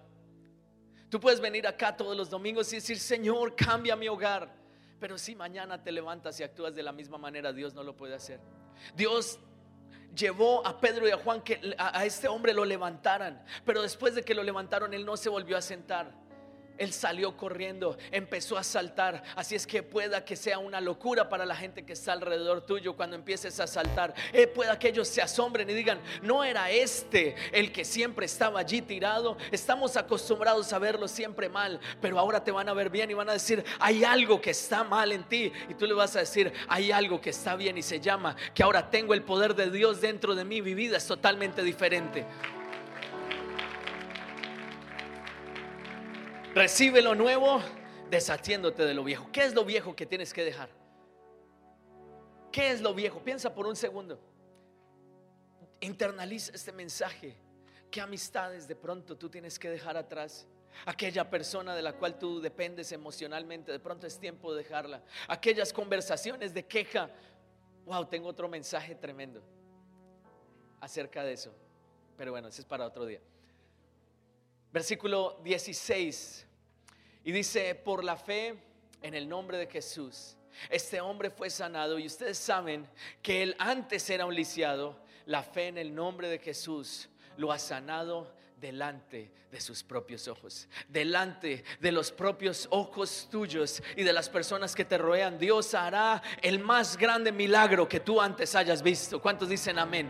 Tú 1.09 1.19
puedes 1.19 1.39
venir 1.39 1.65
acá 1.65 1.95
todos 1.95 2.15
los 2.15 2.29
domingos 2.29 2.71
y 2.73 2.77
decir, 2.77 2.99
Señor, 2.99 3.55
cambia 3.55 3.95
mi 3.95 4.07
hogar. 4.07 4.58
Pero 4.99 5.17
si 5.17 5.35
mañana 5.35 5.81
te 5.81 5.91
levantas 5.91 6.39
y 6.39 6.43
actúas 6.43 6.75
de 6.75 6.83
la 6.83 6.91
misma 6.91 7.17
manera, 7.17 7.53
Dios 7.53 7.73
no 7.73 7.83
lo 7.83 7.95
puede 7.95 8.15
hacer. 8.15 8.39
Dios 8.95 9.39
llevó 10.15 10.65
a 10.65 10.79
Pedro 10.79 11.07
y 11.07 11.11
a 11.11 11.17
Juan 11.17 11.41
que 11.41 11.75
a, 11.77 12.05
este 12.05 12.27
hombre 12.27 12.53
lo 12.53 12.65
levantaran, 12.65 13.43
pero 13.65 13.81
después 13.81 14.15
de 14.15 14.23
que 14.23 14.33
lo 14.33 14.43
levantaron, 14.43 14.93
él 14.93 15.05
no 15.05 15.17
se 15.17 15.29
volvió 15.29 15.57
a 15.57 15.61
sentar. 15.61 16.11
Él 16.79 16.93
salió 16.93 17.35
corriendo, 17.37 17.97
empezó 18.11 18.57
a 18.57 18.63
saltar. 18.63 19.21
Así 19.35 19.53
es 19.53 19.67
que 19.67 19.83
pueda 19.83 20.25
que 20.25 20.35
sea 20.35 20.57
una 20.59 20.81
locura 20.81 21.29
para 21.29 21.45
la 21.45 21.55
gente 21.55 21.85
que 21.85 21.93
está 21.93 22.13
alrededor 22.13 22.61
tuyo 22.65 22.95
cuando 22.95 23.15
empieces 23.15 23.59
a 23.59 23.67
saltar. 23.67 24.13
Eh, 24.33 24.47
pueda 24.47 24.79
que 24.79 24.87
ellos 24.87 25.07
se 25.07 25.21
asombren 25.21 25.69
y 25.69 25.73
digan, 25.73 25.99
no 26.21 26.43
era 26.43 26.71
este 26.71 27.35
el 27.51 27.71
que 27.71 27.83
siempre 27.85 28.25
estaba 28.25 28.61
allí 28.61 28.81
tirado. 28.81 29.37
Estamos 29.51 29.97
acostumbrados 29.97 30.71
a 30.73 30.79
verlo 30.79 31.07
siempre 31.07 31.49
mal, 31.49 31.79
pero 32.01 32.17
ahora 32.17 32.43
te 32.43 32.51
van 32.51 32.69
a 32.69 32.73
ver 32.73 32.89
bien 32.89 33.11
y 33.11 33.13
van 33.13 33.29
a 33.29 33.33
decir, 33.33 33.63
hay 33.79 34.03
algo 34.03 34.39
que 34.39 34.51
está 34.51 34.83
mal 34.83 35.11
en 35.11 35.23
ti. 35.25 35.51
Y 35.67 35.73
tú 35.73 35.85
le 35.85 35.93
vas 35.93 36.15
a 36.15 36.19
decir, 36.19 36.51
hay 36.67 36.91
algo 36.91 37.19
que 37.19 37.31
está 37.31 37.55
bien 37.55 37.77
y 37.77 37.83
se 37.83 37.99
llama 37.99 38.35
que 38.53 38.63
ahora 38.63 38.89
tengo 38.89 39.13
el 39.13 39.23
poder 39.23 39.53
de 39.53 39.69
Dios 39.69 39.99
dentro 39.99 40.33
de 40.33 40.45
mí. 40.45 40.61
Mi 40.61 40.73
vida 40.73 40.97
es 40.97 41.05
totalmente 41.05 41.61
diferente. 41.61 42.25
Recibe 46.55 47.03
lo 47.03 47.13
nuevo 47.13 47.61
deshaciéndote 48.09 48.83
de 48.83 48.95
lo 48.95 49.03
viejo. 49.03 49.29
¿Qué 49.31 49.43
es 49.43 49.53
lo 49.53 49.63
viejo 49.63 49.95
que 49.95 50.07
tienes 50.07 50.33
que 50.33 50.43
dejar? 50.43 50.69
¿Qué 52.51 52.71
es 52.71 52.81
lo 52.81 52.95
viejo? 52.95 53.19
Piensa 53.19 53.53
por 53.53 53.67
un 53.67 53.75
segundo. 53.75 54.19
Internaliza 55.79 56.51
este 56.53 56.71
mensaje. 56.71 57.35
¿Qué 57.91 58.01
amistades 58.01 58.67
de 58.67 58.75
pronto 58.75 59.15
tú 59.15 59.29
tienes 59.29 59.59
que 59.59 59.69
dejar 59.69 59.95
atrás? 59.95 60.47
Aquella 60.85 61.29
persona 61.29 61.75
de 61.75 61.83
la 61.83 61.93
cual 61.93 62.17
tú 62.17 62.41
dependes 62.41 62.91
emocionalmente, 62.91 63.71
de 63.71 63.79
pronto 63.79 64.07
es 64.07 64.19
tiempo 64.19 64.51
de 64.51 64.63
dejarla. 64.63 65.03
Aquellas 65.27 65.71
conversaciones 65.71 66.53
de 66.53 66.65
queja. 66.65 67.11
Wow, 67.85 68.05
tengo 68.07 68.27
otro 68.27 68.49
mensaje 68.49 68.95
tremendo 68.95 69.43
acerca 70.81 71.23
de 71.23 71.33
eso. 71.33 71.53
Pero 72.17 72.31
bueno, 72.31 72.47
ese 72.47 72.61
es 72.61 72.65
para 72.65 72.87
otro 72.87 73.05
día 73.05 73.21
versículo 74.71 75.39
16. 75.43 76.45
Y 77.23 77.31
dice, 77.31 77.75
por 77.75 78.03
la 78.03 78.17
fe 78.17 78.55
en 79.01 79.13
el 79.13 79.27
nombre 79.27 79.57
de 79.57 79.67
Jesús, 79.67 80.37
este 80.69 80.99
hombre 80.99 81.29
fue 81.29 81.49
sanado 81.49 81.99
y 81.99 82.05
ustedes 82.05 82.37
saben 82.37 82.87
que 83.21 83.43
él 83.43 83.55
antes 83.59 84.09
era 84.09 84.25
un 84.25 84.35
lisiado, 84.35 84.99
la 85.25 85.43
fe 85.43 85.67
en 85.67 85.77
el 85.77 85.93
nombre 85.93 86.27
de 86.27 86.39
Jesús 86.39 87.07
lo 87.37 87.51
ha 87.51 87.59
sanado 87.59 88.33
delante 88.59 89.31
de 89.51 89.61
sus 89.61 89.83
propios 89.83 90.27
ojos, 90.27 90.67
delante 90.89 91.63
de 91.79 91.91
los 91.91 92.11
propios 92.11 92.67
ojos 92.71 93.27
tuyos 93.31 93.81
y 93.95 94.03
de 94.03 94.13
las 94.13 94.29
personas 94.29 94.75
que 94.75 94.85
te 94.85 94.97
rodean. 94.97 95.39
Dios 95.39 95.73
hará 95.73 96.21
el 96.41 96.59
más 96.59 96.97
grande 96.97 97.31
milagro 97.31 97.87
que 97.87 97.99
tú 97.99 98.19
antes 98.19 98.53
hayas 98.55 98.81
visto. 98.81 99.21
¿Cuántos 99.21 99.49
dicen 99.49 99.79
amén? 99.79 100.09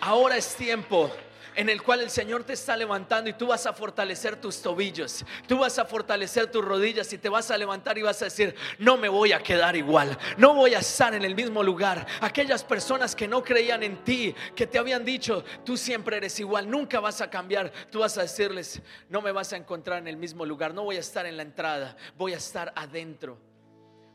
Ahora 0.00 0.36
es 0.38 0.54
tiempo 0.56 1.10
en 1.54 1.68
el 1.68 1.82
cual 1.82 2.00
el 2.00 2.10
Señor 2.10 2.44
te 2.44 2.52
está 2.52 2.76
levantando 2.76 3.30
y 3.30 3.32
tú 3.32 3.48
vas 3.48 3.66
a 3.66 3.72
fortalecer 3.72 4.36
tus 4.36 4.60
tobillos, 4.62 5.24
tú 5.46 5.58
vas 5.58 5.78
a 5.78 5.84
fortalecer 5.84 6.50
tus 6.50 6.64
rodillas 6.64 7.12
y 7.12 7.18
te 7.18 7.28
vas 7.28 7.50
a 7.50 7.58
levantar 7.58 7.98
y 7.98 8.02
vas 8.02 8.20
a 8.22 8.26
decir, 8.26 8.54
no 8.78 8.96
me 8.96 9.08
voy 9.08 9.32
a 9.32 9.42
quedar 9.42 9.76
igual, 9.76 10.16
no 10.36 10.54
voy 10.54 10.74
a 10.74 10.78
estar 10.78 11.14
en 11.14 11.24
el 11.24 11.34
mismo 11.34 11.62
lugar. 11.62 12.06
Aquellas 12.20 12.64
personas 12.64 13.14
que 13.14 13.28
no 13.28 13.42
creían 13.42 13.82
en 13.82 14.04
ti, 14.04 14.34
que 14.54 14.66
te 14.66 14.78
habían 14.78 15.04
dicho, 15.04 15.44
tú 15.64 15.76
siempre 15.76 16.16
eres 16.16 16.38
igual, 16.40 16.70
nunca 16.70 17.00
vas 17.00 17.20
a 17.20 17.30
cambiar, 17.30 17.72
tú 17.90 18.00
vas 18.00 18.16
a 18.18 18.22
decirles, 18.22 18.80
no 19.08 19.20
me 19.20 19.32
vas 19.32 19.52
a 19.52 19.56
encontrar 19.56 19.98
en 19.98 20.08
el 20.08 20.16
mismo 20.16 20.44
lugar, 20.46 20.74
no 20.74 20.84
voy 20.84 20.96
a 20.96 21.00
estar 21.00 21.26
en 21.26 21.36
la 21.36 21.42
entrada, 21.42 21.96
voy 22.16 22.34
a 22.34 22.36
estar 22.36 22.72
adentro 22.76 23.49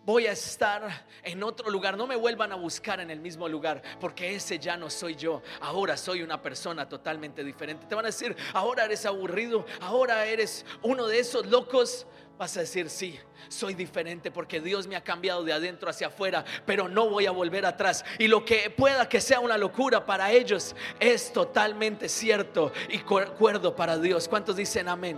voy 0.06 0.28
a 0.28 0.32
estar 0.32 1.06
en 1.24 1.44
otro 1.44 1.70
lugar. 1.70 1.98
No 1.98 2.08
me 2.08 2.16
vuelvan 2.16 2.52
a 2.52 2.56
buscar 2.56 3.00
en 3.00 3.10
el 3.10 3.20
mismo 3.20 3.50
lugar, 3.50 3.82
porque 4.00 4.36
ese 4.36 4.60
ya 4.60 4.78
no 4.78 4.90
soy 4.90 5.16
yo. 5.16 5.42
Ahora 5.60 5.98
soy 5.98 6.22
una 6.22 6.42
persona 6.42 6.88
totalmente 6.88 7.44
diferente. 7.44 7.88
Te 7.88 7.96
van 7.96 8.06
a 8.06 8.10
decir, 8.10 8.36
ahora 8.54 8.86
eres 8.86 9.06
aburrido, 9.06 9.66
ahora 9.82 10.26
eres 10.26 10.66
uno 10.84 11.08
de 11.08 11.20
esos 11.20 11.48
locos. 11.48 12.06
Vas 12.38 12.58
a 12.58 12.60
decir, 12.60 12.90
sí, 12.90 13.18
soy 13.48 13.76
diferente 13.76 14.30
porque 14.30 14.60
Dios 14.60 14.88
me 14.88 14.98
ha 14.98 15.04
cambiado 15.04 15.46
de 15.46 15.54
adentro 15.54 15.90
hacia 15.90 16.08
afuera, 16.08 16.44
pero 16.66 16.90
no 16.90 17.10
voy 17.10 17.28
a 17.28 17.32
volver 17.32 17.66
atrás. 17.66 18.04
Y 18.20 18.28
lo 18.28 18.44
que 18.44 18.70
pueda 18.70 19.08
que 19.08 19.22
sea 19.22 19.40
una 19.40 19.58
locura 19.58 20.06
para 20.06 20.32
ellos 20.34 20.76
es 21.00 21.32
totalmente 21.32 22.10
cierto 22.10 22.74
y 22.90 23.00
cuerdo 23.00 23.74
para 23.74 23.98
Dios. 23.98 24.28
¿Cuántos 24.28 24.58
dicen 24.58 24.90
amén? 24.90 25.18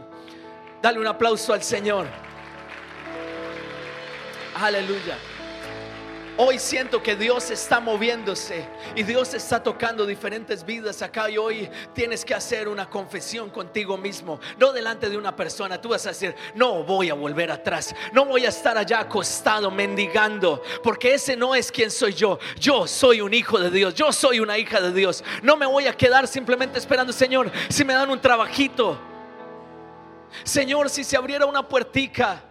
Dale 0.80 1.00
un 1.00 1.08
aplauso 1.08 1.54
al 1.54 1.64
Señor. 1.64 2.06
Aleluya. 4.60 5.18
Hoy 6.40 6.60
siento 6.60 7.02
que 7.02 7.16
Dios 7.16 7.50
está 7.50 7.80
moviéndose 7.80 8.64
y 8.96 9.02
Dios 9.02 9.34
está 9.34 9.62
tocando 9.64 10.06
diferentes 10.06 10.64
vidas 10.64 11.02
acá 11.02 11.30
y 11.32 11.38
hoy 11.38 11.68
tienes 11.94 12.24
que 12.24 12.36
hacer 12.36 12.68
una 12.68 12.88
confesión 12.88 13.50
contigo 13.50 13.98
mismo, 13.98 14.40
no 14.60 14.72
delante 14.72 15.10
de 15.10 15.18
una 15.18 15.36
persona. 15.36 15.82
Tú 15.82 15.90
vas 15.90 16.06
a 16.06 16.10
decir, 16.10 16.36
no 16.54 16.84
voy 16.84 17.10
a 17.10 17.16
volver 17.16 17.52
atrás, 17.52 17.96
no 18.14 18.26
voy 18.26 18.46
a 18.46 18.50
estar 18.50 18.78
allá 18.78 19.00
acostado 19.00 19.72
mendigando, 19.72 20.62
porque 20.84 21.16
ese 21.16 21.36
no 21.36 21.56
es 21.56 21.72
quien 21.72 21.90
soy 21.90 22.14
yo. 22.14 22.38
Yo 22.60 22.86
soy 22.86 23.22
un 23.22 23.34
hijo 23.34 23.58
de 23.60 23.72
Dios, 23.72 23.96
yo 23.96 24.12
soy 24.12 24.40
una 24.40 24.60
hija 24.60 24.80
de 24.80 24.94
Dios. 24.94 25.24
No 25.42 25.58
me 25.58 25.66
voy 25.66 25.88
a 25.88 25.98
quedar 25.98 26.28
simplemente 26.28 26.78
esperando, 26.78 27.12
Señor, 27.14 27.52
si 27.70 27.84
me 27.84 27.96
dan 27.96 28.12
un 28.12 28.22
trabajito 28.22 29.00
Señor, 30.44 30.90
si 30.90 31.04
se 31.04 31.18
abriera 31.18 31.46
una 31.46 31.68
puertica, 31.68 32.44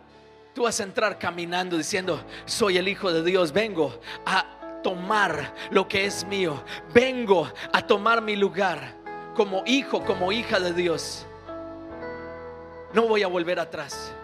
tú 0.57 0.63
vas 0.63 0.81
a 0.81 0.85
entrar 0.85 1.19
caminando 1.19 1.77
diciendo, 1.77 2.25
soy 2.47 2.79
el 2.79 2.89
Hijo 2.89 3.13
de 3.13 3.23
Dios, 3.23 3.53
vengo 3.53 4.01
a 4.25 4.81
tomar 4.83 5.55
lo 5.71 5.87
que 5.87 6.07
es 6.07 6.25
mío, 6.25 6.65
vengo 6.95 7.53
a 7.75 7.87
tomar 7.87 8.23
mi 8.23 8.37
lugar 8.37 8.97
como 9.37 9.63
hijo, 9.67 10.03
como 10.03 10.33
hija 10.33 10.59
de 10.59 10.73
Dios. 10.73 11.27
No 12.95 13.07
voy 13.07 13.23
a 13.23 13.27
volver 13.27 13.61
atrás. 13.61 14.15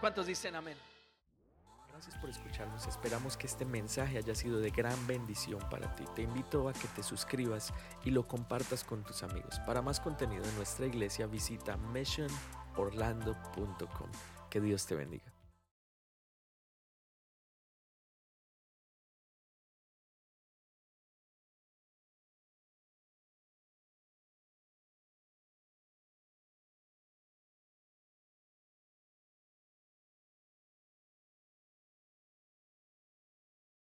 ¿Cuántos 0.00 0.26
dicen 0.26 0.56
amén? 0.56 0.76
Gracias 1.88 2.18
por 2.18 2.30
escucharnos. 2.30 2.84
Esperamos 2.88 3.36
que 3.36 3.46
este 3.46 3.64
mensaje 3.64 4.18
haya 4.18 4.34
sido 4.34 4.58
de 4.58 4.70
gran 4.70 5.06
bendición 5.06 5.60
para 5.70 5.94
ti. 5.94 6.02
Te 6.16 6.22
invito 6.22 6.68
a 6.68 6.72
que 6.72 6.88
te 6.88 7.04
suscribas 7.04 7.72
y 8.04 8.10
lo 8.10 8.26
compartas 8.26 8.82
con 8.82 9.04
tus 9.04 9.22
amigos. 9.22 9.60
Para 9.60 9.82
más 9.82 10.00
contenido 10.00 10.42
en 10.42 10.56
nuestra 10.56 10.86
iglesia 10.86 11.28
visita 11.28 11.76
missionorlando.com. 11.76 14.10
Que 14.50 14.60
Dios 14.60 14.84
te 14.84 14.96
bendiga. 14.96 15.35